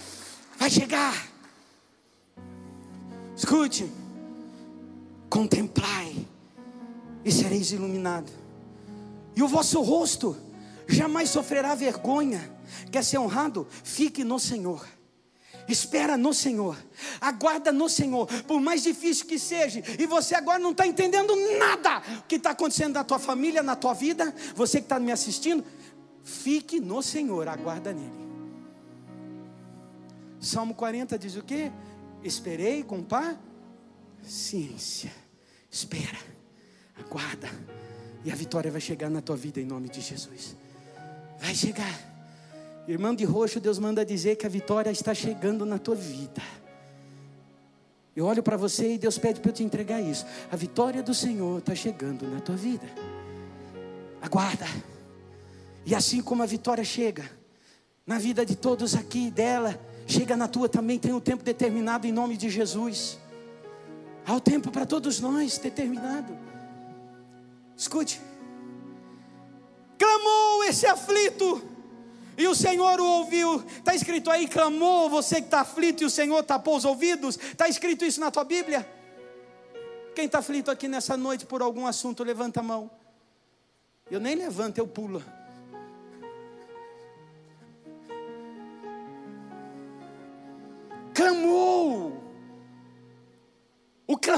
Vai 0.58 0.70
chegar. 0.70 1.30
Escute, 3.36 3.90
contemplai 5.30 6.28
e 7.24 7.32
sereis 7.32 7.72
iluminados, 7.72 8.34
e 9.36 9.42
o 9.42 9.48
vosso 9.48 9.82
rosto 9.82 10.36
jamais 10.90 11.30
sofrerá 11.30 11.76
vergonha. 11.76 12.52
Quer 12.92 13.04
ser 13.04 13.18
honrado? 13.18 13.68
Fique 13.84 14.24
no 14.24 14.40
Senhor. 14.40 14.86
Espera 15.70 16.18
no 16.18 16.34
Senhor, 16.34 16.76
aguarda 17.22 17.72
no 17.72 17.88
Senhor, 17.88 18.26
por 18.44 18.60
mais 18.60 18.82
difícil 18.82 19.28
que 19.28 19.38
seja, 19.38 19.84
e 20.00 20.08
você 20.08 20.34
agora 20.34 20.58
não 20.58 20.72
está 20.72 20.88
entendendo 20.88 21.36
nada 21.60 22.02
que 22.28 22.38
está 22.38 22.50
acontecendo 22.52 22.96
na 22.96 23.04
tua 23.04 23.20
família, 23.20 23.62
na 23.62 23.76
tua 23.76 23.94
vida, 23.94 24.34
você 24.56 24.80
que 24.80 24.86
está 24.86 25.00
me 25.00 25.12
assistindo, 25.12 25.64
fique 26.24 26.80
no 26.80 27.04
Senhor, 27.04 27.48
aguarda 27.48 27.94
nele. 27.94 28.18
Salmo 30.40 30.74
40 30.74 31.20
diz 31.20 31.36
o 31.36 31.44
que? 31.44 31.72
Esperei 32.24 32.84
com 32.84 33.04
paciência. 34.24 35.14
Espera, 35.70 36.18
aguarda, 36.98 37.48
e 38.26 38.32
a 38.32 38.36
vitória 38.36 38.72
vai 38.72 38.82
chegar 38.82 39.12
na 39.12 39.22
tua 39.22 39.38
vida 39.38 39.62
em 39.62 39.66
nome 39.66 39.88
de 39.88 40.02
Jesus. 40.02 40.56
Vai 41.40 41.56
chegar. 41.56 42.00
Irmão 42.88 43.14
de 43.16 43.24
roxo, 43.24 43.60
Deus 43.60 43.80
manda 43.80 44.06
dizer 44.06 44.36
que 44.36 44.46
a 44.46 44.50
vitória 44.50 44.90
está 44.90 45.14
chegando 45.14 45.66
na 45.66 45.78
tua 45.78 45.96
vida. 45.96 46.42
Eu 48.16 48.26
olho 48.26 48.44
para 48.44 48.58
você 48.58 48.96
e 48.96 48.98
Deus 48.98 49.18
pede 49.18 49.40
para 49.40 49.50
eu 49.50 49.54
te 49.54 49.64
entregar 49.64 50.02
isso. 50.02 50.26
A 50.52 50.56
vitória 50.56 51.02
do 51.02 51.14
Senhor 51.14 51.60
está 51.60 51.74
chegando 51.74 52.28
na 52.28 52.42
tua 52.42 52.56
vida. 52.56 52.86
Aguarda. 54.22 54.66
E 55.86 55.96
assim 55.96 56.22
como 56.22 56.44
a 56.44 56.46
vitória 56.46 56.84
chega 56.84 57.30
na 58.06 58.18
vida 58.18 58.44
de 58.44 58.56
todos 58.56 58.96
aqui, 58.96 59.30
dela, 59.30 59.80
chega 60.08 60.36
na 60.36 60.48
tua 60.48 60.68
também, 60.68 60.98
tem 60.98 61.14
um 61.14 61.20
tempo 61.20 61.44
determinado 61.44 62.08
em 62.08 62.12
nome 62.12 62.36
de 62.36 62.50
Jesus. 62.50 63.20
Há 64.26 64.36
o 64.36 64.42
tempo 64.42 64.72
para 64.72 64.86
todos 64.86 65.20
nós 65.20 65.60
determinado. 65.60 66.36
Escute. 67.78 68.20
Clamou 70.00 70.64
esse 70.64 70.88
aflito, 70.88 71.62
e 72.38 72.48
o 72.48 72.56
Senhor 72.56 73.02
o 73.02 73.06
ouviu. 73.06 73.62
Está 73.78 73.94
escrito 73.94 74.32
aí: 74.32 74.48
clamou 74.48 75.10
você 75.10 75.36
que 75.36 75.48
está 75.48 75.60
aflito, 75.60 76.02
e 76.02 76.06
o 76.06 76.10
Senhor 76.10 76.42
tapou 76.44 76.78
os 76.78 76.86
ouvidos. 76.86 77.38
Está 77.38 77.68
escrito 77.68 78.06
isso 78.06 78.22
na 78.22 78.32
tua 78.32 78.46
Bíblia? 78.46 78.90
Quem 80.16 80.26
está 80.26 80.40
aflito 80.40 80.72
aqui 80.72 80.88
nessa 80.88 81.18
noite 81.18 81.46
por 81.46 81.62
algum 81.62 81.86
assunto, 81.86 82.24
levanta 82.24 82.62
a 82.62 82.64
mão. 82.64 82.90
Eu 84.10 84.22
nem 84.22 84.36
levanto, 84.36 84.78
eu 84.78 84.88
pulo. 84.88 85.22
Clamou. 91.14 91.59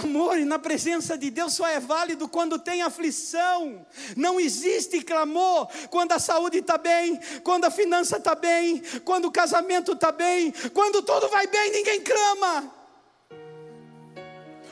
Clamor 0.01 0.35
na 0.45 0.57
presença 0.57 1.15
de 1.15 1.29
Deus 1.29 1.53
só 1.53 1.67
é 1.67 1.79
válido 1.79 2.27
quando 2.27 2.57
tem 2.57 2.81
aflição. 2.81 3.85
Não 4.17 4.39
existe 4.39 5.01
clamor 5.01 5.67
quando 5.91 6.11
a 6.13 6.19
saúde 6.19 6.57
está 6.57 6.75
bem, 6.75 7.19
quando 7.43 7.65
a 7.65 7.71
finança 7.71 8.17
está 8.17 8.33
bem, 8.33 8.81
quando 9.05 9.25
o 9.25 9.31
casamento 9.31 9.91
está 9.91 10.11
bem, 10.11 10.51
quando 10.73 11.03
tudo 11.03 11.29
vai 11.29 11.45
bem, 11.45 11.71
ninguém 11.71 12.01
clama. 12.01 12.73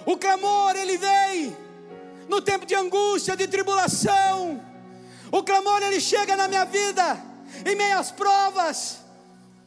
O 0.03 0.17
clamor, 0.17 0.75
ele 0.75 0.97
vem 0.97 1.55
no 2.27 2.41
tempo 2.41 2.65
de 2.65 2.73
angústia, 2.73 3.37
de 3.37 3.47
tribulação. 3.47 4.59
O 5.31 5.43
clamor, 5.43 5.83
ele 5.83 6.01
chega 6.01 6.35
na 6.35 6.47
minha 6.47 6.65
vida, 6.65 7.23
em 7.63 7.75
meias 7.75 8.09
provas, 8.09 8.97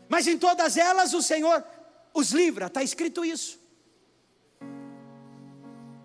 mas 0.08 0.26
em 0.26 0.36
todas 0.36 0.76
elas 0.76 1.14
o 1.14 1.22
Senhor 1.22 1.62
os 2.12 2.32
livra, 2.32 2.66
está 2.66 2.82
escrito 2.82 3.24
isso. 3.24 3.61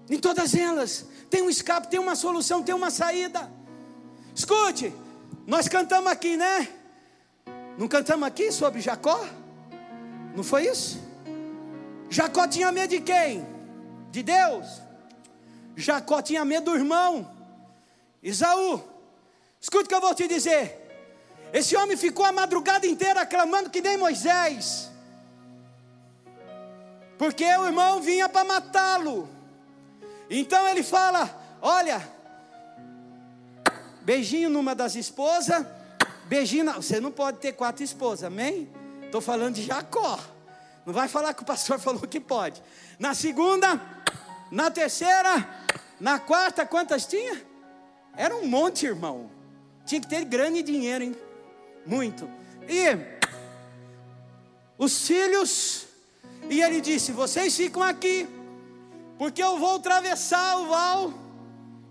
Em 0.10 0.20
todas 0.20 0.56
elas 0.56 1.06
tem 1.30 1.42
um 1.42 1.50
escape, 1.50 1.90
tem 1.90 2.00
uma 2.00 2.16
solução, 2.16 2.64
tem 2.64 2.74
uma 2.74 2.90
saída. 2.90 3.52
Escute, 4.34 4.94
nós 5.46 5.68
cantamos 5.68 6.12
aqui, 6.12 6.38
né? 6.38 6.70
Não 7.78 7.88
cantamos 7.88 8.28
aqui 8.28 8.52
sobre 8.52 8.82
Jacó? 8.82 9.28
Não 10.36 10.44
foi 10.44 10.68
isso? 10.68 11.00
Jacó 12.10 12.48
tinha 12.48 12.72
medo 12.72 12.92
de 12.92 13.02
quem? 13.02 13.46
De 14.12 14.24
Deus. 14.24 14.82
Jacó 15.76 16.22
tinha 16.22 16.44
medo 16.46 16.72
do 16.72 16.78
irmão, 16.78 17.30
Isaú. 18.24 18.82
Escute 19.60 19.86
o 19.86 19.88
que 19.88 19.96
eu 19.96 20.02
vou 20.02 20.16
te 20.16 20.28
dizer. 20.28 20.86
Esse 21.54 21.76
homem 21.76 21.96
ficou 21.96 22.26
a 22.26 22.32
madrugada 22.32 22.88
inteira 22.88 23.26
clamando 23.26 23.70
que 23.70 23.82
nem 23.82 23.98
Moisés, 23.98 24.90
porque 27.18 27.44
o 27.44 27.66
irmão 27.66 28.02
vinha 28.02 28.28
para 28.28 28.44
matá-lo. 28.44 29.37
Então 30.30 30.68
ele 30.68 30.84
fala: 30.84 31.58
Olha, 31.62 32.08
beijinho 34.02 34.50
numa 34.50 34.76
das 34.76 34.96
esposas, 34.96 35.66
beijinho. 36.26 36.66
Na... 36.66 36.74
Você 36.74 37.00
não 37.00 37.12
pode 37.12 37.40
ter 37.40 37.54
quatro 37.54 37.84
esposas, 37.84 38.26
amém? 38.26 38.70
Estou 39.04 39.22
falando 39.22 39.56
de 39.56 39.64
Jacó. 39.64 40.20
Não 40.86 40.94
vai 40.94 41.08
falar 41.08 41.34
que 41.34 41.44
o 41.44 41.46
pastor 41.46 41.80
falou 41.80 42.02
que 42.02 42.20
pode. 42.20 42.62
Na 43.00 43.14
segunda, 43.14 43.82
na 44.52 44.72
terceira, 44.72 45.48
na 46.00 46.20
quarta, 46.20 46.66
quantas 46.66 47.06
tinha? 47.06 47.42
Era 48.16 48.36
um 48.36 48.48
monte, 48.48 48.86
irmão. 48.86 49.30
Tinha 49.86 50.02
que 50.02 50.08
ter 50.08 50.26
grana 50.26 50.58
e 50.58 50.64
dinheiro, 50.64 51.04
hein? 51.04 51.16
Muito. 51.86 52.30
E 52.68 53.18
os 54.78 55.08
filhos, 55.08 55.88
e 56.50 56.62
ele 56.62 56.82
disse: 56.82 57.12
Vocês 57.12 57.56
ficam 57.56 57.82
aqui 57.82 58.28
porque 59.18 59.42
eu 59.42 59.58
vou 59.58 59.78
atravessar 59.78 60.58
o 60.60 60.68
val, 60.68 61.14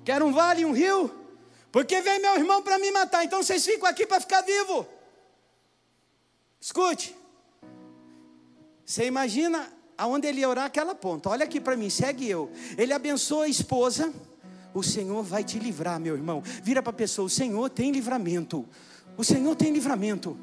que 0.05 0.13
era 0.13 0.25
um 0.25 0.33
vale 0.33 0.63
e 0.63 0.65
um 0.65 0.73
rio, 0.73 1.11
porque 1.73 2.01
vem 2.01 2.21
meu 2.21 2.37
irmão 2.37 2.63
para 2.63 2.79
me 2.79 2.91
matar, 2.91 3.25
então 3.25 3.43
vocês 3.43 3.65
ficam 3.65 3.89
aqui 3.89 4.07
para 4.07 4.21
ficar 4.21 4.43
vivo. 4.43 4.87
Escute, 6.61 7.17
você 8.85 9.07
imagina 9.07 9.73
aonde 9.99 10.27
ele 10.27 10.41
ia 10.41 10.49
orar 10.49 10.65
aquela 10.65 10.95
ponta, 10.95 11.29
olha 11.29 11.45
aqui 11.45 11.61
para 11.61 11.77
mim, 11.77 11.91
segue 11.91 12.29
eu. 12.29 12.51
Ele 12.79 12.93
abençoa 12.93 13.45
a 13.45 13.49
esposa, 13.49 14.13
o 14.73 14.83
Senhor 14.83 15.23
vai 15.23 15.43
te 15.43 15.59
livrar, 15.59 15.99
meu 15.99 16.15
irmão. 16.15 16.43
Vira 16.63 16.83
para 16.83 16.91
a 16.91 16.95
pessoa, 16.95 17.27
o 17.27 17.31
Senhor 17.31 17.69
tem 17.71 17.91
livramento. 17.91 18.67
O 19.17 19.25
Senhor 19.25 19.57
tem 19.57 19.73
livramento. 19.73 20.39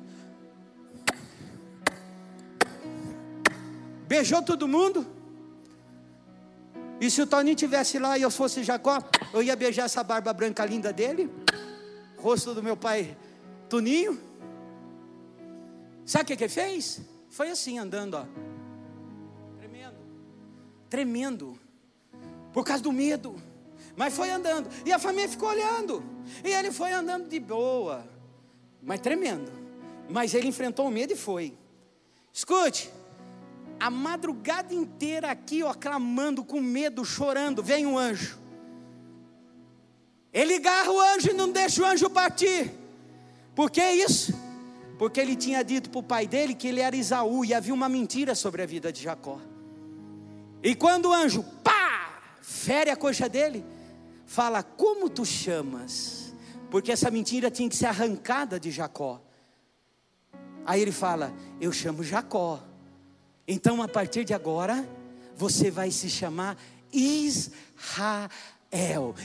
Beijou 4.08 4.42
todo 4.42 4.68
mundo? 4.68 5.06
E 7.04 7.12
se 7.12 7.22
o 7.22 7.28
Toninho 7.28 7.54
tivesse 7.54 8.00
lá 8.00 8.18
e 8.18 8.22
eu 8.22 8.32
fosse 8.32 8.64
Jacó, 8.64 8.98
eu 9.34 9.44
ia 9.44 9.58
beijar 9.58 9.84
essa 9.84 10.02
barba 10.02 10.32
branca 10.32 10.66
linda 10.66 10.94
dele, 10.94 11.30
rosto 12.16 12.54
do 12.54 12.64
meu 12.64 12.78
pai 12.78 13.18
Toninho. 13.68 14.18
Sabe 16.06 16.24
o 16.24 16.28
que 16.28 16.38
que 16.38 16.48
fez? 16.48 17.02
Foi 17.28 17.50
assim 17.50 17.78
andando, 17.78 18.14
ó. 18.14 18.26
Tremendo. 19.58 19.98
Tremendo. 20.90 21.60
Por 22.54 22.64
causa 22.64 22.82
do 22.82 22.94
medo. 22.94 23.36
Mas 23.98 24.16
foi 24.16 24.32
andando. 24.32 24.70
E 24.86 24.94
a 24.94 24.98
família 24.98 25.28
ficou 25.28 25.50
olhando. 25.50 26.02
E 26.42 26.52
ele 26.52 26.72
foi 26.72 26.94
andando 26.94 27.28
de 27.28 27.38
boa. 27.38 28.08
Mas 28.82 29.02
tremendo. 29.02 29.52
Mas 30.10 30.34
ele 30.34 30.48
enfrentou 30.48 30.88
o 30.88 30.92
medo 30.92 31.12
e 31.12 31.18
foi. 31.18 31.54
Escute 32.32 32.90
a 33.80 33.90
madrugada 33.90 34.74
inteira 34.74 35.32
aqui, 35.32 35.64
ó, 35.64 35.74
clamando, 35.74 36.44
com 36.44 36.62
medo, 36.62 37.04
chorando, 37.04 37.62
vem 37.62 37.86
um 37.86 37.98
anjo. 37.98 38.40
Ele 40.32 40.56
agarra 40.56 40.92
o 40.92 41.00
anjo 41.00 41.30
e 41.30 41.34
não 41.34 41.52
deixa 41.52 41.82
o 41.82 41.86
anjo 41.86 42.10
partir. 42.10 42.72
Por 43.56 43.70
que 43.70 43.88
isso? 43.92 44.34
Porque 44.98 45.20
ele 45.20 45.36
tinha 45.36 45.64
dito 45.64 45.90
para 45.90 46.00
o 46.00 46.04
pai 46.04 46.26
dele 46.26 46.56
que 46.56 46.68
ele 46.68 46.80
era 46.80 46.96
Isaú 46.96 47.46
e 47.46 47.54
havia 47.54 47.74
uma 47.74 47.90
mentira 47.90 48.34
sobre 48.34 48.64
a 48.64 48.66
vida 48.66 48.92
de 48.92 49.04
Jacó. 49.04 49.40
E 50.64 50.74
quando 50.74 51.08
o 51.10 51.14
anjo, 51.14 51.44
pá, 51.64 52.22
fere 52.42 52.90
a 52.90 52.96
coxa 52.96 53.28
dele, 53.28 53.66
fala: 54.26 54.64
Como 54.64 55.10
tu 55.10 55.26
chamas? 55.26 56.34
Porque 56.72 56.92
essa 56.92 57.12
mentira 57.12 57.52
tinha 57.52 57.70
que 57.70 57.76
ser 57.76 57.88
arrancada 57.88 58.60
de 58.60 58.72
Jacó. 58.72 59.22
Aí 60.66 60.82
ele 60.82 60.92
fala: 60.92 61.34
Eu 61.60 61.72
chamo 61.72 62.04
Jacó. 62.04 62.64
Então, 63.48 63.82
a 63.82 63.88
partir 63.88 64.24
de 64.24 64.34
agora, 64.34 64.88
você 65.36 65.70
vai 65.70 65.92
se 65.92 66.10
chamar 66.10 66.58
Israel, 66.92 68.30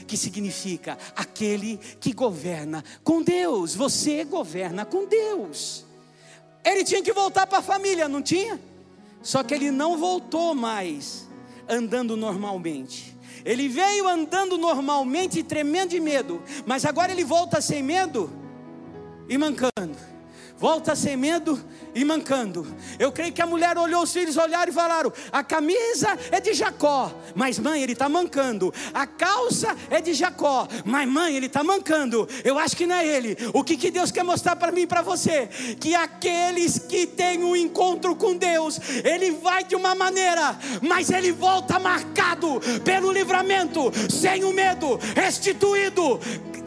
que 0.05 0.17
significa 0.17 0.97
aquele 1.15 1.77
que 1.99 2.11
governa 2.11 2.83
com 3.03 3.21
Deus. 3.21 3.73
Você 3.75 4.25
governa 4.25 4.85
com 4.85 5.05
Deus. 5.05 5.85
Ele 6.63 6.83
tinha 6.83 7.01
que 7.01 7.13
voltar 7.13 7.47
para 7.47 7.59
a 7.59 7.63
família, 7.63 8.09
não 8.09 8.21
tinha? 8.21 8.59
Só 9.21 9.41
que 9.43 9.53
ele 9.53 9.71
não 9.71 9.97
voltou 9.97 10.53
mais 10.53 11.27
andando 11.67 12.17
normalmente. 12.17 13.17
Ele 13.45 13.69
veio 13.69 14.05
andando 14.05 14.57
normalmente, 14.57 15.41
tremendo 15.43 15.91
de 15.91 15.99
medo, 16.01 16.43
mas 16.65 16.83
agora 16.83 17.13
ele 17.13 17.23
volta 17.23 17.61
sem 17.61 17.81
medo 17.81 18.29
e 19.29 19.37
mancando 19.37 20.09
volta 20.59 20.93
sem 20.93 21.15
medo 21.15 21.57
e 21.99 22.05
mancando. 22.05 22.65
Eu 22.97 23.11
creio 23.11 23.33
que 23.33 23.41
a 23.41 23.45
mulher 23.45 23.77
olhou, 23.77 24.03
os 24.03 24.13
filhos 24.13 24.37
olharam 24.37 24.71
e 24.71 24.73
falaram: 24.73 25.11
a 25.31 25.43
camisa 25.43 26.17
é 26.31 26.39
de 26.39 26.53
Jacó, 26.53 27.13
mas 27.35 27.59
mãe, 27.59 27.83
ele 27.83 27.91
está 27.91 28.07
mancando. 28.07 28.73
A 28.93 29.05
calça 29.05 29.75
é 29.89 29.99
de 29.99 30.13
Jacó, 30.13 30.67
mas 30.85 31.07
mãe, 31.07 31.35
ele 31.35 31.47
está 31.47 31.61
mancando. 31.61 32.27
Eu 32.43 32.57
acho 32.57 32.75
que 32.75 32.87
não 32.87 32.95
é 32.95 33.05
ele. 33.05 33.37
O 33.53 33.63
que, 33.63 33.75
que 33.75 33.91
Deus 33.91 34.11
quer 34.11 34.23
mostrar 34.23 34.55
para 34.55 34.71
mim 34.71 34.81
e 34.81 34.87
para 34.87 35.01
você? 35.01 35.47
Que 35.79 35.93
aqueles 35.93 36.79
que 36.79 37.05
têm 37.05 37.43
um 37.43 37.55
encontro 37.55 38.15
com 38.15 38.35
Deus, 38.35 38.79
ele 39.03 39.31
vai 39.31 39.65
de 39.65 39.75
uma 39.75 39.93
maneira, 39.93 40.57
mas 40.81 41.09
ele 41.09 41.33
volta 41.33 41.79
marcado 41.79 42.61
pelo 42.85 43.11
livramento, 43.11 43.91
sem 44.09 44.45
o 44.45 44.53
medo, 44.53 44.97
restituído 45.15 46.19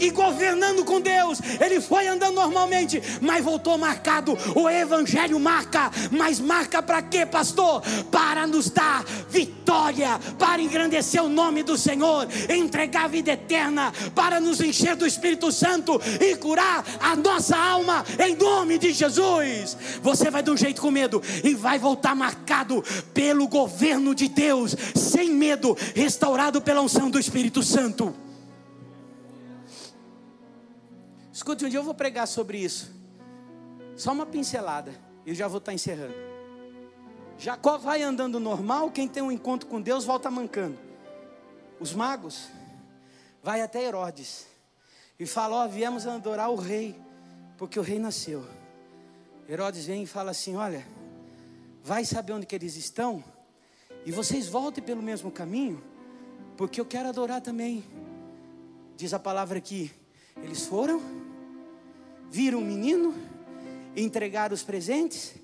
e 0.02 0.10
governando 0.10 0.84
com 0.84 1.00
Deus. 1.00 1.40
Ele 1.60 1.80
foi 1.80 2.08
andando 2.08 2.34
normalmente, 2.34 3.00
mas 3.20 3.44
voltou 3.44 3.78
marcado. 3.78 4.36
O 4.54 4.68
Evangelho 4.68 5.21
marca, 5.38 5.90
mas 6.10 6.40
marca 6.40 6.82
para 6.82 7.02
quê, 7.02 7.24
pastor? 7.24 7.82
Para 8.10 8.46
nos 8.46 8.70
dar 8.70 9.04
vitória, 9.28 10.18
para 10.38 10.62
engrandecer 10.62 11.22
o 11.22 11.28
nome 11.28 11.62
do 11.62 11.76
Senhor, 11.76 12.26
entregar 12.48 13.04
a 13.04 13.08
vida 13.08 13.32
eterna, 13.32 13.92
para 14.14 14.40
nos 14.40 14.60
encher 14.60 14.96
do 14.96 15.06
Espírito 15.06 15.50
Santo 15.52 16.00
e 16.20 16.36
curar 16.36 16.84
a 17.00 17.16
nossa 17.16 17.56
alma 17.56 18.04
em 18.18 18.36
nome 18.36 18.78
de 18.78 18.92
Jesus. 18.92 19.76
Você 20.02 20.30
vai 20.30 20.42
de 20.42 20.50
um 20.50 20.56
jeito 20.56 20.80
com 20.80 20.90
medo 20.90 21.22
e 21.42 21.54
vai 21.54 21.78
voltar 21.78 22.14
marcado 22.14 22.82
pelo 23.14 23.46
governo 23.48 24.14
de 24.14 24.28
Deus, 24.28 24.74
sem 24.94 25.30
medo, 25.30 25.76
restaurado 25.94 26.60
pela 26.60 26.80
unção 26.80 27.10
do 27.10 27.18
Espírito 27.18 27.62
Santo. 27.62 28.14
Escute, 31.32 31.64
um 31.64 31.68
dia 31.68 31.78
eu 31.78 31.84
vou 31.84 31.94
pregar 31.94 32.28
sobre 32.28 32.58
isso. 32.58 32.92
Só 33.96 34.12
uma 34.12 34.26
pincelada. 34.26 35.11
E 35.24 35.34
já 35.34 35.48
vou 35.48 35.58
estar 35.58 35.72
encerrando. 35.72 36.14
Jacó 37.38 37.78
vai 37.78 38.02
andando 38.02 38.38
normal, 38.38 38.90
quem 38.90 39.08
tem 39.08 39.22
um 39.22 39.32
encontro 39.32 39.68
com 39.68 39.80
Deus 39.80 40.04
volta 40.04 40.30
mancando. 40.30 40.78
Os 41.80 41.92
magos 41.92 42.48
vai 43.42 43.60
até 43.60 43.82
Herodes 43.82 44.46
e 45.18 45.26
fala: 45.26 45.64
Ó, 45.64 45.68
viemos 45.68 46.06
adorar 46.06 46.50
o 46.50 46.56
rei, 46.56 46.96
porque 47.58 47.78
o 47.78 47.82
rei 47.82 47.98
nasceu. 47.98 48.44
Herodes 49.48 49.86
vem 49.86 50.04
e 50.04 50.06
fala 50.06 50.30
assim: 50.30 50.56
Olha, 50.56 50.86
vai 51.82 52.04
saber 52.04 52.32
onde 52.32 52.46
que 52.46 52.54
eles 52.54 52.76
estão 52.76 53.24
e 54.04 54.10
vocês 54.10 54.48
voltem 54.48 54.82
pelo 54.82 55.02
mesmo 55.02 55.30
caminho, 55.30 55.82
porque 56.56 56.80
eu 56.80 56.86
quero 56.86 57.08
adorar 57.08 57.40
também. 57.40 57.84
Diz 58.96 59.14
a 59.14 59.18
palavra 59.18 59.58
aqui: 59.58 59.90
eles 60.42 60.66
foram, 60.66 61.00
viram 62.30 62.58
o 62.58 62.64
menino, 62.64 63.14
entregaram 63.96 64.54
os 64.54 64.62
presentes 64.62 65.34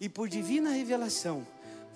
e 0.00 0.08
por 0.08 0.28
divina 0.28 0.70
revelação 0.70 1.46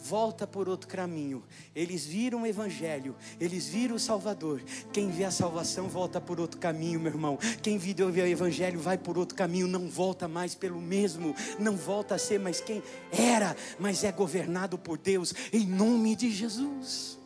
volta 0.00 0.46
por 0.46 0.68
outro 0.68 0.88
caminho. 0.88 1.42
Eles 1.74 2.06
viram 2.06 2.42
o 2.42 2.46
Evangelho, 2.46 3.14
eles 3.38 3.68
viram 3.68 3.96
o 3.96 4.00
Salvador. 4.00 4.62
Quem 4.92 5.10
vê 5.10 5.24
a 5.24 5.30
salvação 5.30 5.88
volta 5.88 6.20
por 6.20 6.40
outro 6.40 6.58
caminho, 6.58 6.98
meu 6.98 7.12
irmão. 7.12 7.38
Quem 7.62 7.76
vê 7.76 7.94
o 8.02 8.26
Evangelho 8.26 8.80
vai 8.80 8.96
por 8.96 9.18
outro 9.18 9.36
caminho, 9.36 9.66
não 9.66 9.88
volta 9.88 10.26
mais 10.26 10.54
pelo 10.54 10.80
mesmo, 10.80 11.34
não 11.58 11.76
volta 11.76 12.14
a 12.14 12.18
ser 12.18 12.40
mais 12.40 12.60
quem 12.60 12.82
era, 13.12 13.56
mas 13.78 14.02
é 14.04 14.10
governado 14.10 14.78
por 14.78 14.96
Deus, 14.96 15.34
em 15.52 15.66
nome 15.66 16.16
de 16.16 16.30
Jesus. 16.30 17.18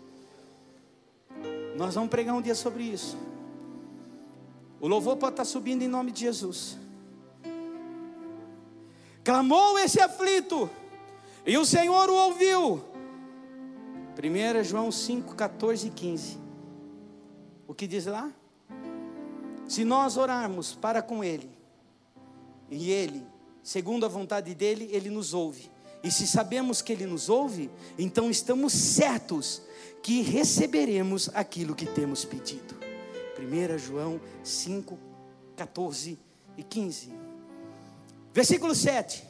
Nós 1.76 1.94
vamos 1.94 2.10
pregar 2.10 2.34
um 2.34 2.42
dia 2.42 2.54
sobre 2.54 2.84
isso. 2.84 3.16
O 4.80 4.88
louvor 4.88 5.16
pode 5.16 5.34
estar 5.34 5.44
subindo 5.44 5.82
em 5.82 5.88
nome 5.88 6.12
de 6.12 6.20
Jesus. 6.20 6.76
Clamou 9.24 9.78
esse 9.78 9.98
aflito 10.00 10.68
e 11.46 11.56
o 11.56 11.64
Senhor 11.64 12.10
o 12.10 12.14
ouviu. 12.14 12.84
1 14.22 14.62
João 14.62 14.92
5, 14.92 15.34
14 15.34 15.86
e 15.86 15.90
15. 15.90 16.38
O 17.66 17.74
que 17.74 17.86
diz 17.86 18.04
lá? 18.04 18.30
Se 19.66 19.82
nós 19.82 20.18
orarmos 20.18 20.74
para 20.74 21.00
com 21.00 21.24
Ele, 21.24 21.50
e 22.70 22.90
Ele, 22.90 23.24
segundo 23.62 24.04
a 24.04 24.08
vontade 24.08 24.54
dEle, 24.54 24.90
Ele 24.92 25.08
nos 25.08 25.32
ouve. 25.32 25.70
E 26.02 26.10
se 26.10 26.26
sabemos 26.26 26.82
que 26.82 26.92
Ele 26.92 27.06
nos 27.06 27.30
ouve, 27.30 27.70
então 27.98 28.30
estamos 28.30 28.74
certos 28.74 29.62
que 30.02 30.20
receberemos 30.20 31.30
aquilo 31.32 31.74
que 31.74 31.86
temos 31.86 32.26
pedido. 32.26 32.76
1 33.38 33.78
João 33.78 34.20
5, 34.42 34.98
14 35.56 36.18
e 36.58 36.62
15. 36.62 37.23
Versículo 38.34 38.74
7. 38.74 39.24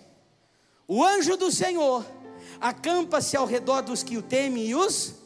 O 0.89 1.05
anjo 1.05 1.37
do 1.37 1.53
Senhor 1.53 2.07
acampa-se 2.59 3.37
ao 3.37 3.45
redor 3.45 3.83
dos 3.83 4.03
que 4.03 4.17
o 4.17 4.23
temem 4.23 4.69
e 4.69 4.75
os 4.75 5.17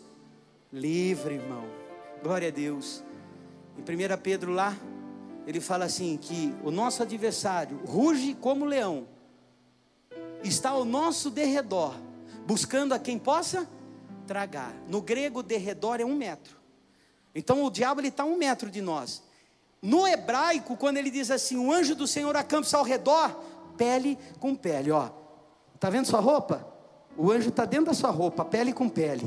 livra, 0.72 1.32
irmão. 1.32 1.64
Glória 2.20 2.48
a 2.48 2.50
Deus. 2.50 3.04
Em 3.76 3.80
1 3.80 4.20
Pedro 4.20 4.50
lá, 4.50 4.76
ele 5.46 5.60
fala 5.60 5.84
assim: 5.84 6.16
que 6.16 6.52
o 6.64 6.72
nosso 6.72 7.04
adversário 7.04 7.80
ruge 7.86 8.34
como 8.34 8.64
leão, 8.64 9.06
está 10.42 10.70
ao 10.70 10.84
nosso 10.84 11.30
derredor, 11.30 11.94
buscando 12.44 12.94
a 12.94 12.98
quem 12.98 13.16
possa 13.16 13.68
tragar. 14.26 14.74
No 14.88 15.00
grego, 15.00 15.40
derredor 15.40 16.00
é 16.00 16.04
um 16.04 16.16
metro. 16.16 16.56
Então 17.32 17.62
o 17.62 17.70
diabo 17.70 18.00
ele 18.00 18.08
está 18.08 18.24
a 18.24 18.26
um 18.26 18.36
metro 18.36 18.68
de 18.68 18.82
nós. 18.82 19.22
No 19.80 20.04
hebraico, 20.04 20.76
quando 20.76 20.96
ele 20.96 21.12
diz 21.12 21.30
assim, 21.30 21.56
o 21.56 21.72
anjo 21.72 21.94
do 21.94 22.08
Senhor 22.08 22.34
acampa-se 22.34 22.74
ao 22.74 22.82
redor, 22.82 23.40
pele 23.78 24.18
com 24.40 24.54
pele, 24.54 24.90
ó. 24.90 25.08
Está 25.74 25.88
vendo 25.88 26.06
sua 26.06 26.20
roupa? 26.20 26.66
O 27.16 27.30
anjo 27.30 27.48
está 27.48 27.64
dentro 27.64 27.86
da 27.86 27.94
sua 27.94 28.10
roupa, 28.10 28.44
pele 28.44 28.72
com 28.72 28.88
pele. 28.88 29.26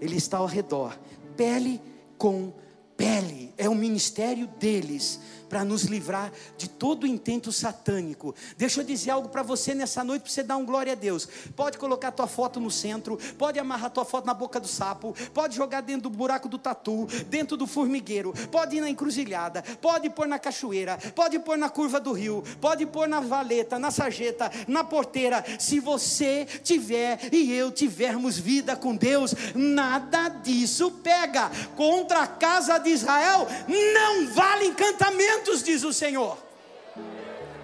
Ele 0.00 0.16
está 0.16 0.38
ao 0.38 0.46
redor, 0.46 0.98
pele 1.36 1.80
com 2.18 2.52
pele. 2.96 3.53
É 3.56 3.68
o 3.68 3.74
ministério 3.74 4.46
deles 4.46 5.20
para 5.48 5.64
nos 5.64 5.84
livrar 5.84 6.32
de 6.58 6.68
todo 6.68 7.06
intento 7.06 7.52
satânico. 7.52 8.34
Deixa 8.56 8.80
eu 8.80 8.84
dizer 8.84 9.12
algo 9.12 9.28
para 9.28 9.42
você 9.42 9.72
nessa 9.72 10.02
noite, 10.02 10.22
para 10.22 10.32
você 10.32 10.42
dar 10.42 10.56
um 10.56 10.64
glória 10.64 10.92
a 10.92 10.96
Deus. 10.96 11.28
Pode 11.54 11.78
colocar 11.78 12.10
tua 12.10 12.26
foto 12.26 12.58
no 12.58 12.72
centro, 12.72 13.16
pode 13.38 13.58
amarrar 13.58 13.90
tua 13.90 14.04
foto 14.04 14.26
na 14.26 14.34
boca 14.34 14.58
do 14.58 14.66
sapo, 14.66 15.14
pode 15.32 15.54
jogar 15.54 15.80
dentro 15.82 16.08
do 16.08 16.10
buraco 16.10 16.48
do 16.48 16.58
tatu, 16.58 17.06
dentro 17.28 17.56
do 17.56 17.68
formigueiro, 17.68 18.32
pode 18.50 18.76
ir 18.76 18.80
na 18.80 18.90
encruzilhada, 18.90 19.62
pode 19.80 20.10
pôr 20.10 20.26
na 20.26 20.40
cachoeira, 20.40 20.98
pode 21.14 21.38
pôr 21.38 21.56
na 21.56 21.70
curva 21.70 22.00
do 22.00 22.12
rio, 22.12 22.42
pode 22.60 22.84
pôr 22.86 23.06
na 23.06 23.20
valeta, 23.20 23.78
na 23.78 23.92
sarjeta, 23.92 24.50
na 24.66 24.82
porteira. 24.82 25.44
Se 25.58 25.78
você 25.78 26.46
tiver 26.64 27.32
e 27.32 27.52
eu 27.52 27.70
tivermos 27.70 28.36
vida 28.36 28.74
com 28.74 28.96
Deus, 28.96 29.34
nada 29.54 30.28
disso 30.30 30.90
pega. 30.90 31.50
Contra 31.76 32.22
a 32.22 32.26
casa 32.26 32.78
de 32.78 32.90
Israel 32.90 33.43
não 33.68 34.28
vale 34.28 34.66
encantamento 34.66 35.56
diz 35.62 35.82
o 35.82 35.92
Senhor, 35.92 36.36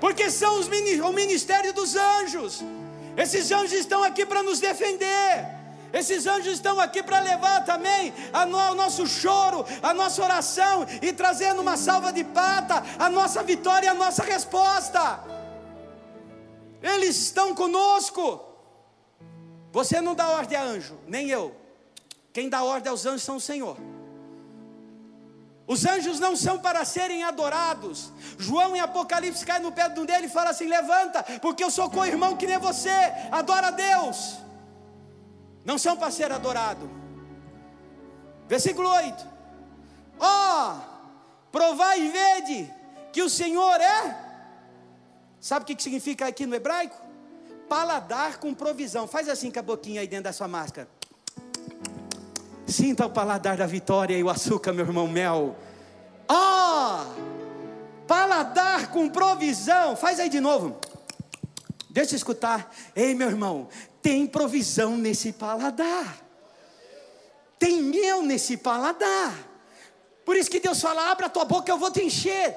porque 0.01 0.31
são 0.31 0.59
os, 0.59 0.69
o 0.69 1.13
ministério 1.13 1.73
dos 1.73 1.97
anjos. 1.97 2.63
Esses 3.17 3.51
anjos 3.51 3.73
estão 3.73 4.03
aqui 4.03 4.25
para 4.25 4.43
nos 4.43 4.61
defender. 4.61 5.61
Esses 5.93 6.27
anjos 6.27 6.55
estão 6.55 6.79
aqui 6.79 7.03
para 7.03 7.19
levar 7.21 7.65
também 7.65 8.15
no, 8.49 8.57
o 8.57 8.75
nosso 8.75 9.07
choro, 9.07 9.67
a 9.83 9.93
nossa 9.93 10.23
oração 10.23 10.87
e 11.03 11.13
trazendo 11.13 11.61
uma 11.61 11.77
salva 11.77 12.13
de 12.13 12.23
pata, 12.23 12.85
a 12.99 13.11
nossa 13.11 13.43
vitória 13.43 13.87
e 13.87 13.89
a 13.89 13.95
nossa 13.95 14.23
resposta. 14.23 15.21
Eles 16.81 17.17
estão 17.17 17.55
conosco. 17.55 18.41
Você 19.73 20.01
não 20.01 20.15
dá 20.15 20.29
ordem 20.29 20.57
a 20.57 20.63
anjo, 20.63 20.99
nem 21.07 21.29
eu. 21.29 21.55
Quem 22.33 22.49
dá 22.49 22.63
ordem 22.63 22.91
aos 22.91 23.05
anjos 23.05 23.23
são 23.23 23.37
o 23.37 23.41
Senhor. 23.41 23.77
Os 25.73 25.87
anjos 25.87 26.19
não 26.19 26.35
são 26.35 26.59
para 26.59 26.85
serem 26.85 27.23
adorados. 27.23 28.13
João 28.37 28.75
em 28.75 28.81
Apocalipse 28.81 29.47
cai 29.47 29.61
no 29.61 29.71
pé 29.71 29.89
de 29.89 30.01
um 30.01 30.05
dele 30.05 30.27
e 30.27 30.29
fala 30.29 30.51
assim: 30.51 30.67
Levanta, 30.67 31.23
porque 31.41 31.63
eu 31.63 31.71
sou 31.71 31.89
co-irmão 31.89 32.37
que 32.37 32.45
nem 32.45 32.59
você, 32.59 32.91
adora 33.31 33.69
a 33.69 33.71
Deus. 33.71 34.39
Não 35.65 35.79
são 35.79 35.97
para 35.97 36.11
ser 36.11 36.33
adorado. 36.33 36.91
Versículo 38.49 38.89
8: 38.89 39.25
Ó, 40.19 40.75
oh, 40.75 40.81
provai 41.53 42.01
e 42.01 42.09
vede 42.09 42.75
que 43.13 43.23
o 43.23 43.31
Senhor 43.31 43.81
é. 43.81 44.19
Sabe 45.41 45.63
o 45.63 45.67
que 45.67 45.81
significa 45.81 46.27
aqui 46.27 46.47
no 46.47 46.57
hebraico? 46.57 47.01
Paladar 47.69 48.41
com 48.41 48.53
provisão. 48.53 49.07
Faz 49.07 49.29
assim 49.29 49.53
com 49.53 49.61
a 49.61 49.63
boquinha 49.63 50.01
aí 50.01 50.09
dentro 50.09 50.25
da 50.25 50.33
sua 50.33 50.49
máscara. 50.49 50.89
Sinta 52.71 53.05
o 53.05 53.11
paladar 53.11 53.57
da 53.57 53.67
vitória 53.67 54.17
e 54.17 54.23
o 54.23 54.31
açúcar, 54.31 54.73
meu 54.73 54.87
irmão 54.87 55.09
mel. 55.09 55.57
Ó, 56.29 57.03
oh, 57.03 58.07
paladar 58.07 58.91
com 58.93 59.09
provisão. 59.09 59.97
Faz 59.97 60.21
aí 60.21 60.29
de 60.29 60.39
novo. 60.39 60.79
Deixa 61.91 62.15
eu 62.15 62.17
escutar. 62.17 62.73
Ei, 62.95 63.13
meu 63.13 63.29
irmão, 63.29 63.69
tem 64.01 64.25
provisão 64.25 64.97
nesse 64.97 65.33
paladar. 65.33 66.19
Tem 67.59 67.83
mel 67.83 68.23
nesse 68.23 68.57
paladar. 68.57 69.35
Por 70.25 70.37
isso 70.37 70.49
que 70.49 70.61
Deus 70.61 70.81
fala: 70.81 71.11
abra 71.11 71.27
a 71.27 71.31
tua 71.31 71.45
boca, 71.45 71.73
eu 71.73 71.79
vou 71.79 71.91
te 71.91 72.05
encher. 72.05 72.57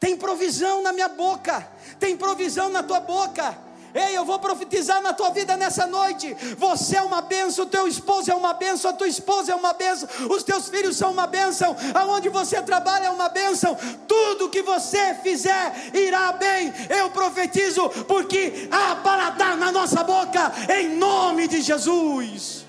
Tem 0.00 0.16
provisão 0.16 0.82
na 0.82 0.92
minha 0.92 1.08
boca. 1.08 1.66
Tem 2.00 2.16
provisão 2.16 2.68
na 2.68 2.82
tua 2.82 2.98
boca. 2.98 3.67
Ei, 3.98 4.16
eu 4.16 4.24
vou 4.24 4.38
profetizar 4.38 5.02
na 5.02 5.12
tua 5.12 5.30
vida 5.30 5.56
nessa 5.56 5.84
noite. 5.86 6.32
Você 6.56 6.96
é 6.96 7.02
uma 7.02 7.20
benção, 7.20 7.64
o 7.64 7.68
teu 7.68 7.88
esposo 7.88 8.30
é 8.30 8.34
uma 8.34 8.54
benção, 8.54 8.92
a 8.92 8.94
tua 8.94 9.08
esposa 9.08 9.50
é 9.50 9.54
uma 9.56 9.72
benção, 9.72 10.08
os 10.30 10.44
teus 10.44 10.68
filhos 10.68 10.96
são 10.96 11.10
uma 11.10 11.26
benção, 11.26 11.74
aonde 11.94 12.28
você 12.28 12.62
trabalha 12.62 13.06
é 13.06 13.10
uma 13.10 13.28
benção. 13.28 13.76
Tudo 14.06 14.50
que 14.50 14.62
você 14.62 15.14
fizer 15.16 15.90
irá 15.92 16.30
bem. 16.32 16.72
Eu 16.88 17.10
profetizo 17.10 17.88
porque 18.06 18.68
há 18.70 18.94
paladar 18.96 19.56
na 19.56 19.72
nossa 19.72 20.04
boca 20.04 20.52
em 20.78 20.96
nome 20.96 21.48
de 21.48 21.60
Jesus. 21.60 22.64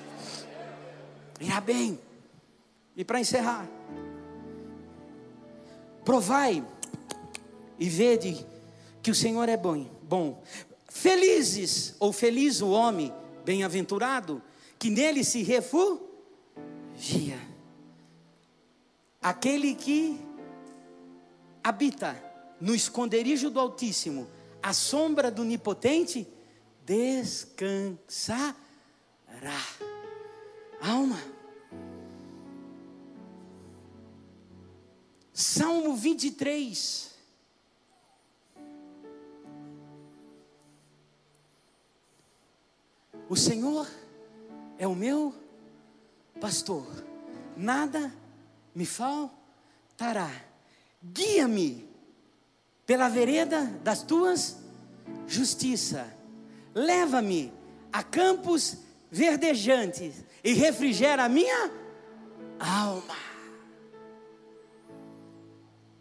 Irá 1.39 1.61
bem. 1.61 1.99
E 2.95 3.05
para 3.05 3.19
encerrar, 3.19 3.67
provai 6.03 6.63
e 7.77 7.88
vede 7.88 8.45
que 9.01 9.11
o 9.11 9.15
Senhor 9.15 9.47
é 9.47 9.55
bom. 9.55 9.86
Bom, 10.01 10.41
felizes 10.89 11.95
ou 11.99 12.11
feliz 12.11 12.61
o 12.61 12.69
homem, 12.69 13.13
bem-aventurado, 13.45 14.41
que 14.77 14.89
nele 14.89 15.23
se 15.23 15.43
refugia. 15.43 17.39
Aquele 19.21 19.75
que 19.75 20.19
habita 21.63 22.21
no 22.59 22.73
esconderijo 22.73 23.49
do 23.49 23.59
Altíssimo, 23.59 24.27
a 24.61 24.73
sombra 24.73 25.31
do 25.31 25.41
Onipotente, 25.43 26.27
descansará. 26.85 28.55
Alma. 30.81 31.21
Salmo 35.33 35.95
23. 35.95 37.09
O 43.30 43.36
Senhor 43.36 43.88
é 44.80 44.88
o 44.88 44.95
meu 44.95 45.36
pastor, 46.41 46.88
nada 47.55 48.11
me 48.73 48.88
faltará. 48.88 50.32
Guia-me 51.03 51.88
pela 52.88 53.07
vereda 53.07 53.65
das 53.84 54.01
tuas 54.01 54.57
justiça. 55.27 56.11
Leva-me 56.73 57.53
a 57.93 58.01
campos 58.01 58.77
verdejantes 59.11 60.23
e 60.43 60.53
refrigera 60.53 61.25
a 61.25 61.30
minha 61.30 61.71
alma. 62.59 63.15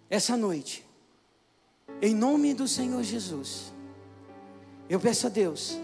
Essa 0.09 0.35
noite, 0.35 0.83
em 2.01 2.15
nome 2.15 2.55
do 2.55 2.67
Senhor 2.67 3.03
Jesus, 3.03 3.71
eu 4.89 4.99
peço 4.99 5.27
a 5.27 5.31
Deus 5.31 5.79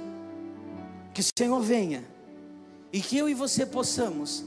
que 1.14 1.20
o 1.20 1.24
Senhor 1.38 1.60
venha 1.60 2.04
e 2.92 3.00
que 3.00 3.16
eu 3.16 3.28
e 3.28 3.34
você 3.34 3.64
possamos 3.64 4.44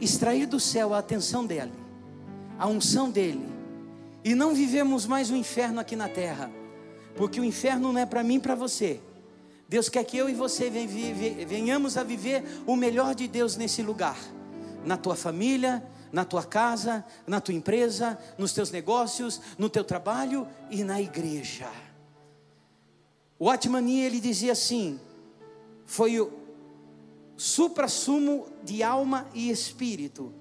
extrair 0.00 0.46
do 0.46 0.58
céu 0.58 0.94
a 0.94 0.98
atenção 0.98 1.46
dele, 1.46 1.72
a 2.58 2.66
unção 2.66 3.10
dele, 3.10 3.46
e 4.24 4.34
não 4.34 4.54
vivemos 4.54 5.06
mais 5.06 5.30
o 5.30 5.36
inferno 5.36 5.78
aqui 5.78 5.94
na 5.94 6.08
terra, 6.08 6.50
porque 7.16 7.38
o 7.38 7.44
inferno 7.44 7.92
não 7.92 8.00
é 8.00 8.06
para 8.06 8.24
mim 8.24 8.36
e 8.36 8.40
para 8.40 8.54
você. 8.54 9.00
Deus 9.68 9.88
quer 9.88 10.04
que 10.04 10.16
eu 10.16 10.28
e 10.28 10.34
você 10.34 10.70
venhamos 11.48 11.96
a 11.96 12.02
viver 12.02 12.44
o 12.66 12.76
melhor 12.76 13.14
de 13.14 13.28
Deus 13.28 13.56
nesse 13.56 13.82
lugar, 13.82 14.18
na 14.84 14.96
tua 14.96 15.16
família, 15.16 15.82
na 16.12 16.24
tua 16.24 16.44
casa, 16.44 17.04
na 17.26 17.40
tua 17.40 17.54
empresa, 17.54 18.18
nos 18.38 18.52
teus 18.52 18.70
negócios, 18.70 19.40
no 19.58 19.68
teu 19.68 19.84
trabalho 19.84 20.46
e 20.70 20.82
na 20.82 21.00
igreja. 21.00 21.70
O 23.38 23.50
Atmani 23.50 24.00
ele 24.00 24.20
dizia 24.20 24.52
assim: 24.52 25.00
foi 25.86 26.20
o 26.20 26.32
supra-sumo 27.36 28.46
de 28.62 28.82
alma 28.82 29.26
e 29.32 29.48
espírito. 29.48 30.34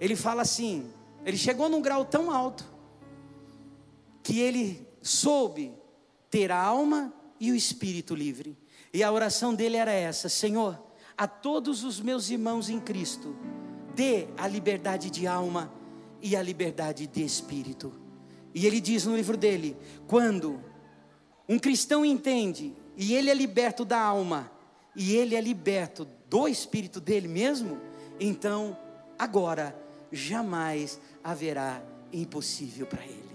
Ele 0.00 0.16
fala 0.16 0.42
assim: 0.42 0.90
ele 1.24 1.36
chegou 1.36 1.68
num 1.68 1.82
grau 1.82 2.04
tão 2.04 2.30
alto 2.30 2.64
que 4.22 4.40
ele 4.40 4.86
soube 5.02 5.72
ter 6.30 6.50
a 6.50 6.60
alma 6.60 7.12
e 7.38 7.52
o 7.52 7.54
espírito 7.54 8.14
livre. 8.14 8.56
E 8.92 9.02
a 9.02 9.12
oração 9.12 9.54
dele 9.54 9.76
era 9.76 9.92
essa: 9.92 10.28
Senhor, 10.28 10.82
a 11.16 11.26
todos 11.26 11.84
os 11.84 12.00
meus 12.00 12.30
irmãos 12.30 12.68
em 12.70 12.80
Cristo, 12.80 13.36
dê 13.94 14.28
a 14.36 14.48
liberdade 14.48 15.10
de 15.10 15.26
alma 15.26 15.72
e 16.22 16.34
a 16.34 16.42
liberdade 16.42 17.06
de 17.06 17.22
espírito. 17.22 17.92
E 18.54 18.66
ele 18.66 18.80
diz 18.80 19.04
no 19.04 19.16
livro 19.16 19.36
dele: 19.36 19.76
quando 20.06 20.62
um 21.48 21.58
cristão 21.58 22.04
entende 22.04 22.74
e 22.96 23.14
ele 23.14 23.30
é 23.30 23.34
liberto 23.34 23.84
da 23.84 24.00
alma 24.00 24.57
e 24.94 25.16
ele 25.16 25.34
é 25.34 25.40
liberto 25.40 26.06
do 26.28 26.48
espírito 26.48 27.00
dele 27.00 27.28
mesmo, 27.28 27.80
então 28.18 28.76
agora 29.18 29.76
jamais 30.10 31.00
haverá 31.22 31.82
impossível 32.12 32.86
para 32.86 33.04
ele. 33.04 33.28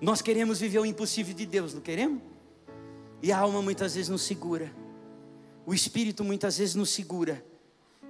Nós 0.00 0.20
queremos 0.20 0.60
viver 0.60 0.78
o 0.78 0.86
impossível 0.86 1.34
de 1.34 1.46
Deus, 1.46 1.74
não 1.74 1.80
queremos? 1.80 2.20
E 3.22 3.32
a 3.32 3.38
alma 3.38 3.62
muitas 3.62 3.94
vezes 3.94 4.08
nos 4.08 4.22
segura, 4.22 4.70
o 5.64 5.72
espírito 5.72 6.22
muitas 6.22 6.58
vezes 6.58 6.74
nos 6.74 6.90
segura, 6.90 7.44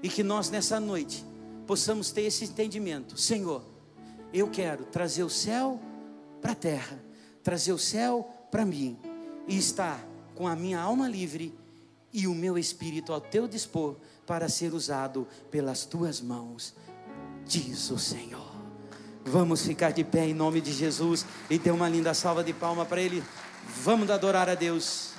e 0.03 0.09
que 0.09 0.23
nós 0.23 0.51
nessa 0.51 0.81
noite 0.81 1.25
possamos 1.67 2.11
ter 2.11 2.23
esse 2.23 2.45
entendimento: 2.45 3.17
Senhor, 3.17 3.65
eu 4.33 4.49
quero 4.51 4.85
trazer 4.87 5.23
o 5.23 5.31
céu 5.31 5.81
para 6.41 6.53
a 6.53 6.57
terra, 6.57 7.03
trazer 7.43 7.73
o 7.73 7.79
céu 7.79 8.29
para 8.51 8.65
mim, 8.65 8.99
e 9.47 9.57
estar 9.57 10.05
com 10.35 10.49
a 10.49 10.57
minha 10.57 10.81
alma 10.81 11.09
livre 11.09 11.55
e 12.15 12.29
o 12.29 12.35
meu 12.35 12.57
espírito 12.57 13.13
ao 13.13 13.21
teu 13.21 13.49
dispor 13.49 13.97
para 14.25 14.49
ser 14.49 14.73
usado 14.73 15.27
pelas 15.51 15.85
tuas 15.85 16.21
mãos, 16.21 16.73
diz 17.45 17.91
o 17.91 17.99
Senhor. 17.99 18.55
Vamos 19.25 19.63
ficar 19.63 19.91
de 19.91 20.05
pé 20.05 20.29
em 20.29 20.35
nome 20.35 20.61
de 20.61 20.73
Jesus 20.73 21.27
e 21.51 21.59
ter 21.59 21.73
uma 21.73 21.89
linda 21.89 22.15
salva 22.15 22.45
de 22.45 22.53
palma 22.53 22.85
para 22.85 23.01
Ele. 23.01 23.23
Vamos 23.83 24.09
adorar 24.11 24.49
a 24.49 24.55
Deus. 24.55 25.14